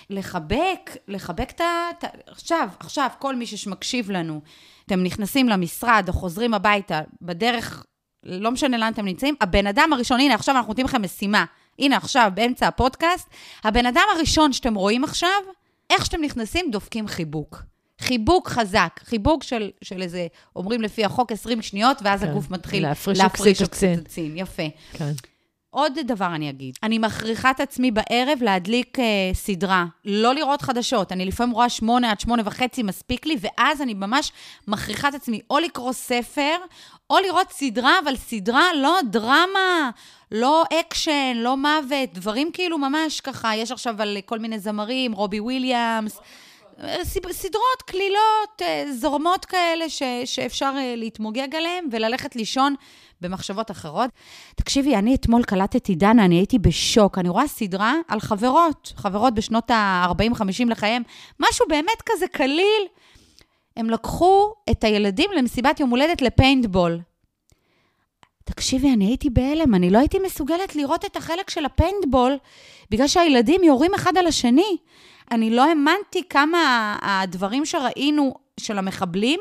לחבק, 0.09 0.97
לחבק. 1.07 1.49
את 1.55 1.61
ה- 1.61 1.89
עכשיו, 2.27 2.67
עכשיו, 2.79 3.07
כל 3.19 3.35
מי 3.35 3.45
שמקשיב 3.45 4.11
לנו, 4.11 4.41
אתם 4.85 5.03
נכנסים 5.03 5.49
למשרד 5.49 6.05
או 6.07 6.13
חוזרים 6.13 6.53
הביתה, 6.53 7.01
בדרך, 7.21 7.85
לא 8.23 8.51
משנה 8.51 8.77
לאן 8.77 8.93
אתם 8.93 9.05
נמצאים, 9.05 9.35
הבן 9.41 9.67
אדם 9.67 9.89
הראשון, 9.93 10.19
הנה, 10.19 10.33
עכשיו 10.35 10.55
אנחנו 10.55 10.67
נותנים 10.69 10.85
לכם 10.85 11.01
משימה. 11.01 11.45
הנה, 11.79 11.97
עכשיו, 11.97 12.31
באמצע 12.33 12.67
הפודקאסט, 12.67 13.27
הבן 13.63 13.85
אדם 13.85 14.03
הראשון 14.15 14.53
שאתם 14.53 14.75
רואים 14.75 15.03
עכשיו, 15.03 15.29
איך 15.89 16.05
שאתם 16.05 16.21
נכנסים, 16.21 16.71
דופקים 16.71 17.07
חיבוק. 17.07 17.61
חיבוק 18.01 18.47
חזק, 18.49 18.99
חיבוק 19.03 19.43
של, 19.43 19.71
של 19.81 20.01
איזה, 20.01 20.27
אומרים 20.55 20.81
לפי 20.81 21.05
החוק 21.05 21.31
20 21.31 21.61
שניות, 21.61 21.97
ואז 22.03 22.21
כן, 22.21 22.29
הגוף 22.29 22.49
מתחיל 22.49 22.83
להפריש 22.83 23.19
להפריש 23.19 23.61
אוקסיטוצין. 23.61 24.37
יפה. 24.37 24.63
כן. 24.93 25.11
עוד 25.69 25.93
דבר 26.05 26.35
אני 26.35 26.49
אגיד, 26.49 26.75
אני 26.83 26.97
מכריחה 26.99 27.51
את 27.51 27.59
עצמי 27.59 27.91
בערב 27.91 28.39
להדליק 28.41 28.99
אה, 28.99 29.05
סדרה, 29.33 29.85
לא 30.05 30.35
לראות 30.35 30.61
חדשות. 30.61 31.11
אני 31.11 31.25
לפעמים 31.25 31.53
רואה 31.53 31.69
שמונה 31.69 32.11
עד 32.11 32.19
שמונה 32.19 32.43
וחצי, 32.45 32.83
מספיק 32.83 33.25
לי, 33.25 33.37
ואז 33.39 33.81
אני 33.81 33.93
ממש 33.93 34.31
מכריחה 34.67 35.07
את 35.07 35.13
עצמי 35.13 35.39
או 35.49 35.59
לקרוא 35.59 35.93
ספר, 35.93 36.55
או 37.09 37.15
לראות 37.19 37.51
סדרה, 37.51 37.99
אבל 38.03 38.15
סדרה 38.15 38.63
לא 38.75 38.99
דרמה, 39.09 39.89
לא 40.31 40.63
אקשן, 40.79 41.33
לא 41.35 41.57
מוות, 41.57 42.13
דברים 42.13 42.51
כאילו 42.53 42.77
ממש 42.77 43.21
ככה, 43.21 43.55
יש 43.55 43.71
עכשיו 43.71 44.01
על 44.01 44.17
כל 44.25 44.39
מיני 44.39 44.59
זמרים, 44.59 45.11
רובי 45.11 45.39
וויליאמס. 45.39 46.19
סדרות, 47.31 47.81
קלילות, 47.85 48.61
אה, 48.61 48.85
זורמות 48.93 49.45
כאלה 49.45 49.89
ש, 49.89 50.03
שאפשר 50.25 50.73
אה, 50.77 50.93
להתמוגג 50.95 51.55
עליהן 51.55 51.85
וללכת 51.91 52.35
לישון 52.35 52.75
במחשבות 53.21 53.71
אחרות. 53.71 54.09
תקשיבי, 54.55 54.95
אני 54.95 55.15
אתמול 55.15 55.43
קלטתי, 55.43 55.95
דנה, 55.95 56.25
אני 56.25 56.35
הייתי 56.35 56.59
בשוק. 56.59 57.17
אני 57.17 57.29
רואה 57.29 57.47
סדרה 57.47 57.93
על 58.07 58.19
חברות, 58.19 58.93
חברות 58.95 59.33
בשנות 59.33 59.71
ה-40-50 59.71 60.69
לחייהם, 60.69 61.03
משהו 61.39 61.65
באמת 61.69 62.01
כזה 62.05 62.27
קליל. 62.27 62.87
הם 63.77 63.89
לקחו 63.89 64.53
את 64.71 64.83
הילדים 64.83 65.29
למסיבת 65.37 65.79
יום 65.79 65.89
הולדת 65.89 66.21
לפיינטבול. 66.21 66.99
תקשיבי, 68.43 68.93
אני 68.93 69.05
הייתי 69.05 69.29
בהלם, 69.29 69.75
אני 69.75 69.89
לא 69.89 69.97
הייתי 69.97 70.19
מסוגלת 70.19 70.75
לראות 70.75 71.05
את 71.05 71.15
החלק 71.15 71.49
של 71.49 71.65
הפיינטבול, 71.65 72.37
בגלל 72.91 73.07
שהילדים 73.07 73.63
יורים 73.63 73.93
אחד 73.93 74.17
על 74.17 74.27
השני. 74.27 74.77
אני 75.31 75.49
לא 75.49 75.65
האמנתי 75.69 76.23
כמה 76.29 76.59
הדברים 77.01 77.65
שראינו 77.65 78.33
של 78.59 78.77
המחבלים 78.77 79.39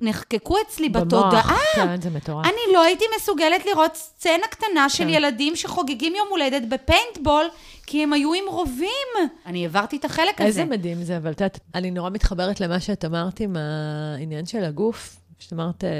נחקקו 0.00 0.56
אצלי 0.66 0.88
בתודעה. 0.88 1.30
במוח, 1.30 1.52
כן, 1.74 2.00
זה 2.00 2.10
מטורף. 2.10 2.46
אני 2.46 2.74
לא 2.74 2.82
הייתי 2.82 3.04
מסוגלת 3.16 3.66
לראות 3.66 3.94
סצנה 3.96 4.46
קטנה 4.50 4.88
של 4.88 5.04
כן. 5.04 5.08
ילדים 5.10 5.56
שחוגגים 5.56 6.14
יום 6.16 6.28
הולדת 6.30 6.62
בפיינטבול, 6.68 7.44
כי 7.86 8.02
הם 8.02 8.12
היו 8.12 8.34
עם 8.34 8.44
רובים. 8.48 9.30
אני 9.46 9.62
העברתי 9.62 9.96
את 9.96 10.04
החלק 10.04 10.34
הזה. 10.40 10.46
איזה 10.46 10.64
מדהים 10.64 11.02
זה, 11.02 11.16
אבל 11.16 11.30
את 11.30 11.40
יודעת, 11.40 11.58
אני 11.74 11.90
נורא 11.90 12.10
מתחברת 12.10 12.60
למה 12.60 12.80
שאת 12.80 13.04
אמרת 13.04 13.40
עם 13.40 13.56
העניין 13.56 14.46
של 14.46 14.64
הגוף, 14.64 15.16
שאת 15.38 15.52
אמרת, 15.52 15.84
אה, 15.84 15.90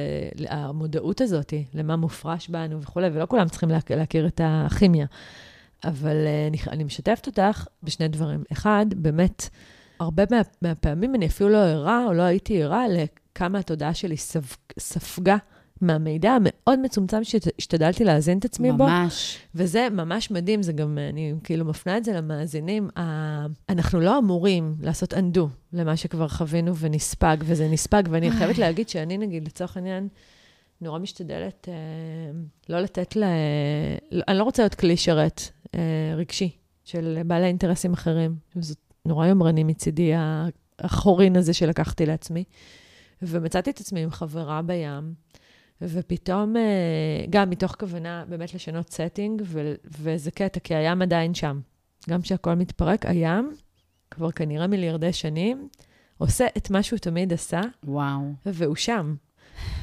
המודעות 0.51 1.21
הזאת, 1.21 1.53
למה 1.75 1.97
מופרש 1.97 2.49
בנו 2.49 2.83
וכולי, 2.83 3.07
ולא 3.13 3.27
כולם 3.29 3.49
צריכים 3.49 3.69
להכ- 3.71 3.97
להכיר 3.97 4.27
את 4.27 4.41
הכימיה. 4.45 5.07
אבל 5.89 6.17
אה, 6.27 6.47
אני, 6.47 6.57
אני 6.71 6.85
משתפת 6.85 7.27
אותך 7.27 7.67
בשני 7.83 8.09
דברים. 8.09 8.43
אחד, 8.53 8.87
באמת, 8.97 9.49
הרבה 10.01 10.23
מה, 10.31 10.41
מהפעמים 10.63 11.15
אני 11.15 11.27
אפילו 11.27 11.51
לא 11.51 11.59
ערה, 11.59 12.05
או 12.07 12.13
לא 12.13 12.23
הייתי 12.23 12.63
ערה 12.63 12.85
לכמה 12.89 13.59
התודעה 13.59 13.95
שלי 13.95 14.17
ספג, 14.17 14.57
ספגה 14.79 15.37
מהמידע 15.81 16.31
המאוד 16.31 16.79
מצומצם 16.83 17.25
שהשתדלתי 17.25 18.05
להאזין 18.05 18.39
את 18.39 18.45
עצמי 18.45 18.73
בו. 18.73 18.85
ממש. 18.87 19.39
וזה 19.55 19.89
ממש 19.93 20.31
מדהים, 20.31 20.63
זה 20.63 20.73
גם, 20.73 20.99
אני 21.11 21.35
כאילו 21.45 21.65
מפנה 21.65 21.97
את 21.97 22.05
זה 22.05 22.13
למאזינים. 22.13 22.89
ה- 22.99 23.47
אנחנו 23.69 24.01
לא 24.01 24.19
אמורים 24.19 24.77
לעשות 24.81 25.15
undo 25.15 25.41
למה 25.73 25.97
שכבר 25.97 26.29
חווינו 26.29 26.77
ונספג, 26.77 27.37
וזה 27.41 27.69
נספג, 27.69 28.03
ואני 28.11 28.31
חייבת 28.31 28.59
להגיד 28.59 28.89
שאני, 28.89 29.19
נגיד, 29.19 29.47
לצורך 29.47 29.77
העניין, 29.77 30.09
נורא 30.81 30.99
משתדלת 30.99 31.69
אה, 31.69 31.75
לא 32.69 32.81
לתת 32.81 33.17
ל... 33.17 33.25
לא- 34.13 34.25
אני 34.29 34.39
לא 34.39 34.43
רוצה 34.45 34.63
להיות 34.63 34.75
כלי 34.75 34.97
שרת 34.97 35.41
אה, 35.75 36.15
רגשי 36.17 36.57
של 36.85 37.19
בעלי 37.27 37.47
אינטרסים 37.47 37.93
אחרים. 37.93 38.37
זה 38.55 38.75
נורא 39.05 39.27
יומרני 39.27 39.65
מצידי, 39.65 40.13
החורין 40.79 41.37
הזה 41.37 41.55
שלקחתי 41.55 42.07
לעצמי. 42.07 42.45
ומצאתי 43.23 43.71
את 43.71 43.81
עצמי 43.81 44.03
עם 44.03 44.11
חברה 44.11 44.63
בים, 44.63 45.15
ופתאום, 45.83 46.57
אה, 46.57 46.63
גם 47.31 47.51
מתוך 47.51 47.77
כוונה 47.81 48.25
באמת 48.29 48.55
לשנות 48.55 48.89
setting, 48.89 49.43
ו- 49.45 49.75
וזה 49.85 50.31
קטע, 50.31 50.61
כי 50.61 50.75
הים 50.75 51.03
עדיין 51.03 51.35
שם. 51.35 51.61
גם 52.11 52.23
כשהכול 52.23 52.55
מתפרק, 52.55 53.07
הים, 53.07 53.53
כבר 54.11 54.31
כנראה 54.31 54.67
מיליארדי 54.67 55.13
שנים, 55.13 55.69
עושה 56.19 56.47
את 56.57 56.71
מה 56.71 56.83
שהוא 56.83 56.99
תמיד 56.99 57.33
עשה, 57.33 57.61
וואו. 57.85 58.21
והוא 58.47 58.77
שם. 58.77 59.15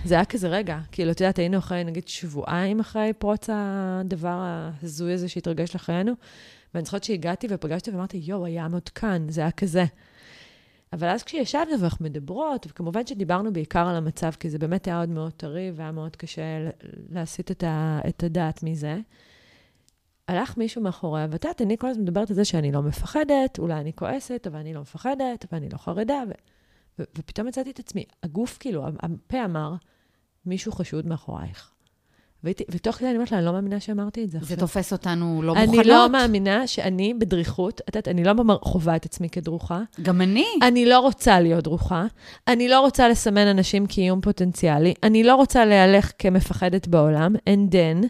זה 0.06 0.16
היה 0.16 0.26
כזה 0.26 0.48
רגע, 0.48 0.80
כאילו, 0.92 1.12
את 1.12 1.22
יודעת, 1.22 1.40
היינו 1.40 1.58
אחרי, 1.58 1.84
נגיד, 1.84 2.08
שבועיים 2.08 2.80
אחרי 2.80 3.14
פרוץ 3.18 3.50
הדבר 3.54 4.40
ההזוי 4.42 5.14
הזה 5.14 5.30
שהתרגש 5.30 5.76
לחיינו, 5.76 6.14
ואני 6.74 6.86
זוכרת 6.86 7.04
שהגעתי 7.04 7.48
ופגשתי 7.50 7.92
ואמרתי, 7.92 8.22
יואו, 8.24 8.46
הים 8.46 8.74
עוד 8.74 8.90
כאן, 8.90 9.26
זה 9.30 9.42
היה 9.42 9.52
כזה. 9.52 9.86
אבל 10.94 11.08
אז 11.08 11.24
כשישבנו 11.24 11.80
ואנחנו 11.80 12.06
מדברות, 12.06 12.68
וכמובן 12.70 13.06
שדיברנו 13.08 13.54
בעיקר 13.54 13.88
על 13.88 13.96
המצב, 13.96 14.32
כי 14.32 14.50
זה 14.50 14.60
באמת 14.60 14.88
היה 14.88 15.00
עוד 15.00 15.10
מאוד 15.10 15.32
טרי, 15.32 15.72
והיה 15.76 15.92
מאוד 15.92 16.16
קשה 16.16 16.44
להסיט 17.10 17.52
את, 17.52 17.64
ה, 17.64 18.00
את 18.08 18.24
הדעת 18.24 18.64
מזה. 18.64 18.98
הלך 20.28 20.58
מישהו 20.58 20.82
מאחוריה, 20.82 21.28
ואת 21.32 21.44
יודעת, 21.44 21.62
אני 21.62 21.78
כל 21.78 21.88
הזמן 21.88 22.04
מדברת 22.04 22.30
על 22.30 22.36
זה 22.36 22.46
שאני 22.46 22.72
לא 22.72 22.82
מפחדת, 22.82 23.60
אולי 23.60 23.74
אני 23.74 23.94
כועסת, 23.94 24.48
אבל 24.48 24.60
אני 24.60 24.74
לא 24.74 24.82
מפחדת, 24.82 25.46
ואני 25.52 25.70
לא 25.70 25.78
חרדה, 25.78 26.24
ו, 26.30 26.32
ו, 27.00 27.04
ופתאום 27.18 27.48
מצאתי 27.48 27.72
את 27.72 27.80
עצמי, 27.80 28.04
הגוף, 28.24 28.58
כאילו, 28.60 28.86
הפה 28.88 29.46
אמר, 29.46 29.74
מישהו 30.46 30.72
חשוד 30.72 31.08
מאחורייך. 31.08 31.74
והייתי, 32.44 32.64
ותוך 32.70 32.96
כדי 32.96 33.08
אני 33.08 33.16
אומרת 33.16 33.32
לה, 33.32 33.38
אני 33.38 33.46
לא 33.46 33.52
מאמינה 33.52 33.80
שאמרתי 33.80 34.24
את 34.24 34.32
זה 34.32 34.40
זה. 34.42 34.56
תופס 34.56 34.94
אותנו 34.94 35.42
לא 35.44 35.56
מוכנות. 35.56 35.80
אני 35.80 35.88
לא 35.88 36.10
מאמינה 36.10 36.68
שאני 36.68 37.14
בדריכות, 37.14 37.82
את 37.82 37.96
יודעת, 37.96 38.08
אני 38.08 38.24
לא 38.24 38.34
חווה 38.62 38.96
את 38.96 39.06
עצמי 39.06 39.30
כדרוכה. 39.30 39.82
גם 40.02 40.22
אני. 40.22 40.46
אני 40.62 40.86
לא 40.86 41.00
רוצה 41.00 41.40
להיות 41.40 41.64
דרוכה. 41.64 42.06
אני 42.48 42.68
לא 42.68 42.80
רוצה 42.80 43.10
לסמן 43.10 43.48
אנשים 43.48 43.86
כאיום 43.86 44.22
פוטנציאלי. 44.22 44.94
אני 45.04 45.24
לא 45.24 45.36
רוצה 45.36 45.66
להלך 45.66 46.12
כמפחדת 46.20 46.88
בעולם. 46.88 47.36
And 47.36 47.74
then, 47.74 48.08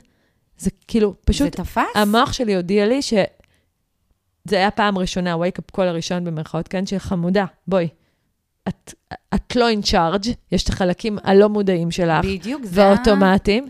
זה 0.57 0.69
כאילו, 0.87 1.13
פשוט, 1.25 1.57
זה 1.57 1.63
תפס? 1.63 1.83
המוח 1.95 2.33
שלי 2.33 2.55
הודיע 2.55 2.85
לי 2.85 3.01
ש... 3.01 3.13
זה 4.45 4.55
היה 4.55 4.71
פעם 4.71 4.97
ראשונה, 4.97 5.35
wake 5.35 5.59
up 5.59 5.77
call 5.77 5.83
הראשון 5.83 6.23
במרכאות, 6.23 6.67
כן, 6.67 6.85
של 6.85 6.99
חמודה, 6.99 7.45
בואי. 7.67 7.87
את, 8.67 8.93
את 9.35 9.55
לא 9.55 9.71
in 9.71 9.85
charge, 9.85 10.29
יש 10.51 10.63
את 10.63 10.69
החלקים 10.69 11.17
הלא 11.23 11.49
מודעים 11.49 11.91
שלך, 11.91 12.25
בדיוק, 12.25 12.65
זה... 12.65 12.81
והאוטומטיים. 12.81 13.67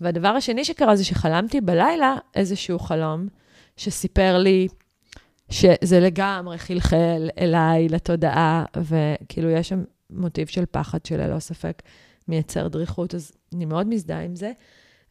והדבר 0.00 0.28
השני 0.28 0.64
שקרה 0.64 0.96
זה 0.96 1.04
שחלמתי 1.04 1.60
בלילה 1.60 2.16
איזשהו 2.34 2.78
חלום, 2.78 3.28
שסיפר 3.76 4.38
לי 4.38 4.68
שזה 5.50 6.00
לגמרי 6.00 6.58
חלחל 6.58 7.28
אליי 7.38 7.88
לתודעה, 7.88 8.64
וכאילו 8.76 9.50
יש 9.50 9.68
שם 9.68 9.82
מוטיב 10.10 10.46
של 10.46 10.64
פחד 10.70 11.06
שללא 11.06 11.38
ספק 11.38 11.82
מייצר 12.28 12.68
דריכות, 12.68 13.14
אז 13.14 13.32
אני 13.54 13.64
מאוד 13.64 13.86
מזדהה 13.86 14.22
עם 14.22 14.36
זה. 14.36 14.52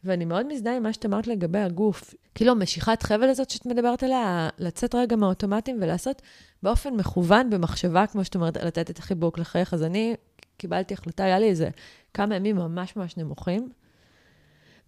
ואני 0.04 0.24
מאוד 0.24 0.46
מזדהה 0.46 0.76
עם 0.76 0.82
מה 0.82 0.92
שאת 0.92 1.06
אמרת 1.06 1.26
לגבי 1.26 1.58
הגוף. 1.58 2.14
כאילו, 2.34 2.54
משיכת 2.54 3.02
חבל 3.02 3.28
הזאת 3.28 3.50
שאת 3.50 3.66
מדברת 3.66 4.02
עליה, 4.02 4.48
לצאת 4.58 4.94
רגע 4.94 5.16
מהאוטומטים 5.16 5.78
ולעשות 5.82 6.22
באופן 6.62 6.94
מכוון, 6.94 7.50
במחשבה, 7.50 8.06
כמו 8.06 8.24
שאת 8.24 8.34
אומרת, 8.34 8.56
לתת 8.56 8.90
את 8.90 8.98
החיבוק 8.98 9.38
לחייך. 9.38 9.74
אז 9.74 9.82
אני 9.82 10.14
קיבלתי 10.56 10.94
החלטה, 10.94 11.24
היה 11.24 11.38
לי 11.38 11.48
איזה 11.48 11.68
כמה 12.14 12.36
ימים 12.36 12.56
ממש 12.56 12.96
ממש 12.96 13.16
נמוכים. 13.16 13.68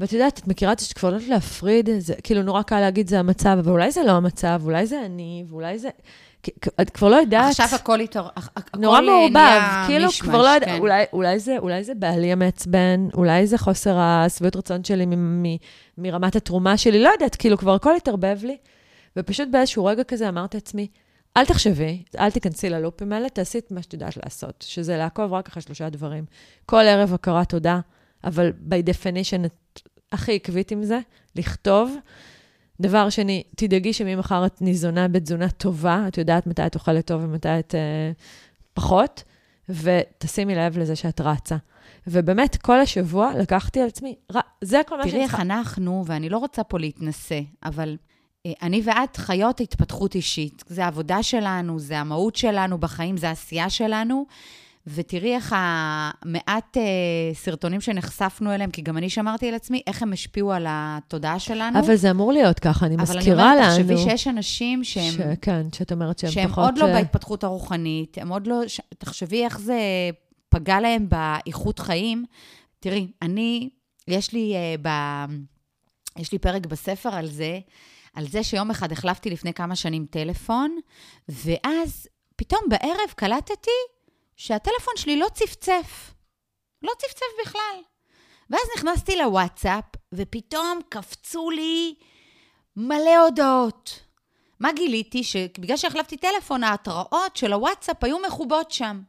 ואת 0.00 0.12
יודעת, 0.12 0.38
את 0.38 0.48
מכירה 0.48 0.72
את 0.72 0.78
זה 0.78 0.86
שכבר 0.86 1.10
לא 1.10 1.14
יודעת 1.14 1.28
להפריד, 1.30 1.88
זה 1.98 2.14
כאילו 2.22 2.42
נורא 2.42 2.62
קל 2.62 2.80
להגיד 2.80 3.08
זה 3.08 3.18
המצב, 3.18 3.56
אבל 3.60 3.70
אולי 3.70 3.90
זה 3.90 4.02
לא 4.02 4.12
המצב, 4.12 4.60
אולי 4.64 4.86
זה 4.86 5.04
אני, 5.06 5.44
ואולי 5.48 5.78
זה... 5.78 5.88
את 6.80 6.90
כבר 6.90 7.08
לא 7.08 7.16
יודעת... 7.16 7.50
עכשיו 7.50 7.68
הכל 7.72 8.00
איתו, 8.00 8.20
הכל 8.36 8.78
נורא 8.78 9.00
מעורבב, 9.00 9.60
כאילו 9.86 10.06
מישמש, 10.06 10.20
כבר 10.22 10.42
לא 10.42 10.48
יודעת, 10.48 10.68
כן. 10.68 10.78
אולי, 10.78 11.04
אולי, 11.12 11.38
זה, 11.38 11.58
אולי 11.58 11.84
זה 11.84 11.94
בעלי 11.94 12.32
המעצבן, 12.32 13.08
אולי 13.14 13.46
זה 13.46 13.58
חוסר 13.58 13.98
השביעות 13.98 14.56
רצון 14.56 14.84
שלי 14.84 15.06
מ- 15.06 15.42
מ- 15.42 15.56
מרמת 15.98 16.36
התרומה 16.36 16.76
שלי, 16.76 17.02
לא 17.02 17.08
יודעת, 17.08 17.36
כאילו 17.36 17.58
כבר 17.58 17.74
הכל 17.74 17.96
התערבב 17.96 18.38
לי. 18.42 18.56
ופשוט 19.16 19.48
באיזשהו 19.50 19.84
רגע 19.84 20.04
כזה 20.04 20.28
אמרתי 20.28 20.56
לעצמי, 20.56 20.86
אל 21.36 21.44
תחשבי, 21.44 22.02
אל 22.18 22.30
תיכנסי 22.30 22.70
ללופים 22.70 23.12
האלה, 23.12 23.28
תעשי 23.28 23.58
את 23.58 23.70
מה 23.70 23.82
שאת 23.82 23.92
יודעת 23.92 24.16
לעשות, 24.24 24.64
שזה 24.68 24.96
לעקוב 24.96 25.32
רק 25.32 25.48
אחרי 25.48 25.62
שלושה 25.62 25.90
דברים. 25.90 26.24
כל 26.66 26.80
ערב 26.80 27.14
הכרת 27.14 27.48
תודה, 27.48 27.80
אבל 28.24 28.52
by 28.68 28.88
definition, 28.90 29.46
את 29.46 29.80
הכי 30.12 30.34
עקבית 30.34 30.70
עם 30.70 30.84
זה, 30.84 30.98
לכתוב. 31.36 31.96
דבר 32.80 33.10
שני, 33.10 33.42
תדאגי 33.56 33.92
שממחר 33.92 34.46
את 34.46 34.62
ניזונה 34.62 35.08
בתזונה 35.08 35.50
טובה, 35.50 36.04
את 36.08 36.18
יודעת 36.18 36.46
מתי 36.46 36.66
את 36.66 36.74
אוכלת 36.74 37.06
טוב 37.06 37.24
ומתי 37.24 37.58
את 37.58 37.74
אה, 37.74 38.12
פחות, 38.74 39.22
ותשימי 39.68 40.54
לב 40.54 40.78
לזה 40.78 40.96
שאת 40.96 41.20
רצה. 41.20 41.56
ובאמת, 42.06 42.56
כל 42.56 42.80
השבוע 42.80 43.32
לקחתי 43.38 43.80
על 43.80 43.86
עצמי, 43.86 44.16
ר... 44.34 44.38
זה 44.60 44.80
כל 44.86 44.96
מה 44.96 45.02
תראי 45.02 45.12
שאני 45.12 45.22
איך 45.22 45.40
אנחנו, 45.40 46.04
ואני 46.06 46.28
לא 46.28 46.38
רוצה 46.38 46.64
פה 46.64 46.78
להתנשא, 46.78 47.40
אבל 47.64 47.96
אני 48.62 48.82
ואת 48.84 49.16
חיות 49.16 49.60
התפתחות 49.60 50.14
אישית. 50.14 50.64
זה 50.66 50.84
העבודה 50.84 51.22
שלנו, 51.22 51.78
זה 51.78 51.98
המהות 51.98 52.36
שלנו 52.36 52.78
בחיים, 52.78 53.16
זה 53.16 53.28
העשייה 53.28 53.70
שלנו. 53.70 54.26
ותראי 54.86 55.34
איך 55.34 55.54
המעט 55.56 56.76
אה, 56.76 56.82
סרטונים 57.34 57.80
שנחשפנו 57.80 58.54
אליהם, 58.54 58.70
כי 58.70 58.82
גם 58.82 58.96
אני 58.96 59.10
שמרתי 59.10 59.48
על 59.48 59.54
עצמי, 59.54 59.82
איך 59.86 60.02
הם 60.02 60.12
השפיעו 60.12 60.52
על 60.52 60.66
התודעה 60.68 61.38
שלנו. 61.38 61.78
אבל 61.78 61.96
זה 61.96 62.10
אמור 62.10 62.32
להיות 62.32 62.58
ככה, 62.58 62.86
אני 62.86 62.94
אבל 62.94 63.02
מזכירה 63.02 63.52
אני 63.52 63.60
לנו. 63.60 63.72
אומרת, 63.72 63.86
תחשבי 63.86 64.10
שיש 64.10 64.28
אנשים 64.28 64.84
שהם... 64.84 65.12
ש... 65.12 65.20
כן, 65.42 65.66
שאת 65.72 65.92
אומרת 65.92 66.18
שהם, 66.18 66.30
שהם 66.30 66.48
פחות... 66.48 66.64
עוד 66.64 66.78
לא 66.78 66.86
אה, 66.86 66.92
בהתפתחות 66.92 67.44
הרוחנית, 67.44 68.18
הם 68.18 68.28
עוד 68.28 68.46
לא... 68.46 68.68
ש... 68.68 68.80
תחשבי 68.98 69.44
איך 69.44 69.60
זה 69.60 69.78
פגע 70.48 70.80
להם 70.80 71.06
באיכות 71.08 71.78
חיים. 71.78 72.24
תראי, 72.80 73.06
אני, 73.22 73.70
יש 74.08 74.32
לי, 74.32 74.54
uh, 74.54 74.80
ב... 74.82 74.88
יש 76.18 76.32
לי 76.32 76.38
פרק 76.38 76.66
בספר 76.66 77.14
על 77.14 77.26
זה, 77.26 77.58
על 78.14 78.28
זה 78.28 78.44
שיום 78.44 78.70
אחד 78.70 78.92
החלפתי 78.92 79.30
לפני 79.30 79.54
כמה 79.54 79.76
שנים 79.76 80.06
טלפון, 80.10 80.78
ואז 81.28 82.08
פתאום 82.36 82.60
בערב 82.68 83.10
קלטתי 83.16 83.70
שהטלפון 84.36 84.94
שלי 84.96 85.16
לא 85.16 85.26
צפצף. 85.34 86.14
לא 86.82 86.92
צפצף 86.98 87.26
בכלל. 87.42 87.76
ואז 88.50 88.60
נכנסתי 88.76 89.16
לוואטסאפ, 89.16 89.84
ופתאום 90.12 90.80
קפצו 90.88 91.50
לי 91.50 91.94
מלא 92.76 93.16
הודעות. 93.24 94.00
מה 94.60 94.72
גיליתי? 94.72 95.24
שבגלל 95.24 95.76
שהחלפתי 95.76 96.16
טלפון, 96.16 96.64
ההתראות 96.64 97.36
של 97.36 97.52
הוואטסאפ 97.52 98.04
היו 98.04 98.18
מכובות 98.18 98.70
שם. 98.70 99.02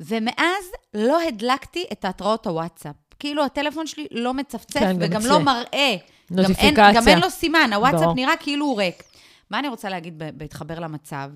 ומאז 0.00 0.64
לא 0.94 1.20
הדלקתי 1.20 1.84
את 1.92 2.04
ההתראות 2.04 2.46
הוואטסאפ. 2.46 2.96
כאילו 3.18 3.44
הטלפון 3.44 3.86
שלי 3.86 4.06
לא 4.10 4.34
מצפצף, 4.34 4.80
כן, 4.80 4.92
גם 4.92 4.96
וגם 5.00 5.20
אצלי. 5.20 5.30
לא 5.30 5.38
מראה. 5.38 5.96
גם 6.32 6.38
אין, 6.38 6.46
נוטיפיקציה. 6.50 6.92
גם 6.92 7.08
אין 7.08 7.18
לו 7.20 7.30
סימן, 7.30 7.70
הוואטסאפ 7.74 8.00
ברור. 8.00 8.14
נראה 8.14 8.36
כאילו 8.40 8.66
הוא 8.66 8.78
ריק. 8.78 9.02
מה 9.50 9.58
אני 9.58 9.68
רוצה 9.68 9.88
להגיד 9.88 10.22
בהתחבר 10.34 10.78
למצב? 10.80 11.30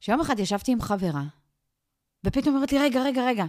שיום 0.00 0.20
אחד 0.20 0.38
ישבתי 0.38 0.72
עם 0.72 0.80
חברה, 0.80 1.22
ופתאום 2.26 2.54
אומרת 2.54 2.72
לי, 2.72 2.78
רגע, 2.78 3.02
רגע, 3.02 3.24
רגע. 3.24 3.44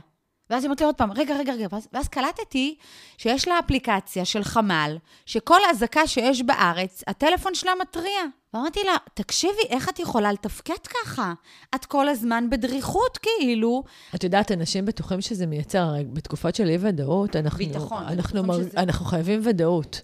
ואז 0.49 0.63
היא 0.63 0.67
אומרת 0.67 0.79
לי 0.81 0.85
עוד 0.85 0.95
פעם, 0.95 1.11
רגע, 1.11 1.35
רגע, 1.37 1.53
רגע. 1.53 1.67
ואז, 1.71 1.87
ואז 1.93 2.07
קלטתי 2.07 2.75
שיש 3.17 3.47
לה 3.47 3.59
אפליקציה 3.59 4.25
של 4.25 4.43
חמ"ל, 4.43 4.97
שכל 5.25 5.57
אזעקה 5.71 6.07
שיש 6.07 6.41
בארץ, 6.41 7.03
הטלפון 7.07 7.55
שלה 7.55 7.71
מתריע. 7.81 8.21
ואמרתי 8.53 8.79
לה, 8.85 8.95
תקשיבי, 9.13 9.61
איך 9.69 9.89
את 9.89 9.99
יכולה 9.99 10.31
לתפקד 10.31 10.87
ככה? 11.03 11.33
את 11.75 11.85
כל 11.85 12.07
הזמן 12.09 12.49
בדריכות, 12.49 13.17
כאילו. 13.17 13.83
את 14.15 14.23
יודעת, 14.23 14.51
אנשים 14.51 14.85
בטוחים 14.85 15.21
שזה 15.21 15.45
מייצר, 15.45 15.79
הרי 15.79 16.03
בתקופות 16.13 16.55
של 16.55 16.67
אי-ודאות, 16.69 17.35
אנחנו, 17.35 17.57
ביטחון, 17.57 18.03
אנחנו, 18.03 18.43
בטוחים 18.43 18.45
מר, 18.45 18.69
שזה- 18.69 18.77
אנחנו 18.79 19.05
חייבים 19.05 19.39
ודאות. 19.43 20.01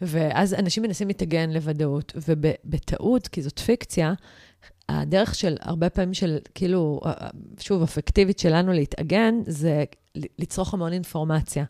ואז 0.00 0.54
אנשים 0.54 0.82
מנסים 0.82 1.08
להתאגן 1.08 1.50
לוודאות, 1.50 2.12
ובטעות, 2.28 3.28
כי 3.28 3.42
זאת 3.42 3.58
פיקציה, 3.58 4.14
הדרך 4.88 5.34
של, 5.34 5.56
הרבה 5.60 5.90
פעמים 5.90 6.14
של, 6.14 6.38
כאילו, 6.54 7.00
שוב, 7.60 7.82
אפקטיבית 7.82 8.38
שלנו 8.38 8.72
להתאגן, 8.72 9.34
זה 9.46 9.84
לצרוך 10.38 10.74
המון 10.74 10.92
אינפורמציה. 10.92 11.64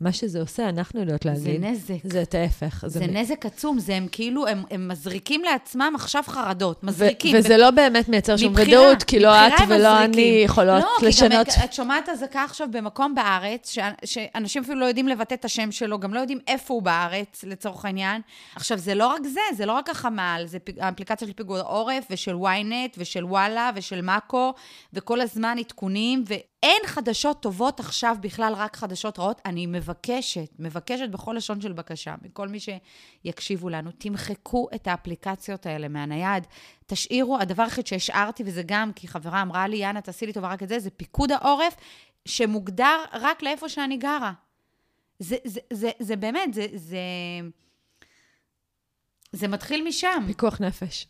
מה 0.00 0.12
שזה 0.12 0.40
עושה, 0.40 0.68
אנחנו 0.68 1.00
יודעות 1.00 1.22
זה 1.22 1.28
להגיד, 1.30 1.64
נזק. 1.64 1.94
זה 2.04 2.22
את 2.22 2.34
ההפך. 2.34 2.84
זה 2.86 3.06
מ- 3.06 3.16
נזק 3.16 3.46
עצום, 3.46 3.78
זה 3.78 3.94
הם 3.94 4.06
כאילו, 4.12 4.46
הם, 4.46 4.62
הם 4.70 4.88
מזריקים 4.88 5.42
לעצמם 5.44 5.92
עכשיו 5.94 6.22
חרדות, 6.26 6.80
ו- 6.82 6.86
מזריקים. 6.86 7.36
וזה 7.38 7.56
לא 7.56 7.70
באמת 7.70 8.08
מייצר 8.08 8.36
שום 8.36 8.52
ודאות, 8.56 9.02
כי 9.02 9.18
לא 9.20 9.46
את 9.46 9.52
ולא 9.68 9.76
מזריקים. 9.76 10.02
אני 10.04 10.42
יכולות 10.44 10.82
לא, 10.82 11.08
לשנות. 11.08 11.48
כי 11.48 11.58
גם 11.60 11.64
את 11.64 11.72
שומעת 11.72 12.08
אזעקה 12.08 12.44
עכשיו 12.44 12.68
במקום 12.70 13.14
בארץ, 13.14 13.70
ש- 13.72 13.78
שאנשים 14.04 14.62
אפילו 14.62 14.80
לא 14.80 14.84
יודעים 14.84 15.08
לבטא 15.08 15.34
את 15.34 15.44
השם 15.44 15.72
שלו, 15.72 15.98
גם 16.00 16.14
לא 16.14 16.20
יודעים 16.20 16.38
איפה 16.48 16.74
הוא 16.74 16.82
בארץ, 16.82 17.44
לצורך 17.44 17.84
העניין. 17.84 18.20
עכשיו, 18.54 18.78
זה 18.78 18.94
לא 18.94 19.06
רק 19.06 19.20
זה, 19.26 19.40
זה 19.56 19.66
לא 19.66 19.72
רק 19.72 19.90
החמ"ל, 19.90 20.42
זה 20.46 20.58
פ- 20.58 20.70
האפליקציה 20.80 21.28
של 21.28 21.34
פיגוע 21.34 21.60
עורף, 21.60 22.04
ושל 22.10 22.34
ynet, 22.34 22.94
ושל 22.98 23.24
וואלה, 23.24 23.70
ושל 23.74 24.00
מאקו, 24.00 24.52
וכל 24.92 25.20
הזמן 25.20 25.56
עדכונים, 25.58 26.24
ואין 26.62 26.82
חדשות 26.86 27.42
טובות 27.42 27.80
עכשיו 27.80 28.16
בכלל, 28.20 28.54
רק 28.56 28.76
חדשות 28.76 29.18
רעות. 29.18 29.40
אני 29.44 29.66
מבקשת, 29.66 30.50
מבקשת 30.58 31.08
בכל 31.08 31.34
לשון 31.36 31.60
של 31.60 31.72
בקשה, 31.72 32.14
מכל 32.22 32.48
מי 32.48 32.58
שיקשיבו 32.60 33.68
לנו, 33.68 33.90
תמחקו 33.98 34.68
את 34.74 34.86
האפליקציות 34.86 35.66
האלה 35.66 35.88
מהנייד. 35.88 36.46
תשאירו, 36.86 37.38
הדבר 37.38 37.62
היחיד 37.62 37.86
שהשארתי, 37.86 38.42
וזה 38.46 38.62
גם 38.66 38.92
כי 38.92 39.08
חברה 39.08 39.42
אמרה 39.42 39.68
לי, 39.68 39.76
יאנה, 39.76 40.00
תעשי 40.00 40.26
לי 40.26 40.32
טובה 40.32 40.48
רק 40.48 40.62
את 40.62 40.68
זה, 40.68 40.78
זה 40.78 40.90
פיקוד 40.90 41.32
העורף, 41.32 41.74
שמוגדר 42.24 43.04
רק 43.12 43.42
לאיפה 43.42 43.68
שאני 43.68 43.96
גרה. 43.96 44.32
זה, 45.18 45.36
זה, 45.44 45.60
זה, 45.72 45.90
זה 45.98 46.16
באמת, 46.16 46.54
זה, 46.54 46.66
זה, 46.74 46.98
זה 49.32 49.48
מתחיל 49.48 49.88
משם. 49.88 50.24
פיקוח 50.26 50.60
נפש. 50.60 51.06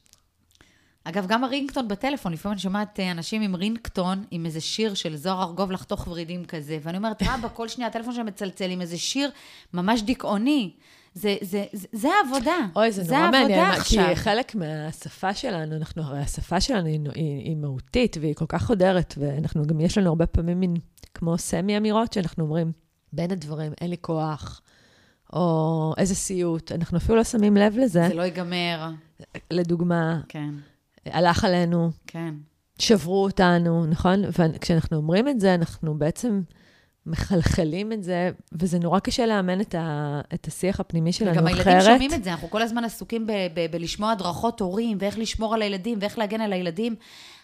אגב, 1.08 1.26
גם 1.26 1.44
הרינגטון 1.44 1.88
בטלפון, 1.88 2.32
לפעמים 2.32 2.52
אני 2.52 2.60
שומעת 2.60 3.00
אה, 3.00 3.10
אנשים 3.10 3.42
עם 3.42 3.56
רינגטון, 3.56 4.24
עם 4.30 4.46
איזה 4.46 4.60
שיר 4.60 4.94
של 4.94 5.16
זוהר 5.16 5.42
ארגוב 5.42 5.70
לחתוך 5.70 6.08
ורידים 6.08 6.44
כזה, 6.44 6.78
ואני 6.82 6.96
אומרת, 6.96 7.22
רבא, 7.22 7.48
כל 7.54 7.68
שנייה 7.68 7.88
הטלפון 7.88 8.12
שלהם 8.12 8.26
מצלצל 8.26 8.70
עם 8.70 8.80
איזה 8.80 8.98
שיר 8.98 9.30
ממש 9.74 10.02
דיכאוני. 10.02 10.72
זה, 11.14 11.36
זה, 11.40 11.64
זה, 11.72 11.86
זה 11.92 12.08
העבודה. 12.08 12.56
אוי, 12.76 12.92
זה, 12.92 13.04
זה 13.04 13.16
נורא 13.16 13.30
מעניין, 13.30 13.70
עכשיו. 13.70 14.06
כי 14.08 14.16
חלק 14.16 14.54
מהשפה 14.54 15.34
שלנו, 15.34 15.76
אנחנו, 15.76 16.02
הרי 16.02 16.18
השפה 16.18 16.60
שלנו 16.60 16.86
היא, 16.86 17.00
היא, 17.14 17.44
היא 17.44 17.56
מהותית 17.56 18.16
והיא 18.20 18.34
כל 18.34 18.46
כך 18.48 18.64
חודרת, 18.64 19.14
ואנחנו 19.18 19.66
גם, 19.66 19.80
יש 19.80 19.98
לנו 19.98 20.08
הרבה 20.08 20.26
פעמים 20.26 20.60
מין, 20.60 20.74
כמו 21.14 21.38
סמי 21.38 21.76
אמירות, 21.76 22.12
שאנחנו 22.12 22.44
אומרים, 22.44 22.72
בין 23.12 23.30
הדברים, 23.30 23.72
אין 23.80 23.90
לי 23.90 23.96
כוח, 24.00 24.60
או 25.32 25.94
איזה 25.98 26.14
סיוט, 26.14 26.72
אנחנו 26.72 26.98
אפילו 26.98 27.18
לא 27.18 27.24
שמים 27.24 27.56
לב 27.56 27.78
לזה. 27.78 28.08
זה 28.08 28.14
לא 28.14 28.22
ייגמר. 28.22 28.90
לדוגמה, 29.50 30.20
כן, 30.28 30.54
הלך 31.12 31.44
עלינו, 31.44 31.90
כן. 32.06 32.34
שברו 32.78 33.24
אותנו, 33.24 33.86
נכון? 33.86 34.22
וכשאנחנו 34.38 34.96
אומרים 34.96 35.28
את 35.28 35.40
זה, 35.40 35.54
אנחנו 35.54 35.98
בעצם 35.98 36.40
מחלחלים 37.06 37.92
את 37.92 38.02
זה, 38.02 38.30
וזה 38.52 38.78
נורא 38.78 38.98
קשה 38.98 39.26
לאמן 39.26 39.60
את, 39.60 39.74
ה, 39.74 40.20
את 40.34 40.46
השיח 40.46 40.80
הפנימי 40.80 41.12
שלנו 41.12 41.32
וגם 41.32 41.46
אחרת. 41.46 41.66
הילדים 41.66 41.92
שומעים 41.92 42.14
את 42.14 42.24
זה, 42.24 42.30
אנחנו 42.30 42.50
כל 42.50 42.62
הזמן 42.62 42.84
עסוקים 42.84 43.26
ב- 43.26 43.32
ב- 43.54 43.66
בלשמוע 43.70 44.10
הדרכות 44.12 44.60
הורים, 44.60 44.98
ואיך 45.00 45.18
לשמור 45.18 45.54
על 45.54 45.62
הילדים, 45.62 45.98
ואיך 46.00 46.18
להגן 46.18 46.40
על 46.40 46.52
הילדים. 46.52 46.94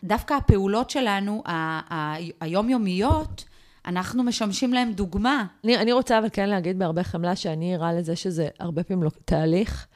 דווקא 0.04 0.34
הפעולות 0.34 0.90
שלנו, 0.90 1.42
ה- 1.46 1.94
ה- 1.94 2.16
היומיומיות, 2.40 3.44
אנחנו 3.86 4.22
משמשים 4.22 4.74
להם 4.74 4.92
דוגמה. 4.92 5.46
אני, 5.64 5.76
אני 5.76 5.92
רוצה 5.92 6.18
אבל 6.18 6.28
כן 6.32 6.48
להגיד 6.48 6.78
בהרבה 6.78 7.02
חמלה 7.02 7.36
שאני 7.36 7.74
ערה 7.74 7.92
לזה 7.92 8.16
שזה 8.16 8.48
הרבה 8.60 8.82
פעמים 8.82 9.02
לא, 9.02 9.10
תהליך 9.24 9.86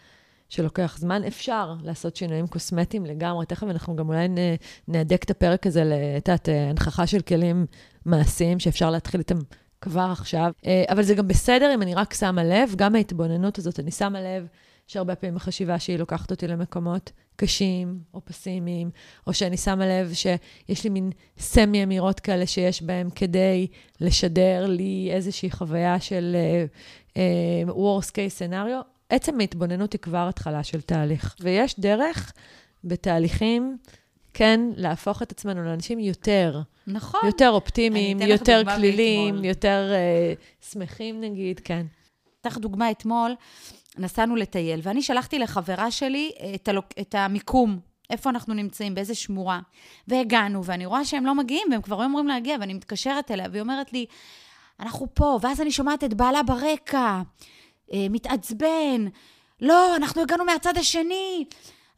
שלוקח 0.49 0.97
זמן. 0.99 1.25
אפשר 1.25 1.75
לעשות 1.83 2.17
שינויים 2.17 2.47
קוסמטיים 2.47 3.07
לגמרי. 3.07 3.47
תכף 3.47 3.67
אנחנו 3.67 3.97
גם 3.97 4.09
אולי 4.09 4.29
נהדק 4.89 5.25
את 5.25 5.31
הפרק 5.31 5.67
הזה 5.67 5.83
לתת 5.85 6.49
הנכחה 6.49 7.07
של 7.07 7.21
כלים 7.21 7.67
מעשיים 8.05 8.59
שאפשר 8.59 8.91
להתחיל 8.91 9.21
איתם 9.21 9.39
כבר 9.81 10.09
עכשיו. 10.13 10.53
אה, 10.67 10.85
אבל 10.89 11.03
זה 11.03 11.15
גם 11.15 11.29
בסדר 11.29 11.75
אם 11.75 11.83
אני 11.83 11.95
רק 11.95 12.15
שמה 12.15 12.45
לב, 12.45 12.75
גם 12.77 12.95
ההתבוננות 12.95 13.59
הזאת, 13.59 13.81
אני 13.81 13.91
שמה 13.91 14.21
לב 14.21 14.47
שהרבה 14.87 15.15
פעמים 15.15 15.37
החשיבה 15.37 15.79
שהיא 15.79 15.99
לוקחת 15.99 16.31
אותי 16.31 16.47
למקומות 16.47 17.13
קשים 17.37 18.01
או 18.15 18.25
פסימיים, 18.25 18.91
או 19.27 19.35
שאני 19.35 19.57
שמה 19.57 19.87
לב 19.87 20.13
שיש 20.13 20.85
לי 20.85 20.91
מין 20.91 21.11
סמי 21.39 21.85
אמירות 21.85 22.21
כאלה 22.21 22.47
שיש 22.47 22.83
בהם 22.83 23.11
כדי 23.11 23.67
לשדר 24.01 24.67
לי 24.67 25.09
איזושהי 25.13 25.51
חוויה 25.51 26.01
של 26.01 26.37
uh, 27.15 27.19
worst 27.69 28.11
case 28.11 28.39
scenario. 28.41 28.98
עצם 29.09 29.41
ההתבוננות 29.41 29.93
היא 29.93 30.01
כבר 30.01 30.29
התחלה 30.29 30.65
של 30.65 30.81
תהליך. 30.81 31.37
ויש 31.41 31.81
דרך 31.81 32.33
בתהליכים, 32.85 33.77
כן, 34.35 34.61
להפוך 34.77 35.23
את 35.23 35.33
עצמנו 35.33 35.65
לאנשים 35.65 35.99
יותר. 35.99 36.61
נכון. 36.87 37.21
יותר 37.25 37.51
אופטימיים, 37.51 38.21
יותר 38.23 38.63
כלילים, 38.77 39.45
יותר 39.45 39.93
uh, 39.93 40.65
שמחים 40.73 41.21
נגיד, 41.21 41.61
כן. 41.61 41.87
אתן 42.41 42.51
לך 42.51 42.59
דוגמה 42.59 42.91
אתמול. 42.91 43.35
נסענו 43.99 44.37
לטייל, 44.37 44.81
ואני 44.83 45.03
שלחתי 45.03 45.39
לחברה 45.39 45.91
שלי 45.91 46.33
את, 46.55 46.69
הלוק, 46.69 46.87
את 47.01 47.15
המיקום, 47.15 47.79
איפה 48.11 48.31
אנחנו 48.31 48.55
נמצאים, 48.55 48.95
באיזה 48.95 49.15
שמורה. 49.15 49.61
והגענו, 50.09 50.65
ואני 50.65 50.87
רואה 50.87 51.05
שהם 51.05 51.27
לא 51.27 51.35
מגיעים, 51.35 51.69
והם 51.71 51.83
כבר 51.83 52.01
היו 52.01 52.09
אמורים 52.09 52.29
להגיע, 52.29 52.57
ואני 52.61 52.75
מתקשרת 52.75 53.31
אליה, 53.31 53.47
והיא 53.51 53.63
אומרת 53.63 53.93
לי, 53.93 54.07
אנחנו 54.81 55.07
פה, 55.15 55.39
ואז 55.43 55.61
אני 55.61 55.71
שומעת 55.71 56.05
את 56.05 56.15
בעלה 56.15 56.43
ברקע, 56.43 57.23
מתעצבן, 57.93 59.07
לא, 59.61 59.97
אנחנו 59.97 60.22
הגענו 60.22 60.45
מהצד 60.45 60.78
השני. 60.78 61.45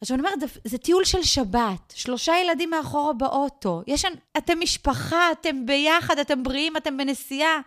עכשיו, 0.01 0.15
אני 0.15 0.23
אומרת, 0.23 0.39
זה, 0.39 0.45
זה 0.65 0.77
טיול 0.77 1.05
של 1.05 1.23
שבת, 1.23 1.93
שלושה 1.95 2.33
ילדים 2.43 2.69
מאחורה 2.69 3.13
באוטו, 3.13 3.81
יש, 3.87 4.05
אתם 4.37 4.59
משפחה, 4.59 5.31
אתם 5.31 5.65
ביחד, 5.65 6.19
אתם 6.19 6.43
בריאים, 6.43 6.77
אתם 6.77 6.97
בנסיעה. 6.97 7.59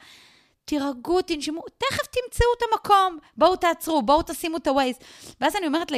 תירגעו, 0.65 1.23
תנשמו, 1.23 1.63
תכף 1.79 2.07
תמצאו 2.07 2.47
את 2.59 2.63
המקום, 2.73 3.19
בואו 3.37 3.57
תעצרו, 3.57 4.03
בואו 4.03 4.23
תשימו 4.27 4.57
את 4.57 4.67
ה-Waze. 4.67 5.05
ואז 5.41 5.57
אני 5.57 5.67
אומרת 5.67 5.93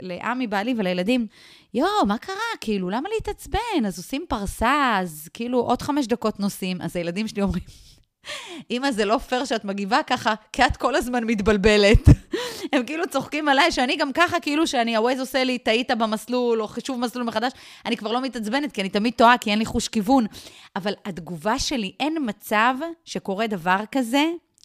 לעמי 0.00 0.46
בעלי 0.46 0.74
ולילדים, 0.76 1.26
יואו, 1.74 2.06
מה 2.06 2.18
קרה? 2.18 2.36
כאילו, 2.60 2.90
למה 2.90 3.08
להתעצבן? 3.14 3.86
אז 3.86 3.98
עושים 3.98 4.24
פרסה, 4.28 4.98
אז 5.00 5.28
כאילו 5.34 5.60
עוד 5.60 5.82
חמש 5.82 6.06
דקות 6.06 6.40
נוסעים. 6.40 6.82
אז 6.82 6.96
הילדים 6.96 7.28
שלי 7.28 7.42
אומרים, 7.42 7.62
אמא, 8.70 8.90
זה 8.90 9.04
לא 9.04 9.18
פייר 9.18 9.44
שאת 9.44 9.64
מגיבה 9.64 10.02
ככה, 10.06 10.34
כי 10.52 10.64
את 10.64 10.76
כל 10.76 10.94
הזמן 10.94 11.24
מתבלבלת. 11.24 12.08
הם 12.72 12.86
כאילו 12.86 13.04
צוחקים 13.10 13.48
עליי, 13.48 13.72
שאני 13.72 13.96
גם 13.96 14.12
ככה, 14.12 14.40
כאילו 14.40 14.66
שאני, 14.66 14.96
הווייז 14.96 15.20
עושה 15.20 15.44
לי, 15.44 15.58
טעית 15.58 15.90
במסלול, 15.90 16.62
או 16.62 16.68
חישוב 16.68 17.00
מסלול 17.00 17.24
מחדש, 17.24 17.52
אני 17.86 17.96
כבר 17.96 18.12
לא 18.12 18.20
מתעצבנת, 18.20 18.72
כי 18.72 18.80
אני 18.80 18.88
תמיד 18.88 19.14
טועה, 19.16 19.38
כי 19.38 19.50
אין 19.50 19.58
לי 19.58 19.64
חוש 19.64 19.88
כיוון. 19.88 20.26
אבל 20.76 20.92
התגובה 21.04 21.58
שלי, 21.58 21.92
אין 22.00 22.16
מצב 22.20 22.74
שקורה 23.04 23.46
דבר 23.46 23.80
כזה, 23.92 24.24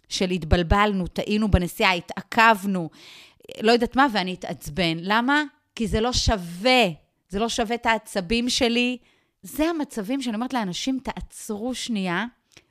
של 0.09 0.29
התבלבלנו, 0.29 1.07
טעינו 1.07 1.51
בנסיעה, 1.51 1.93
התעכבנו, 1.93 2.89
לא 3.61 3.71
יודעת 3.71 3.95
מה, 3.95 4.07
ואני 4.11 4.33
אתעצבן. 4.33 4.97
למה? 5.01 5.43
כי 5.75 5.87
זה 5.87 6.01
לא 6.01 6.13
שווה. 6.13 6.87
זה 7.29 7.39
לא 7.39 7.49
שווה 7.49 7.75
את 7.75 7.85
העצבים 7.85 8.49
שלי. 8.49 8.97
זה 9.43 9.69
המצבים 9.69 10.21
שאני 10.21 10.35
אומרת 10.35 10.53
לאנשים, 10.53 10.99
תעצרו 11.03 11.75
שנייה. 11.75 12.25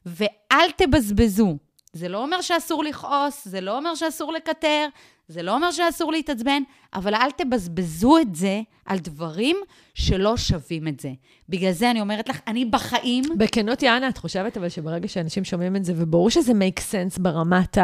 ואל 0.06 0.70
תבזבזו. 0.76 1.56
זה 1.92 2.08
לא 2.08 2.22
אומר 2.22 2.40
שאסור 2.40 2.84
לכעוס, 2.84 3.48
זה 3.48 3.60
לא 3.60 3.78
אומר 3.78 3.94
שאסור 3.94 4.32
לקטר, 4.32 4.86
זה 5.28 5.42
לא 5.42 5.54
אומר 5.54 5.70
שאסור 5.70 6.12
להתעצבן, 6.12 6.62
אבל 6.94 7.14
אל 7.14 7.30
תבזבזו 7.30 8.18
את 8.18 8.34
זה 8.34 8.60
על 8.86 8.98
דברים 8.98 9.56
שלא 9.94 10.36
שווים 10.36 10.88
את 10.88 11.00
זה. 11.00 11.10
בגלל 11.48 11.72
זה 11.72 11.90
אני 11.90 12.00
אומרת 12.00 12.28
לך, 12.28 12.40
אני 12.46 12.64
בחיים... 12.64 13.24
בכנות, 13.36 13.82
יאנה, 13.82 14.08
את 14.08 14.18
חושבת 14.18 14.56
אבל 14.56 14.68
שברגע 14.68 15.08
שאנשים 15.08 15.44
שומעים 15.44 15.76
את 15.76 15.84
זה, 15.84 15.92
וברור 15.96 16.30
שזה 16.30 16.52
make 16.52 16.80
sense 16.80 17.20
ברמת 17.20 17.78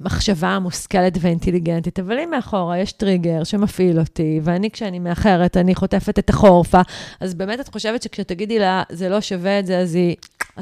המחשבה 0.00 0.48
המושכלת 0.48 1.12
והאינטליגנטית, 1.20 1.98
אבל 1.98 2.18
אם 2.18 2.30
מאחורה 2.30 2.78
יש 2.78 2.92
טריגר 2.92 3.44
שמפעיל 3.44 4.00
אותי, 4.00 4.40
ואני, 4.42 4.70
כשאני 4.70 4.98
מאחרת, 4.98 5.56
אני 5.56 5.74
חוטפת 5.74 6.18
את 6.18 6.30
החורפה, 6.30 6.80
אז 7.20 7.34
באמת 7.34 7.60
את 7.60 7.68
חושבת 7.68 8.02
שכשתגידי 8.02 8.58
לה, 8.58 8.82
זה 8.92 9.08
לא 9.08 9.20
שווה 9.20 9.58
את 9.58 9.66
זה, 9.66 9.78
אז 9.78 9.94
היא... 9.94 10.16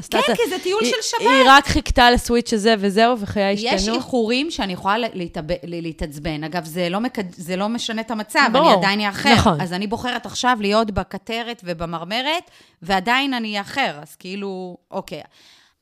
כן, 0.09 0.35
כי 0.35 0.49
זה 0.49 0.55
טיול 0.63 0.79
היא, 0.83 0.91
של 0.91 1.01
שבת. 1.01 1.21
היא 1.21 1.43
רק 1.45 1.67
חיכתה 1.67 2.11
לסוויץ' 2.11 2.53
הזה 2.53 2.75
וזהו, 2.79 3.19
וחיי 3.19 3.53
השתנו. 3.53 3.75
יש 3.75 3.87
איחורים 3.87 4.51
שאני 4.51 4.73
יכולה 4.73 4.95
להתאב... 5.13 5.45
להתעצבן. 5.63 6.43
אגב, 6.43 6.65
זה 6.65 6.89
לא, 6.89 6.99
מקד... 6.99 7.23
זה 7.31 7.55
לא 7.55 7.69
משנה 7.69 8.01
את 8.01 8.11
המצב, 8.11 8.49
בוא, 8.51 8.59
אני 8.59 8.73
עדיין 8.73 9.01
אאחר. 9.01 9.33
נכון. 9.33 9.61
אז 9.61 9.73
אני 9.73 9.87
בוחרת 9.87 10.25
עכשיו 10.25 10.57
להיות 10.61 10.91
בקטרת 10.91 11.61
ובמרמרת, 11.65 12.51
ועדיין 12.81 13.33
אני 13.33 13.59
אאחר. 13.59 13.99
אז 14.01 14.15
כאילו, 14.15 14.77
אוקיי. 14.91 15.21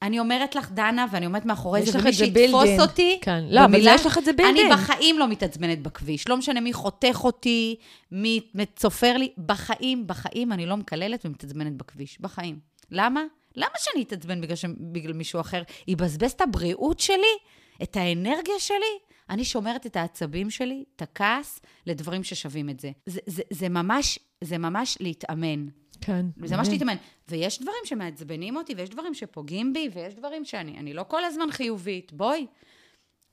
אני 0.01 0.20
אומרת 0.20 0.55
לך, 0.55 0.72
דנה, 0.72 1.05
ואני 1.11 1.26
עומדת 1.26 1.45
מאחורי 1.45 1.86
זה, 1.86 1.99
ומי 1.99 2.13
שיתפוס 2.13 2.80
אותי, 2.80 3.20
כן. 3.22 3.43
לא, 3.49 3.68
במילה, 3.68 3.91
אבל 3.91 3.99
יש 3.99 4.05
לך 4.05 4.18
את 4.18 4.26
זה 4.26 4.34
בילדין. 4.34 4.72
אני 4.72 4.76
בחיים 4.76 5.20
לא 5.20 5.28
מתעצבנת 5.28 5.82
בכביש. 5.82 6.28
לא 6.28 6.38
משנה 6.38 6.61
מי 6.61 6.74
חותך 6.74 7.22
אותי, 7.24 7.76
מי 8.11 8.41
צופר 8.76 9.18
לי, 9.18 9.30
בחיים, 9.45 10.07
בחיים 10.07 10.51
אני 10.51 10.66
לא 10.66 10.78
מקללת 10.78 11.26
ומתעצבנת 11.26 11.74
בכביש. 11.78 12.18
בחיים. 12.22 12.59
למה? 12.91 13.22
למה 13.56 13.76
שאני 13.78 14.03
אתעצבן 14.03 14.41
בגלל, 14.41 14.56
ש... 14.56 14.66
בגלל 14.91 15.14
מישהו 15.14 15.41
אחר? 15.41 15.64
יבזבז 15.88 16.32
את 16.32 16.41
הבריאות 16.41 16.99
שלי? 16.99 17.38
את 17.84 17.95
האנרגיה 17.95 18.60
שלי? 18.60 18.99
אני 19.30 19.45
שומרת 19.45 19.86
את 19.86 19.95
העצבים 19.95 20.49
שלי, 20.49 20.84
את 20.95 21.01
הכעס, 21.01 21.60
לדברים 21.86 22.24
ששווים 22.24 22.70
את 22.70 22.80
זה. 22.80 22.91
זה, 23.06 23.20
זה, 23.26 23.43
זה, 23.49 23.70
ממש, 23.70 24.20
זה 24.41 24.58
ממש 24.58 24.97
להתאמן. 24.99 25.68
כן. 26.01 26.26
זה 26.45 26.58
ממש 26.58 26.68
להתאמן. 26.68 26.95
ויש 27.30 27.62
דברים 27.62 27.82
שמעצבנים 27.86 28.56
אותי, 28.56 28.74
ויש 28.78 28.89
דברים 28.89 29.14
שפוגעים 29.14 29.74
בי, 29.74 29.89
ויש 29.93 30.14
דברים 30.14 30.45
שאני 30.45 30.80
אני 30.80 30.93
לא 30.93 31.06
כל 31.08 31.24
הזמן 31.24 31.51
חיובית. 31.51 32.14
בואי. 32.14 32.45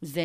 זה... 0.00 0.22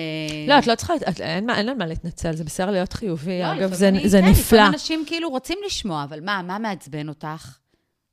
לא, 0.47 0.59
את 0.59 0.67
לא 0.67 0.75
צריכה, 0.75 0.95
את, 0.95 1.21
אין, 1.21 1.49
אין 1.49 1.69
על 1.69 1.77
מה 1.77 1.85
להתנצל, 1.85 2.35
זה 2.35 2.43
בסדר 2.43 2.71
להיות 2.71 2.93
חיובי. 2.93 3.39
לא, 3.41 3.53
אגב, 3.53 3.73
זה, 3.73 3.91
זה 4.05 4.19
כן, 4.21 4.25
נפלא. 4.25 4.31
לפעמים 4.41 4.73
אנשים 4.73 5.03
כאילו 5.07 5.29
רוצים 5.29 5.57
לשמוע, 5.65 6.03
אבל 6.03 6.19
מה, 6.25 6.41
מה 6.41 6.59
מעצבן 6.59 7.09
אותך? 7.09 7.57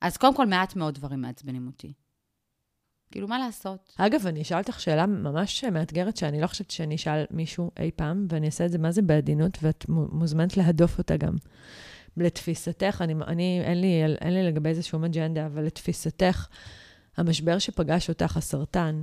אז 0.05 0.17
קודם 0.17 0.35
כל, 0.35 0.47
מעט 0.47 0.77
מאוד 0.77 0.95
דברים 0.95 1.21
מעצבנים 1.21 1.67
אותי. 1.67 1.93
כאילו, 3.11 3.29
מה 3.29 3.39
לעשות? 3.39 3.93
אגב, 3.97 4.27
אני 4.27 4.43
אשאל 4.43 4.59
אותך 4.59 4.81
שאלה 4.81 5.07
ממש 5.07 5.65
מאתגרת, 5.65 6.17
שאני 6.17 6.41
לא 6.41 6.47
חושבת 6.47 6.71
שאני 6.71 6.95
אשאל 6.95 7.25
מישהו 7.31 7.71
אי 7.79 7.91
פעם, 7.97 8.27
ואני 8.31 8.47
אעשה 8.47 8.67
את 8.67 8.73
זה 8.73 8.79
מה 8.79 8.93
זה 8.93 9.03
בעדינות, 9.03 9.59
ואת 9.63 9.85
מוזמנת 9.89 10.57
להדוף 10.57 10.99
אותה 10.99 11.17
גם. 11.17 11.37
לתפיסתך, 12.17 13.03
אני, 13.03 13.15
אני 13.27 13.61
אין, 13.65 13.81
לי, 13.81 14.05
אין 14.21 14.35
לי 14.35 14.43
לגבי 14.43 14.75
זה 14.75 14.83
שום 14.83 15.05
אג'נדה, 15.05 15.47
אבל 15.47 15.63
לתפיסתך, 15.65 16.47
המשבר 17.17 17.59
שפגש 17.59 18.09
אותך, 18.09 18.37
הסרטן, 18.37 19.03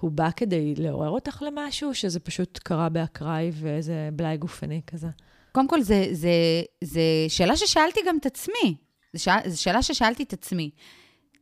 הוא 0.00 0.10
בא 0.10 0.30
כדי 0.30 0.74
לעורר 0.74 1.10
אותך 1.10 1.42
למשהו, 1.46 1.94
שזה 1.94 2.20
פשוט 2.20 2.58
קרה 2.58 2.88
באקראי 2.88 3.50
ואיזה 3.54 4.08
בלאי 4.12 4.36
גופני 4.36 4.80
כזה? 4.86 5.08
קודם 5.52 5.68
כל, 5.68 5.82
זו 5.82 7.00
שאלה 7.28 7.56
ששאלתי 7.56 8.00
גם 8.06 8.18
את 8.18 8.26
עצמי. 8.26 8.87
זו 9.14 9.30
שאלה 9.62 9.82
ששאלתי 9.82 10.22
את 10.22 10.32
עצמי. 10.32 10.70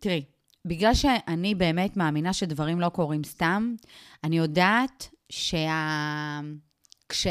תראי, 0.01 0.25
בגלל 0.65 0.95
שאני 0.95 1.55
באמת 1.55 1.97
מאמינה 1.97 2.33
שדברים 2.33 2.81
לא 2.81 2.89
קורים 2.89 3.25
סתם, 3.25 3.75
אני 4.25 4.37
יודעת 4.37 5.09
שהקשיי 5.29 6.13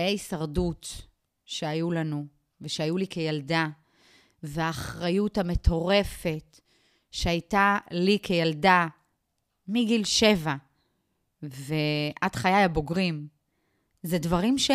הישרדות 0.01 1.01
שהיו 1.45 1.91
לנו 1.91 2.25
ושהיו 2.61 2.97
לי 2.97 3.07
כילדה, 3.07 3.67
והאחריות 4.43 5.37
המטורפת 5.37 6.59
שהייתה 7.11 7.77
לי 7.91 8.17
כילדה 8.23 8.87
מגיל 9.67 10.03
שבע 10.03 10.55
ועד 11.41 12.35
חיי 12.35 12.63
הבוגרים, 12.63 13.27
זה 14.05 14.17
דברים 14.17 14.57
ש... 14.57 14.71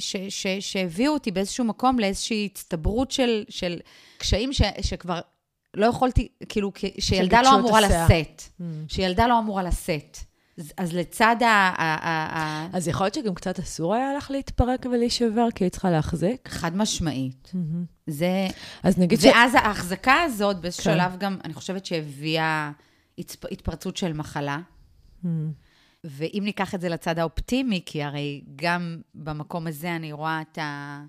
ש... 0.00 0.16
ש... 0.28 0.46
שהביאו 0.60 1.12
אותי 1.12 1.30
באיזשהו 1.30 1.64
מקום 1.64 1.98
לאיזושהי 1.98 2.48
הצטברות 2.52 3.10
של, 3.10 3.44
של 3.48 3.78
קשיים 4.18 4.52
ש... 4.52 4.62
שכבר 4.80 5.20
לא 5.74 5.86
יכולתי, 5.86 6.28
כאילו, 6.48 6.72
שילדה 6.98 7.42
לא 7.42 7.54
אמורה 7.54 7.80
לשאת. 7.80 8.42
Mm. 8.42 8.62
שילדה 8.88 9.26
לא 9.26 9.38
אמורה 9.38 9.62
לשאת. 9.62 10.18
אז 10.76 10.92
לצד 10.92 11.36
ה... 11.42 11.46
ה... 11.46 12.68
אז 12.72 12.88
יכול 12.88 13.04
להיות 13.04 13.14
שגם 13.14 13.34
קצת 13.34 13.58
אסור 13.58 13.94
היה 13.94 14.14
לך 14.14 14.30
להתפרק 14.30 14.86
ולהישבר, 14.86 15.46
כי 15.54 15.64
היא 15.64 15.70
צריכה 15.70 15.90
להחזיק? 15.90 16.48
חד 16.48 16.76
משמעית. 16.76 17.52
Mm-hmm. 17.54 17.86
זה... 18.06 18.48
אז 18.82 18.98
נגיד 18.98 19.18
ואז 19.18 19.32
ש... 19.32 19.34
ואז 19.34 19.54
ההחזקה 19.54 20.22
הזאת, 20.22 20.60
באיזשהו 20.60 20.84
כן. 20.84 20.98
שלב 20.98 21.18
גם, 21.18 21.38
אני 21.44 21.54
חושבת 21.54 21.86
שהביאה 21.86 22.70
התפ... 23.18 23.44
התפרצות 23.52 23.96
של 23.96 24.12
מחלה. 24.12 24.58
Mm-hmm. 25.24 25.28
ואם 26.04 26.42
ניקח 26.44 26.74
את 26.74 26.80
זה 26.80 26.88
לצד 26.88 27.18
האופטימי, 27.18 27.82
כי 27.86 28.02
הרי 28.02 28.42
גם 28.56 29.00
במקום 29.14 29.66
הזה 29.66 29.96
אני 29.96 30.12
רואה 30.12 30.42
את 30.42 30.58
ה... 30.58 31.00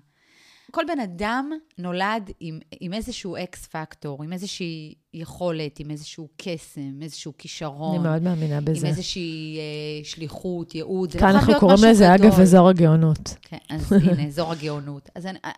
כל 0.70 0.82
בן 0.88 1.00
אדם 1.00 1.50
נולד 1.78 2.30
עם, 2.40 2.58
עם 2.80 2.92
איזשהו 2.92 3.36
אקס 3.36 3.66
פקטור, 3.66 4.24
עם 4.24 4.32
איזושהי 4.32 4.94
יכולת, 5.16 5.80
עם 5.80 5.90
איזשהו 5.90 6.28
קסם, 6.36 7.02
איזשהו 7.02 7.32
כישרון. 7.38 7.94
אני 7.94 8.08
מאוד 8.08 8.22
מאמינה 8.22 8.60
בזה. 8.60 8.86
עם 8.86 8.92
איזושהי 8.92 9.58
אה, 9.58 10.04
שליחות, 10.04 10.74
ייעוד. 10.74 11.12
כאן 11.12 11.28
אנחנו 11.28 11.52
קוראים 11.60 11.78
לזה, 11.88 12.04
גדול. 12.04 12.28
אגב, 12.28 12.40
אזור 12.40 12.68
הגאונות. 12.68 13.34
כן, 13.42 13.56
אז 13.70 13.92
הנה, 13.92 14.26
אזור 14.28 14.52
הגאונות. 14.52 15.08
אז 15.14 15.26
אני, 15.26 15.38
אה, 15.44 15.50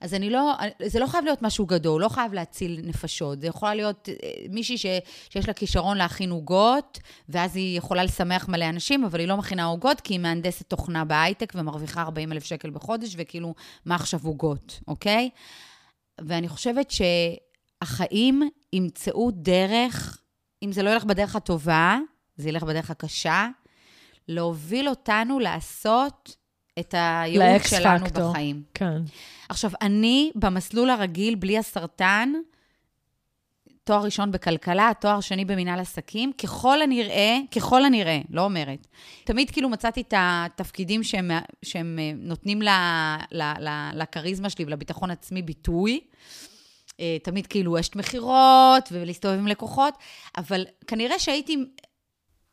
אז 0.00 0.14
אני 0.14 0.30
לא, 0.30 0.52
זה 0.86 0.98
לא 0.98 1.06
חייב 1.06 1.24
להיות 1.24 1.42
משהו 1.42 1.66
גדול, 1.66 2.02
לא 2.02 2.08
חייב 2.08 2.32
להציל 2.32 2.80
נפשות. 2.84 3.40
זה 3.40 3.46
יכולה 3.46 3.74
להיות 3.74 4.08
אה, 4.08 4.30
מישהי 4.50 4.78
ש, 4.78 4.86
שיש 5.30 5.48
לה 5.48 5.54
כישרון 5.54 5.96
להכין 5.96 6.30
עוגות, 6.30 6.98
ואז 7.28 7.56
היא 7.56 7.78
יכולה 7.78 8.04
לשמח 8.04 8.48
מלא 8.48 8.68
אנשים, 8.68 9.04
אבל 9.04 9.20
היא 9.20 9.28
לא 9.28 9.36
מכינה 9.36 9.64
עוגות, 9.64 10.00
כי 10.00 10.14
היא 10.14 10.20
מהנדסת 10.20 10.68
תוכנה 10.68 11.04
בהייטק 11.04 11.52
ומרוויחה 11.56 12.02
40 12.02 12.32
אלף 12.32 12.44
שקל 12.44 12.70
בחודש, 12.70 13.14
וכאילו, 13.18 13.54
מה 13.86 13.94
עכשיו 13.94 14.20
עוגות, 14.24 14.80
אוקיי? 14.88 15.30
ואני 16.20 16.48
חושבת 16.48 16.90
שהחיים 17.84 18.48
ימצאו 18.72 19.30
דרך, 19.30 20.18
אם 20.62 20.72
זה 20.72 20.82
לא 20.82 20.90
ילך 20.90 21.04
בדרך 21.04 21.36
הטובה, 21.36 21.98
זה 22.36 22.48
ילך 22.48 22.62
בדרך 22.62 22.90
הקשה, 22.90 23.48
להוביל 24.28 24.88
אותנו 24.88 25.38
לעשות 25.38 26.36
את 26.78 26.94
הייעוד 26.98 27.62
שלנו 27.68 28.06
פקטור. 28.06 28.30
בחיים. 28.30 28.62
כן. 28.74 29.02
עכשיו, 29.48 29.70
אני 29.82 30.30
במסלול 30.34 30.90
הרגיל, 30.90 31.34
בלי 31.34 31.58
הסרטן, 31.58 32.32
תואר 33.84 34.02
ראשון 34.04 34.30
בכלכלה, 34.30 34.92
תואר 35.00 35.20
שני 35.20 35.44
במנהל 35.44 35.80
עסקים, 35.80 36.32
ככל 36.32 36.82
הנראה, 36.82 37.38
ככל 37.56 37.84
הנראה, 37.84 38.20
לא 38.30 38.44
אומרת. 38.44 38.86
תמיד 39.24 39.50
כאילו 39.50 39.68
מצאתי 39.68 40.00
את 40.00 40.14
התפקידים 40.16 41.02
שהם, 41.02 41.30
שהם 41.62 41.98
אה, 41.98 42.12
נותנים 42.16 42.62
לכריזמה 43.94 44.50
שלי 44.50 44.64
ולביטחון 44.64 45.10
עצמי 45.10 45.42
ביטוי. 45.42 46.00
אה, 47.00 47.16
תמיד 47.22 47.46
כאילו 47.46 47.80
אשת 47.80 47.96
מכירות 47.96 48.88
ולהסתובב 48.92 49.38
עם 49.38 49.46
לקוחות, 49.46 49.94
אבל 50.38 50.64
כנראה 50.86 51.18
שהייתי 51.18 51.56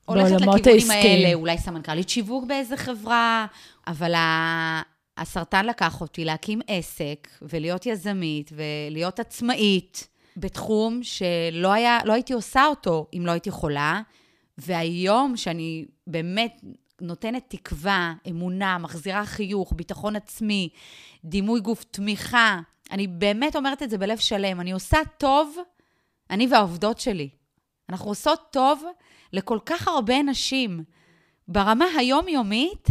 הולכת 0.05 0.31
לכיוונים 0.31 0.63
העסקיים. 0.65 1.25
האלה, 1.25 1.33
אולי 1.33 1.57
סמנכ"לית 1.57 2.09
שיווק 2.09 2.45
באיזה 2.45 2.77
חברה, 2.77 3.45
אבל 3.87 4.13
ה- 4.13 4.81
הסרטן 5.17 5.65
לקח 5.65 6.01
אותי 6.01 6.25
להקים 6.25 6.61
עסק 6.67 7.27
ולהיות 7.41 7.85
יזמית 7.85 8.51
ולהיות 8.55 9.19
עצמאית 9.19 10.07
בתחום 10.37 10.99
שלא 11.03 11.73
היה, 11.73 11.99
לא 12.05 12.13
הייתי 12.13 12.33
עושה 12.33 12.65
אותו 12.65 13.07
אם 13.13 13.25
לא 13.25 13.31
הייתי 13.31 13.49
יכולה, 13.49 14.01
והיום 14.57 15.37
שאני 15.37 15.85
באמת 16.07 16.61
נותנת 17.01 17.43
תקווה, 17.47 18.13
אמונה, 18.29 18.77
מחזירה 18.77 19.25
חיוך, 19.25 19.73
ביטחון 19.75 20.15
עצמי, 20.15 20.69
דימוי 21.25 21.59
גוף, 21.59 21.83
תמיכה, 21.83 22.59
אני 22.91 23.07
באמת 23.07 23.55
אומרת 23.55 23.83
את 23.83 23.89
זה 23.89 23.97
בלב 23.97 24.17
שלם, 24.17 24.61
אני 24.61 24.71
עושה 24.71 24.97
טוב, 25.17 25.57
אני 26.29 26.47
והעובדות 26.51 26.99
שלי. 26.99 27.29
אנחנו 27.89 28.09
עושות 28.09 28.39
טוב 28.51 28.83
לכל 29.33 29.59
כך 29.65 29.87
הרבה 29.87 30.21
נשים. 30.21 30.83
ברמה 31.47 31.85
היומיומית, 31.97 32.87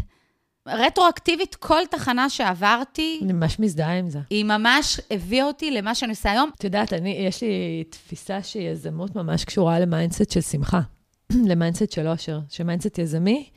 רטרואקטיבית, 0.67 1.55
כל 1.55 1.83
תחנה 1.91 2.31
שעברתי, 2.31 3.21
אני 3.23 3.33
ממש 3.33 3.61
מזדהה 3.61 3.99
עם 3.99 4.11
זה. 4.11 4.19
היא 4.31 4.45
ממש 4.45 5.01
הביאה 5.11 5.47
אותי 5.47 5.71
למה 5.71 5.95
שאני 5.95 6.11
עושה 6.11 6.31
היום. 6.31 6.51
את 6.59 6.65
יודעת, 6.65 6.93
אני, 6.93 7.11
יש 7.11 7.43
לי 7.43 7.85
תפיסה 7.91 8.43
שיזמות 8.43 9.17
ממש 9.17 9.45
קשורה 9.45 9.81
ל 9.81 9.87
mindset 9.87 10.31
של 10.31 10.41
שמחה, 10.41 10.81
ל 11.51 11.56
mindset 11.56 11.91
של 11.91 12.09
אושר, 12.09 12.41
ש 12.49 12.60
mindset 12.60 12.99
יזמי, 12.99 13.51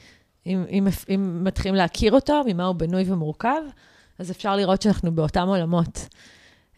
אם, 0.45 0.65
אם, 0.69 0.87
אם 1.15 1.43
מתחילים 1.43 1.75
להכיר 1.75 2.11
אותו, 2.11 2.41
ממה 2.45 2.65
הוא 2.65 2.75
בנוי 2.75 3.03
ומורכב, 3.07 3.61
אז 4.19 4.31
אפשר 4.31 4.55
לראות 4.55 4.81
שאנחנו 4.81 5.15
באותם 5.15 5.47
עולמות. 5.47 6.07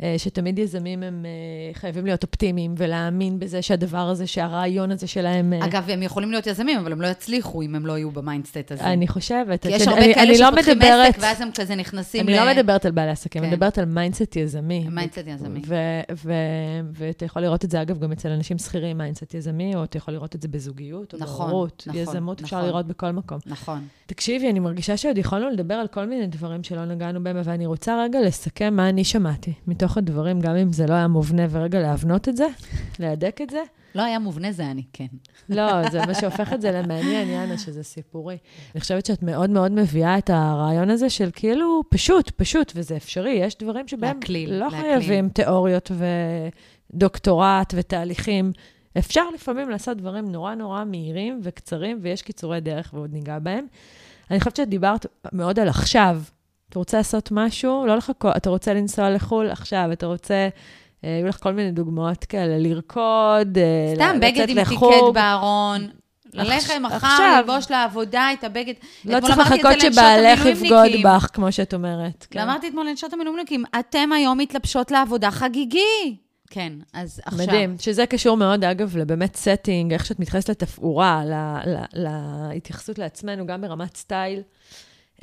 אה, 0.03 0.15
שתמיד 0.17 0.59
יזמים 0.59 1.03
הם 1.03 1.25
אה, 1.25 1.73
חייבים 1.73 2.05
להיות 2.05 2.23
אופטימיים 2.23 2.75
ולהאמין 2.77 3.39
בזה 3.39 3.61
שהדבר 3.61 3.97
הזה, 3.97 4.27
שהרעיון 4.27 4.91
הזה 4.91 5.07
שלהם... 5.07 5.53
אה, 5.53 5.65
אגב, 5.65 5.89
הם 5.89 6.03
יכולים 6.03 6.31
להיות 6.31 6.47
יזמים, 6.47 6.79
אבל 6.79 6.91
הם 6.91 7.01
לא 7.01 7.07
יצליחו 7.07 7.61
אם 7.61 7.75
הם 7.75 7.85
לא 7.85 7.97
יהיו 7.97 8.11
ב 8.11 8.19
mindset 8.19 8.71
הזה. 8.71 8.83
אני 8.83 9.07
חושבת. 9.07 9.61
כי 9.61 9.69
יש 9.69 9.87
הרבה 9.87 10.05
אני- 10.05 10.13
כאלה 10.13 10.29
אני 10.29 10.37
לא 10.37 10.47
שפותחים 10.51 10.77
מדברת- 10.77 11.09
עסק, 11.09 11.17
ואז 11.21 11.41
הם 11.41 11.49
כזה 11.59 11.75
נכנסים 11.75 12.27
אני 12.29 12.35
לא 12.37 12.53
מדברת 12.53 12.85
על 12.85 12.91
בעלי 12.91 13.11
עסקים, 13.11 13.41
אני 13.43 13.49
כן. 13.51 13.55
מדברת 13.55 13.77
על 13.77 13.85
mindset 13.85 14.35
יזמי. 14.35 14.87
mindset 14.91 15.23
יזמי. 15.27 15.61
ו- 15.67 15.75
ו- 16.25 16.31
ואתה 16.93 17.25
יכול 17.25 17.41
לראות 17.41 17.65
את 17.65 17.71
זה, 17.71 17.81
אגב, 17.81 17.99
גם 17.99 18.11
אצל 18.11 18.29
אנשים 18.29 18.57
שכירים, 18.57 18.97
mindset 18.97 19.33
יזמי, 19.33 19.75
או 19.75 19.83
אתה 19.83 19.97
יכול 19.97 20.13
לראות 20.13 20.35
את 20.35 20.41
זה 20.41 20.47
בזוגיות, 20.47 21.13
או 21.13 21.19
נכון, 21.19 21.47
בהורות. 21.47 21.83
נכון, 21.87 22.01
יזמות 22.01 22.41
אפשר 22.41 22.57
נכון. 22.57 22.69
לראות 22.69 22.87
בכל 22.87 23.11
מקום. 23.11 23.39
נכון. 23.45 23.87
תקשיבי, 24.05 24.49
אני 24.49 24.59
מרגישה 24.59 24.97
שעוד 24.97 25.17
יכולנו 25.17 25.49
לדבר 25.49 25.73
על 25.73 25.87
כל 25.87 26.05
מיני 26.05 26.27
דברים 26.27 26.63
שלא 26.63 26.85
נגענו 26.85 27.23
בהם, 27.23 27.37
אבל 27.37 27.51
אני 27.53 27.65
רוצה 27.65 28.03
רגע 28.03 28.21
לסכם 28.21 28.73
מה 28.75 28.89
אני 28.89 29.03
שמעתי 29.03 29.53
מתוך 29.67 29.84
הדברים, 29.97 30.39
גם 30.39 30.55
אם 30.55 30.73
זה 30.73 30.87
לא 30.87 30.93
היה 30.93 31.07
מובנה, 31.07 31.43
ורגע 31.49 31.81
להבנות 31.81 32.29
את 32.29 32.37
זה, 32.37 32.47
להדק 32.99 33.39
את 33.41 33.49
זה. 33.49 33.59
לא 33.95 34.01
היה 34.01 34.19
מובנה, 34.19 34.51
זה 34.51 34.65
אני, 34.71 34.83
כן. 34.93 35.05
לא, 35.49 35.89
זה 35.89 36.05
מה 36.05 36.13
שהופך 36.13 36.53
את 36.53 36.61
זה 36.61 36.71
למעניין, 36.71 37.29
יאנה, 37.29 37.57
שזה 37.57 37.83
סיפורי. 37.83 38.37
אני 38.75 38.81
חושבת 38.81 39.05
שאת 39.05 39.23
מאוד 39.23 39.49
מאוד 39.49 39.71
מביאה 39.71 40.17
את 40.17 40.29
הרעיון 40.29 40.89
הזה 40.89 41.09
של 41.09 41.29
כאילו, 41.33 41.83
פשוט, 41.89 42.29
פשוט, 42.29 42.71
וזה 42.75 42.95
אפשרי. 42.95 43.31
יש 43.31 43.57
דברים 43.57 43.87
שבהם 43.87 44.15
להקליל, 44.15 44.53
לא 44.53 44.59
להקליל. 44.59 44.81
חייבים 44.81 45.29
תיאוריות 45.29 45.91
ודוקטורט 46.93 47.73
ותהליכים. 47.77 48.51
אפשר 48.97 49.29
לפעמים 49.33 49.69
לעשות 49.69 49.97
דברים 49.97 50.31
נורא 50.31 50.55
נורא 50.55 50.83
מהירים 50.83 51.39
וקצרים, 51.43 51.99
ויש 52.01 52.21
קיצורי 52.21 52.61
דרך 52.61 52.93
ועוד 52.93 53.13
ניגע 53.13 53.39
בהם. 53.39 53.65
אני 54.31 54.39
חושבת 54.39 54.55
שאת 54.55 54.69
דיברת 54.69 55.05
מאוד 55.33 55.59
על 55.59 55.69
עכשיו. 55.69 56.21
אתה 56.75 56.79
רוצה 56.79 56.97
לעשות 56.97 57.29
משהו, 57.31 57.85
לא 57.87 57.95
לחכות, 57.97 58.37
אתה 58.37 58.49
רוצה 58.49 58.73
לנסוע 58.73 59.09
לחו"ל 59.09 59.49
עכשיו, 59.49 59.89
אתה 59.93 60.05
רוצה... 60.05 60.49
אה, 61.03 61.17
היו 61.17 61.27
לך 61.27 61.37
כל 61.43 61.53
מיני 61.53 61.71
דוגמאות 61.71 62.25
כאלה, 62.25 62.57
לרקוד, 62.57 63.57
אה, 63.57 63.93
סתם, 63.95 64.17
בגד 64.21 64.49
עם. 64.49 64.65
ticket 64.65 64.81
בארון. 65.13 65.87
ללכת 66.33 66.73
מחר, 66.81 67.37
ללבוש 67.37 67.71
לעבודה 67.71 68.29
את 68.33 68.43
הבגד. 68.43 68.73
לא 69.05 69.19
צריך 69.19 69.37
אמרתי 69.37 69.55
לחכות 69.55 69.81
שבעלך 69.81 70.45
יבגוד. 70.45 70.91
בך, 71.03 71.27
כמו 71.33 71.51
שאת 71.51 71.73
אומרת. 71.73 72.27
כן. 72.31 72.39
ואמרתי 72.39 72.67
אתמול 72.67 72.89
לנשות 72.89 73.13
המילואימניקים, 73.13 73.63
אתם 73.79 74.11
היום 74.11 74.37
מתלבשות 74.37 74.91
לעבודה 74.91 75.31
חגיגי. 75.31 76.17
כן, 76.49 76.73
אז 76.93 77.21
עכשיו... 77.25 77.47
מדהים, 77.47 77.75
שזה 77.79 78.05
קשור 78.05 78.37
מאוד, 78.37 78.63
אגב, 78.63 78.97
לבאמת 78.97 79.35
setting, 79.35 79.93
איך 79.93 80.05
שאת 80.05 80.19
מתייחסת 80.19 80.49
לתפאורה, 80.49 81.23
ל- 81.25 81.69
ל- 81.69 82.49
להתייחסות 82.53 82.99
לעצמנו, 82.99 83.45
גם 83.47 83.61
ברמת 83.61 83.97
סטייל. 83.97 84.41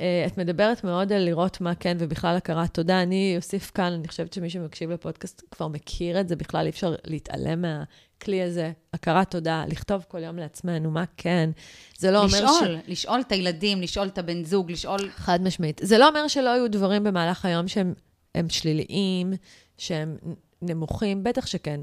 אה, 0.01 0.23
את 0.27 0.37
מדברת 0.37 0.83
מאוד 0.83 1.13
על 1.13 1.21
לראות 1.21 1.61
מה 1.61 1.75
כן, 1.75 1.97
ובכלל 1.99 2.35
הכרת 2.35 2.73
תודה. 2.73 3.01
אני 3.01 3.33
אוסיף 3.37 3.71
כאן, 3.71 3.93
אני 3.93 4.07
חושבת 4.07 4.33
שמי 4.33 4.49
שמקשיב 4.49 4.91
לפודקאסט 4.91 5.41
כבר 5.51 5.67
מכיר 5.67 6.19
את 6.19 6.27
זה, 6.27 6.35
בכלל 6.35 6.65
אי 6.65 6.69
אפשר 6.69 6.95
להתעלם 7.05 7.61
מהכלי 7.61 8.41
הזה. 8.41 8.71
הכרת 8.93 9.31
תודה, 9.31 9.65
לכתוב 9.67 10.05
כל 10.07 10.23
יום 10.23 10.37
לעצמנו 10.37 10.91
מה 10.91 11.03
כן. 11.17 11.49
זה 11.97 12.11
לא 12.11 12.17
אומר 12.17 12.29
ש... 12.29 12.41
לשאול, 12.41 12.77
לשאול 12.87 13.19
את 13.19 13.31
הילדים, 13.31 13.81
לשאול 13.81 14.07
את 14.07 14.17
הבן 14.17 14.43
זוג, 14.43 14.71
לשאול... 14.71 15.09
חד 15.09 15.41
משמעית. 15.41 15.81
זה 15.83 15.97
לא 15.97 16.07
אומר 16.07 16.27
שלא 16.27 16.49
יהיו 16.49 16.71
דברים 16.71 17.03
במהלך 17.03 17.45
היום 17.45 17.67
שהם 17.67 17.93
הם 18.35 18.49
שליליים, 18.49 19.33
שהם 19.77 20.17
נמוכים, 20.61 21.23
בטח 21.23 21.45
שכן. 21.45 21.81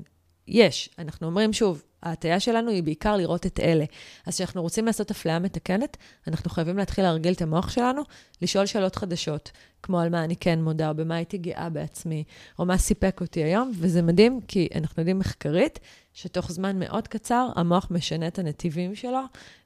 יש. 0.48 0.90
אנחנו 0.98 1.26
אומרים 1.26 1.52
שוב, 1.52 1.82
ההטייה 2.02 2.40
שלנו 2.40 2.70
היא 2.70 2.82
בעיקר 2.82 3.16
לראות 3.16 3.46
את 3.46 3.60
אלה. 3.60 3.84
אז 4.26 4.34
כשאנחנו 4.34 4.62
רוצים 4.62 4.86
לעשות 4.86 5.10
אפליה 5.10 5.38
מתקנת, 5.38 5.96
אנחנו 6.28 6.50
חייבים 6.50 6.76
להתחיל 6.78 7.04
להרגיל 7.04 7.32
את 7.32 7.42
המוח 7.42 7.70
שלנו, 7.70 8.02
לשאול 8.42 8.66
שאלות 8.66 8.96
חדשות, 8.96 9.50
כמו 9.82 10.00
על 10.00 10.08
מה 10.08 10.24
אני 10.24 10.36
כן 10.36 10.62
מודה, 10.62 10.88
או 10.88 10.94
במה 10.94 11.14
הייתי 11.14 11.38
גאה 11.38 11.68
בעצמי, 11.68 12.24
או 12.58 12.64
מה 12.64 12.78
סיפק 12.78 13.20
אותי 13.20 13.44
היום, 13.44 13.72
וזה 13.74 14.02
מדהים, 14.02 14.40
כי 14.48 14.68
אנחנו 14.74 15.00
יודעים 15.00 15.18
מחקרית, 15.18 15.78
שתוך 16.14 16.52
זמן 16.52 16.78
מאוד 16.78 17.08
קצר, 17.08 17.48
המוח 17.56 17.86
משנה 17.90 18.26
את 18.26 18.38
הנתיבים 18.38 18.94
שלו, 18.94 19.20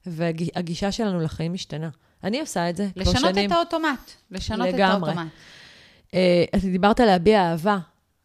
והגישה 0.07 0.93
שלנו 0.93 1.21
לחיים 1.21 1.53
משתנה. 1.53 1.89
אני 2.25 2.41
עושה 2.41 2.71
את 2.71 2.77
זה 2.77 2.89
כבר 2.95 3.03
לשנות 3.03 3.35
שנים. 3.35 3.51
את 3.51 3.57
האוטומט. 3.57 4.11
לשנות 4.31 4.69
את 4.69 4.75
לגמרי. 4.75 5.11
האוטומט. 5.11 5.33
אה, 6.15 6.45
את 6.57 6.61
דיברת 6.61 7.01
על 7.01 7.07
להביע 7.07 7.51
אהבה, 7.51 7.79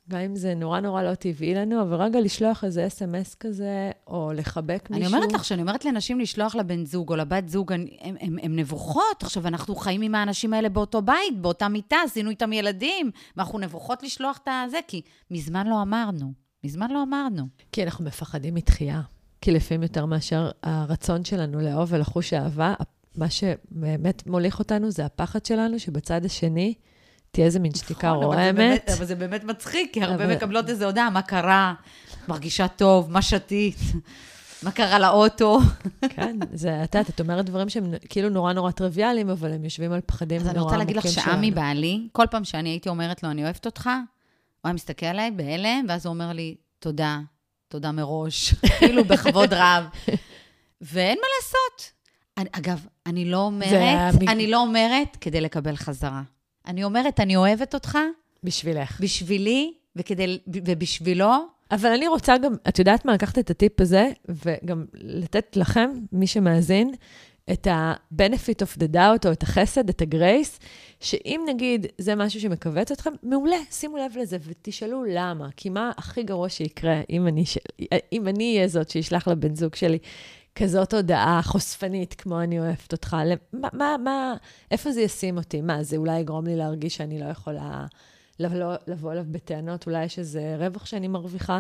גם 0.09 0.19
אם 0.19 0.35
זה 0.35 0.55
נורא 0.55 0.79
נורא 0.79 1.03
לא 1.03 1.15
טבעי 1.15 1.55
לנו, 1.55 1.81
אבל 1.81 1.95
רגע 1.95 2.21
לשלוח 2.21 2.63
איזה 2.63 2.87
אס.אם.אס 2.87 3.35
כזה, 3.35 3.91
או 4.07 4.31
לחבק 4.35 4.87
אני 4.91 4.99
מישהו. 4.99 5.15
אומרת 5.15 5.33
לך, 5.33 5.45
שאני 5.45 5.61
אומרת 5.61 5.85
לנשים 5.85 6.19
לשלוח 6.19 6.55
לבן 6.55 6.85
זוג 6.85 7.09
או 7.09 7.15
לבת 7.15 7.49
זוג, 7.49 7.71
הן 7.71 8.59
נבוכות. 8.59 9.23
עכשיו, 9.23 9.47
אנחנו 9.47 9.75
חיים 9.75 10.01
עם 10.01 10.15
האנשים 10.15 10.53
האלה 10.53 10.69
באותו 10.69 11.01
בית, 11.01 11.41
באותה 11.41 11.67
מיטה, 11.67 11.97
עשינו 12.05 12.29
איתם 12.29 12.53
ילדים, 12.53 13.11
ואנחנו 13.37 13.59
נבוכות 13.59 14.03
לשלוח 14.03 14.39
את 14.43 14.47
הזה, 14.67 14.79
כי 14.87 15.01
מזמן 15.31 15.67
לא 15.67 15.81
אמרנו. 15.81 16.33
מזמן 16.63 16.91
לא 16.91 17.03
אמרנו. 17.03 17.47
כי 17.71 17.83
אנחנו 17.83 18.05
מפחדים 18.05 18.55
מתחייה. 18.55 19.01
כי 19.41 19.51
לפעמים 19.51 19.83
יותר 19.83 20.05
מאשר 20.05 20.49
הרצון 20.63 21.25
שלנו 21.25 21.59
לאהוב 21.59 21.93
ולחוש 21.93 22.33
אהבה, 22.33 22.73
מה 23.15 23.29
שבאמת 23.29 24.27
מוליך 24.27 24.59
אותנו 24.59 24.91
זה 24.91 25.05
הפחד 25.05 25.45
שלנו 25.45 25.79
שבצד 25.79 26.25
השני 26.25 26.73
תהיה 27.31 27.45
איזה 27.45 27.59
מין 27.59 27.73
שתיקה 27.75 28.07
נכון, 28.11 28.23
אבל 28.23 28.35
זה 28.35 28.41
רועמת. 28.41 28.55
באמת- 28.55 28.89
אבל 28.97 29.05
זה 29.05 29.15
באמת 29.15 29.43
מצחיק, 29.43 29.93
כי 29.93 30.03
הרבה 30.03 30.15
אבל- 30.25 30.35
מקבלות 30.35 30.69
איזו 30.69 30.85
הודעה, 30.85 31.09
מה 31.09 31.21
קרה? 31.21 31.73
מרגישה 32.27 32.67
טוב, 32.67 33.11
מה 33.11 33.21
שתית? 33.21 33.75
מה 34.63 34.71
קרה 34.71 34.99
לאוטו? 34.99 35.59
כן, 36.09 36.37
זה, 36.53 36.83
את 36.83 36.95
יודעת, 36.95 37.09
את 37.09 37.19
אומרת 37.19 37.45
דברים 37.45 37.69
שהם 37.69 37.93
כאילו 38.09 38.29
נורא 38.29 38.53
נורא 38.53 38.71
טריוויאליים, 38.71 39.29
אבל 39.29 39.53
הם 39.53 39.63
יושבים 39.63 39.91
על 39.91 40.01
פחדים 40.05 40.41
אז 40.41 40.47
נורא 40.47 40.51
אני 40.51 40.59
עמוקים 40.59 40.95
רוצה 40.95 41.09
שלנו. 41.09 41.23
להגיד 41.23 41.27
לך 41.27 41.33
שעמי 41.33 41.51
בעלי, 41.51 42.07
כל 42.11 42.25
פעם 42.31 42.43
שאני 42.43 42.69
הייתי 42.69 42.89
אומרת 42.89 43.23
לו, 43.23 43.31
אני 43.31 43.43
אוהבת 43.43 43.65
אותך, 43.65 43.85
הוא 43.85 43.93
היה 44.63 44.73
מסתכל 44.73 45.05
עליי 45.05 45.31
בהלם, 45.31 45.85
ואז 45.89 46.05
הוא 46.05 46.13
אומר 46.13 46.33
לי, 46.33 46.55
תודה, 46.79 47.19
תודה 47.67 47.91
מראש, 47.91 48.53
כאילו 48.79 49.03
בכבוד 49.03 49.53
רב. 49.53 49.83
ואין 50.81 51.17
מה 51.21 51.27
לעשות. 51.39 51.91
אני, 52.37 52.49
אגב, 52.51 52.85
אני 53.05 53.25
לא 53.25 53.37
אומרת, 53.37 54.15
אני 54.27 54.47
לא 54.47 54.57
אומרת 54.61 55.17
כדי 55.21 55.41
לקבל 55.41 55.75
חזרה. 55.75 56.21
אני 56.67 56.83
אומרת, 56.83 57.19
אני 57.19 57.35
אוהבת 57.35 57.73
אותך 57.73 57.97
בשבילך. 58.43 59.01
בשבילי 59.01 59.73
וכדי, 59.95 60.39
ובשבילו, 60.47 61.29
אבל 61.71 61.89
אני 61.89 62.07
רוצה 62.07 62.37
גם, 62.37 62.53
את 62.67 62.79
יודעת 62.79 63.05
מה? 63.05 63.13
לקחת 63.13 63.39
את 63.39 63.49
הטיפ 63.49 63.81
הזה, 63.81 64.09
וגם 64.29 64.85
לתת 64.93 65.57
לכם, 65.57 65.89
מי 66.11 66.27
שמאזין, 66.27 66.93
את 67.51 67.67
ה-benefit 67.67 68.63
of 68.63 68.79
the 68.79 68.93
doubt, 68.93 69.27
או 69.27 69.31
את 69.31 69.43
החסד, 69.43 69.89
את 69.89 70.01
הגרייס, 70.01 70.59
שאם 70.99 71.45
נגיד 71.47 71.87
זה 71.97 72.15
משהו 72.15 72.41
שמכווץ 72.41 72.91
אתכם, 72.91 73.11
מעולה, 73.23 73.57
שימו 73.71 73.97
לב 73.97 74.17
לזה 74.21 74.37
ותשאלו 74.43 75.03
למה. 75.03 75.49
כי 75.57 75.69
מה 75.69 75.91
הכי 75.97 76.23
גרוע 76.23 76.49
שיקרה 76.49 77.01
אם 77.09 77.27
אני, 77.27 77.45
ש... 77.45 77.57
אם 78.13 78.27
אני 78.27 78.55
אהיה 78.55 78.67
זאת 78.67 78.89
שישלח 78.89 79.27
לבן 79.27 79.55
זוג 79.55 79.75
שלי 79.75 79.97
כזאת 80.59 80.93
הודעה 80.93 81.41
חושפנית, 81.43 82.13
כמו 82.17 82.41
אני 82.41 82.59
אוהבת 82.59 82.91
אותך, 82.91 83.17
מה, 83.53 83.67
מה, 83.73 83.95
מה, 84.03 84.33
איפה 84.71 84.91
זה 84.91 85.01
ישים 85.01 85.37
אותי? 85.37 85.61
מה, 85.61 85.83
זה 85.83 85.97
אולי 85.97 86.19
יגרום 86.19 86.45
לי 86.45 86.55
להרגיש 86.55 86.95
שאני 86.95 87.19
לא 87.19 87.25
יכולה 87.25 87.85
לבוא, 88.39 88.75
לבוא 88.87 89.11
אליו 89.11 89.25
בטענות, 89.31 89.87
אולי 89.87 90.05
יש 90.05 90.19
איזה 90.19 90.55
רווח 90.59 90.85
שאני 90.85 91.07
מרוויחה 91.07 91.59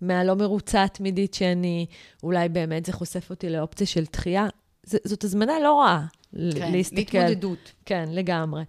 מהלא 0.00 0.36
מרוצה 0.36 0.84
התמידית 0.84 1.34
שאני, 1.34 1.86
אולי 2.22 2.48
באמת 2.48 2.86
זה 2.86 2.92
חושף 2.92 3.30
אותי 3.30 3.50
לאופציה 3.50 3.86
של 3.86 4.04
דחייה. 4.12 4.46
ז, 4.86 4.96
זאת 5.04 5.24
הזמנה 5.24 5.52
לא 5.62 5.80
רעה 5.80 6.06
כן, 6.32 6.72
להסתכל. 6.72 7.18
להתמודדות. 7.18 7.72
כן, 7.84 8.04
לגמרי. 8.10 8.64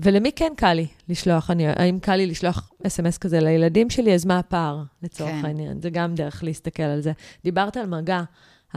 ולמי 0.00 0.32
כן 0.36 0.52
קל 0.56 0.72
לי 0.72 0.86
לשלוח? 1.08 1.50
אני, 1.50 1.68
האם 1.68 1.98
קל 2.00 2.16
לי 2.16 2.26
לשלוח 2.26 2.70
אס.אם.אס 2.86 3.18
כזה 3.18 3.40
לילדים 3.40 3.90
שלי? 3.90 4.14
אז 4.14 4.24
מה 4.24 4.38
הפער, 4.38 4.82
לצורך 5.02 5.30
כן. 5.30 5.44
העניין? 5.44 5.80
זה 5.80 5.90
גם 5.90 6.14
דרך 6.14 6.44
להסתכל 6.44 6.82
על 6.82 7.00
זה. 7.00 7.12
דיברת 7.44 7.76
על 7.76 7.86
מגע, 7.86 8.22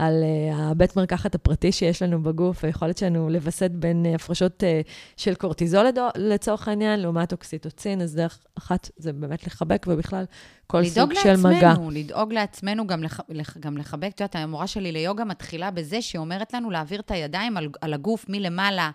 על 0.00 0.22
uh, 0.22 0.54
הבית 0.54 0.96
מרקחת 0.96 1.34
הפרטי 1.34 1.72
שיש 1.72 2.02
לנו 2.02 2.22
בגוף, 2.22 2.64
היכולת 2.64 2.98
שלנו 2.98 3.28
לווסת 3.28 3.70
בין 3.70 4.06
uh, 4.06 4.14
הפרשות 4.14 4.62
uh, 4.62 4.90
של 5.16 5.34
קורטיזול 5.34 5.86
לצורך 6.16 6.68
העניין, 6.68 7.00
לעומת 7.00 7.32
אוקסיטוצין, 7.32 8.00
אז 8.00 8.14
דרך 8.14 8.38
אחת 8.58 8.90
זה 8.96 9.12
באמת 9.12 9.46
לחבק, 9.46 9.86
ובכלל 9.88 10.24
כל 10.66 10.84
סוג 10.84 11.12
לדאוג 11.12 11.14
של 11.14 11.36
מגע. 11.36 11.68
לעצמנו, 11.68 11.90
לדאוג 11.90 12.32
לעצמנו, 12.32 12.86
גם, 12.86 13.02
לח, 13.02 13.20
לח, 13.28 13.56
גם 13.56 13.76
לחבק. 13.76 14.10
את 14.14 14.20
יודעת, 14.20 14.36
המורה 14.36 14.66
שלי 14.66 14.92
ליוגה 14.92 15.24
מתחילה 15.24 15.70
בזה 15.70 16.02
שהיא 16.02 16.18
אומרת 16.18 16.54
לנו 16.54 16.70
להעביר 16.70 17.00
את 17.00 17.10
הידיים 17.10 17.56
על, 17.56 17.68
על 17.80 17.94
הגוף 17.94 18.24
מלמעלה, 18.28 18.90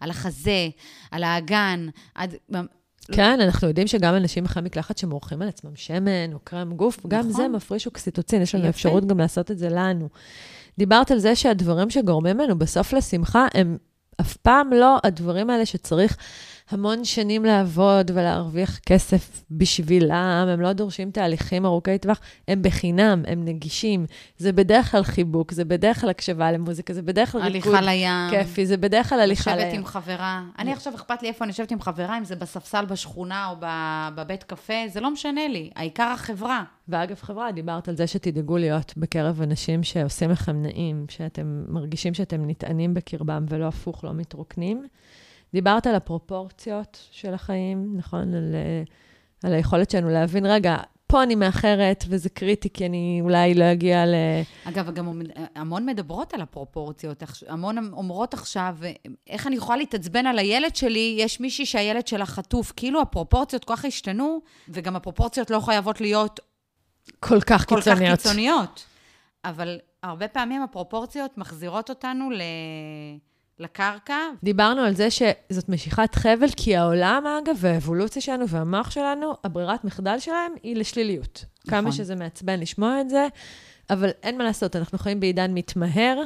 על 0.00 0.10
החזה, 0.10 0.68
על 1.10 1.24
האגן, 1.24 1.88
עד... 2.14 2.34
כן, 3.16 3.40
אנחנו 3.40 3.68
יודעים 3.68 3.86
שגם 3.86 4.14
אנשים 4.14 4.44
אחרי 4.44 4.62
מקלחת 4.62 4.98
שמורחים 4.98 5.42
על 5.42 5.48
עצמם 5.48 5.76
שמן 5.76 6.32
או 6.32 6.38
קרם 6.44 6.76
גוף, 6.76 7.06
גם 7.08 7.18
נכון. 7.20 7.32
זה 7.32 7.48
מפריש 7.48 7.86
אוקסיטוצין, 7.86 8.42
יש 8.42 8.54
לנו 8.54 8.64
יפה. 8.64 8.70
אפשרות 8.70 9.06
גם 9.06 9.18
לעשות 9.18 9.50
את 9.50 9.58
זה 9.58 9.68
לנו. 9.68 10.08
דיברת 10.78 11.10
על 11.10 11.18
זה 11.18 11.36
שהדברים 11.36 11.90
שגורמים 11.90 12.38
לנו 12.38 12.58
בסוף 12.58 12.92
לשמחה, 12.92 13.46
הם 13.54 13.76
אף 14.20 14.36
פעם 14.36 14.70
לא 14.72 14.96
הדברים 15.04 15.50
האלה 15.50 15.66
שצריך 15.66 16.16
המון 16.70 17.04
שנים 17.04 17.44
לעבוד 17.44 18.10
ולהרוויח 18.14 18.78
כסף 18.78 19.44
בשבילם, 19.50 20.46
הם 20.48 20.60
לא 20.60 20.72
דורשים 20.72 21.10
תהליכים 21.10 21.66
ארוכי 21.66 21.98
טווח, 21.98 22.20
הם 22.48 22.62
בחינם, 22.62 23.22
הם 23.26 23.44
נגישים. 23.44 24.06
זה 24.38 24.52
בדרך 24.52 24.90
כלל 24.90 25.02
חיבוק, 25.02 25.52
זה 25.52 25.64
בדרך 25.64 26.00
כלל 26.00 26.10
הקשבה 26.10 26.52
למוזיקה, 26.52 26.94
זה 26.94 27.02
בדרך 27.02 27.32
כלל 27.32 27.42
ריקוד 27.42 27.74
לים. 27.74 28.10
כיפי, 28.30 28.66
זה 28.66 28.76
בדרך 28.76 29.08
כלל 29.08 29.20
הליכה 29.20 29.56
לשבת 29.56 29.66
לים. 29.66 29.76
עם 29.76 29.84
חברה. 29.84 30.42
אני 30.58 30.72
עכשיו 30.72 30.94
אכפת 30.94 31.22
לי 31.22 31.28
איפה 31.28 31.44
אני 31.44 31.50
יושבת 31.50 31.70
עם 31.70 31.80
חברה, 31.80 32.18
אם 32.18 32.24
זה 32.24 32.36
בספסל 32.36 32.84
בשכונה 32.84 33.48
או 33.48 33.56
בבית 34.14 34.42
קפה, 34.42 34.88
זה 34.88 35.00
לא 35.00 35.10
משנה 35.10 35.48
לי. 35.48 35.70
העיקר 35.76 36.06
החברה. 36.14 36.62
ואגב, 36.88 37.16
חברה, 37.20 37.52
דיברת 37.52 37.88
על 37.88 37.96
זה 37.96 38.06
שתדאגו 38.06 38.56
להיות 38.56 38.92
בקרב 38.96 39.42
אנשים 39.42 39.82
שעושים 39.82 40.30
לכם 40.30 40.62
נעים, 40.62 41.06
שאתם 41.08 41.64
מרגישים 41.68 42.14
שאתם 42.14 42.50
נטענים 42.50 42.94
בקרבם 42.94 43.44
ולא 43.48 43.64
הפוך, 43.64 44.04
לא 44.04 44.12
מתרוקנים. 44.12 44.86
דיברת 45.52 45.86
על 45.86 45.94
הפרופורציות 45.94 47.08
של 47.10 47.34
החיים, 47.34 47.96
נכון? 47.96 48.34
על, 48.34 48.54
אה, 48.54 48.82
על 49.48 49.54
היכולת 49.54 49.90
שלנו 49.90 50.10
להבין, 50.10 50.46
רגע, 50.46 50.76
פה 51.08 51.22
אני 51.22 51.34
מאחרת 51.34 52.04
וזה 52.08 52.28
קריטי, 52.28 52.68
כי 52.72 52.86
אני 52.86 53.18
אולי 53.22 53.54
לא 53.54 53.72
אגיע 53.72 54.06
ל... 54.06 54.14
אגב, 54.64 54.90
גם 54.90 55.22
המון 55.54 55.86
מדברות 55.86 56.34
על 56.34 56.40
הפרופורציות, 56.40 57.22
המון 57.48 57.92
אומרות 57.92 58.34
עכשיו, 58.34 58.76
איך 59.26 59.46
אני 59.46 59.56
יכולה 59.56 59.78
להתעצבן 59.78 60.26
על 60.26 60.38
הילד 60.38 60.76
שלי, 60.76 61.16
יש 61.18 61.40
מישהי 61.40 61.66
שהילד 61.66 62.06
שלה 62.06 62.26
חטוף, 62.26 62.72
כאילו 62.76 63.00
הפרופורציות 63.00 63.64
כל 63.64 63.76
כך 63.76 63.84
השתנו, 63.84 64.40
וגם 64.68 64.96
הפרופורציות 64.96 65.50
לא 65.50 65.60
חייבות 65.60 66.00
להיות 66.00 66.40
כל 67.20 67.40
כך 67.40 67.68
כל 67.68 67.76
קיצוניות. 67.76 68.18
כך 68.18 68.22
קיצוניות. 68.22 68.84
אבל 69.44 69.78
הרבה 70.02 70.28
פעמים 70.28 70.62
הפרופורציות 70.62 71.38
מחזירות 71.38 71.90
אותנו 71.90 72.30
ל... 72.30 72.42
לקרקע. 73.58 74.18
דיברנו 74.42 74.80
על 74.82 74.94
זה 74.94 75.08
שזאת 75.10 75.68
משיכת 75.68 76.14
חבל, 76.14 76.48
כי 76.56 76.76
העולם, 76.76 77.24
אגב, 77.42 77.56
והאבולוציה 77.58 78.22
שלנו 78.22 78.48
והמוח 78.48 78.90
שלנו, 78.90 79.32
הברירת 79.44 79.84
מחדל 79.84 80.18
שלהם 80.18 80.52
היא 80.62 80.76
לשליליות. 80.76 81.44
נכון. 81.66 81.80
כמה 81.80 81.92
שזה 81.92 82.14
מעצבן 82.14 82.60
לשמוע 82.60 83.00
את 83.00 83.10
זה, 83.10 83.26
אבל 83.90 84.10
אין 84.22 84.38
מה 84.38 84.44
לעשות, 84.44 84.76
אנחנו 84.76 84.98
חיים 84.98 85.20
בעידן 85.20 85.54
מתמהר, 85.54 86.22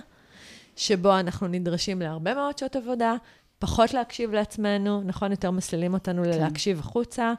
שבו 0.77 1.21
אנחנו 1.21 1.49
נדרשים 1.49 2.03
להרבה 2.03 2.35
מאוד 2.35 2.59
שעות 2.59 2.77
עבודה, 2.77 3.15
פחות 3.59 3.95
להקשיב 3.95 4.33
לעצמנו, 4.33 5.03
נכון? 5.03 5.31
יותר 5.31 5.51
מסלילים 5.51 5.95
אותנו 5.95 6.23
כן. 6.25 6.31
ללהקשיב 6.31 6.79
החוצה. 6.79 7.33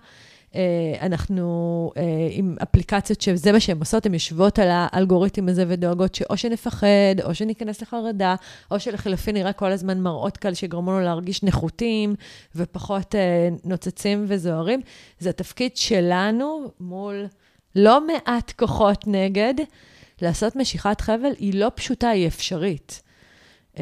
אנחנו 1.01 1.91
עם 2.31 2.55
אפליקציות 2.63 3.21
שזה 3.21 3.51
מה 3.51 3.59
שהן 3.59 3.79
עושות, 3.79 4.05
הן 4.05 4.13
יושבות 4.13 4.59
על 4.59 4.67
האלגוריתם 4.71 5.49
הזה 5.49 5.65
ודואגות 5.67 6.15
שאו 6.15 6.37
שנפחד, 6.37 6.87
או 7.23 7.35
שניכנס 7.35 7.81
לחרדה, 7.81 8.35
או 8.71 8.79
שלחלופין 8.79 9.35
נראה 9.35 9.53
כל 9.53 9.71
הזמן 9.71 9.99
מראות 9.99 10.37
כאלה 10.37 10.55
שיגרמו 10.55 10.91
לנו 10.91 11.01
להרגיש 11.01 11.43
נחותים 11.43 12.15
ופחות 12.55 13.15
נוצצים 13.65 14.25
וזוהרים. 14.27 14.81
זה 15.19 15.29
התפקיד 15.29 15.77
שלנו 15.77 16.71
מול 16.79 17.25
לא 17.75 18.07
מעט 18.07 18.51
כוחות 18.59 19.07
נגד. 19.07 19.53
לעשות 20.21 20.55
משיכת 20.55 21.01
חבל 21.01 21.31
היא 21.39 21.53
לא 21.53 21.71
פשוטה, 21.75 22.09
היא 22.09 22.27
אפשרית. 22.27 23.02
Uh, 23.75 23.77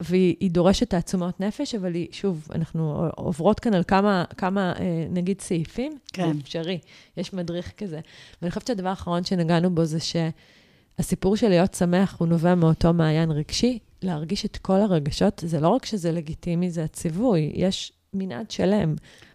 והיא 0.00 0.50
דורשת 0.50 0.90
תעצומות 0.90 1.40
נפש, 1.40 1.74
אבל 1.74 1.94
היא, 1.94 2.08
שוב, 2.12 2.48
אנחנו 2.54 3.08
עוברות 3.16 3.60
כאן 3.60 3.74
על 3.74 3.82
כמה, 3.82 4.24
כמה 4.36 4.72
uh, 4.76 4.80
נגיד, 5.10 5.40
סעיפים. 5.40 5.98
כן. 6.12 6.32
זה 6.32 6.40
אפשרי, 6.42 6.78
יש 7.16 7.32
מדריך 7.32 7.72
כזה. 7.76 8.00
ואני 8.42 8.50
חושבת 8.50 8.66
שהדבר 8.66 8.88
האחרון 8.88 9.24
שנגענו 9.24 9.74
בו 9.74 9.84
זה 9.84 9.98
שהסיפור 10.00 11.36
של 11.36 11.48
להיות 11.48 11.74
שמח 11.74 12.16
הוא 12.18 12.28
נובע 12.28 12.54
מאותו 12.54 12.92
מעיין 12.92 13.30
רגשי. 13.30 13.78
להרגיש 14.02 14.44
את 14.44 14.56
כל 14.56 14.80
הרגשות, 14.80 15.42
זה 15.46 15.60
לא 15.60 15.68
רק 15.68 15.86
שזה 15.86 16.12
לגיטימי, 16.12 16.70
זה 16.70 16.84
הציווי, 16.84 17.52
יש 17.54 17.92
מנעד 18.14 18.50
שלם. 18.50 18.94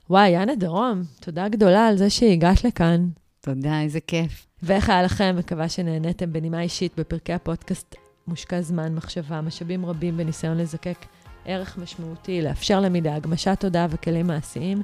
וואי, 0.10 0.30
יאנה 0.30 0.56
דרום, 0.56 1.02
תודה 1.20 1.50
גדולה 1.50 1.88
על 1.88 1.98
זה 1.98 2.10
שהגעת 2.10 2.64
לכאן. 2.64 3.10
תודה, 3.42 3.82
איזה 3.82 4.00
כיף. 4.00 4.48
ואיך 4.64 4.90
היה 4.90 5.04
לכם? 5.04 5.36
מקווה 5.40 5.70
שנהניתם 5.70 6.34
בנימה 6.34 6.62
אישית 6.62 6.92
בפרקי 6.98 7.34
הפודקאסט 7.34 7.96
מושקע 8.28 8.62
זמן, 8.62 8.96
מחשבה, 8.96 9.42
משאבים 9.42 9.86
רבים 9.86 10.18
בניסיון 10.18 10.58
לזקק 10.58 10.98
ערך 11.46 11.78
משמעותי, 11.78 12.42
לאפשר 12.42 12.80
למידה, 12.80 13.16
הגמשת 13.16 13.60
תודעה 13.60 13.88
וכלים 13.90 14.28
מעשיים. 14.28 14.82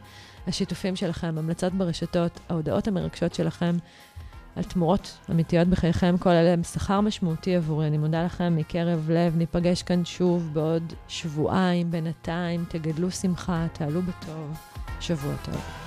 השיתופים 0.48 0.96
שלכם, 0.96 1.38
המלצות 1.38 1.74
ברשתות, 1.74 2.40
ההודעות 2.50 2.88
המרגשות 2.88 3.34
שלכם 3.34 3.78
על 4.56 4.64
תמורות 4.64 5.18
אמיתיות 5.32 5.68
בחייכם, 5.68 6.16
כל 6.18 6.30
אלה 6.30 6.54
הם 6.54 6.64
שכר 6.64 7.02
משמעותי 7.02 7.56
עבורי. 7.56 7.88
אני 7.88 7.98
מודה 7.98 8.26
לכם 8.26 8.56
מקרב 8.56 9.10
לב, 9.10 9.38
ניפגש 9.38 9.84
כאן 9.84 10.06
שוב 10.06 10.50
בעוד 10.54 10.94
שבועיים, 11.08 11.92
בינתיים, 11.92 12.66
תגדלו 12.70 13.12
שמחה, 13.12 13.68
תעלו 13.74 14.02
בטוב, 14.02 14.58
שבוע 15.00 15.34
טוב. 15.44 15.81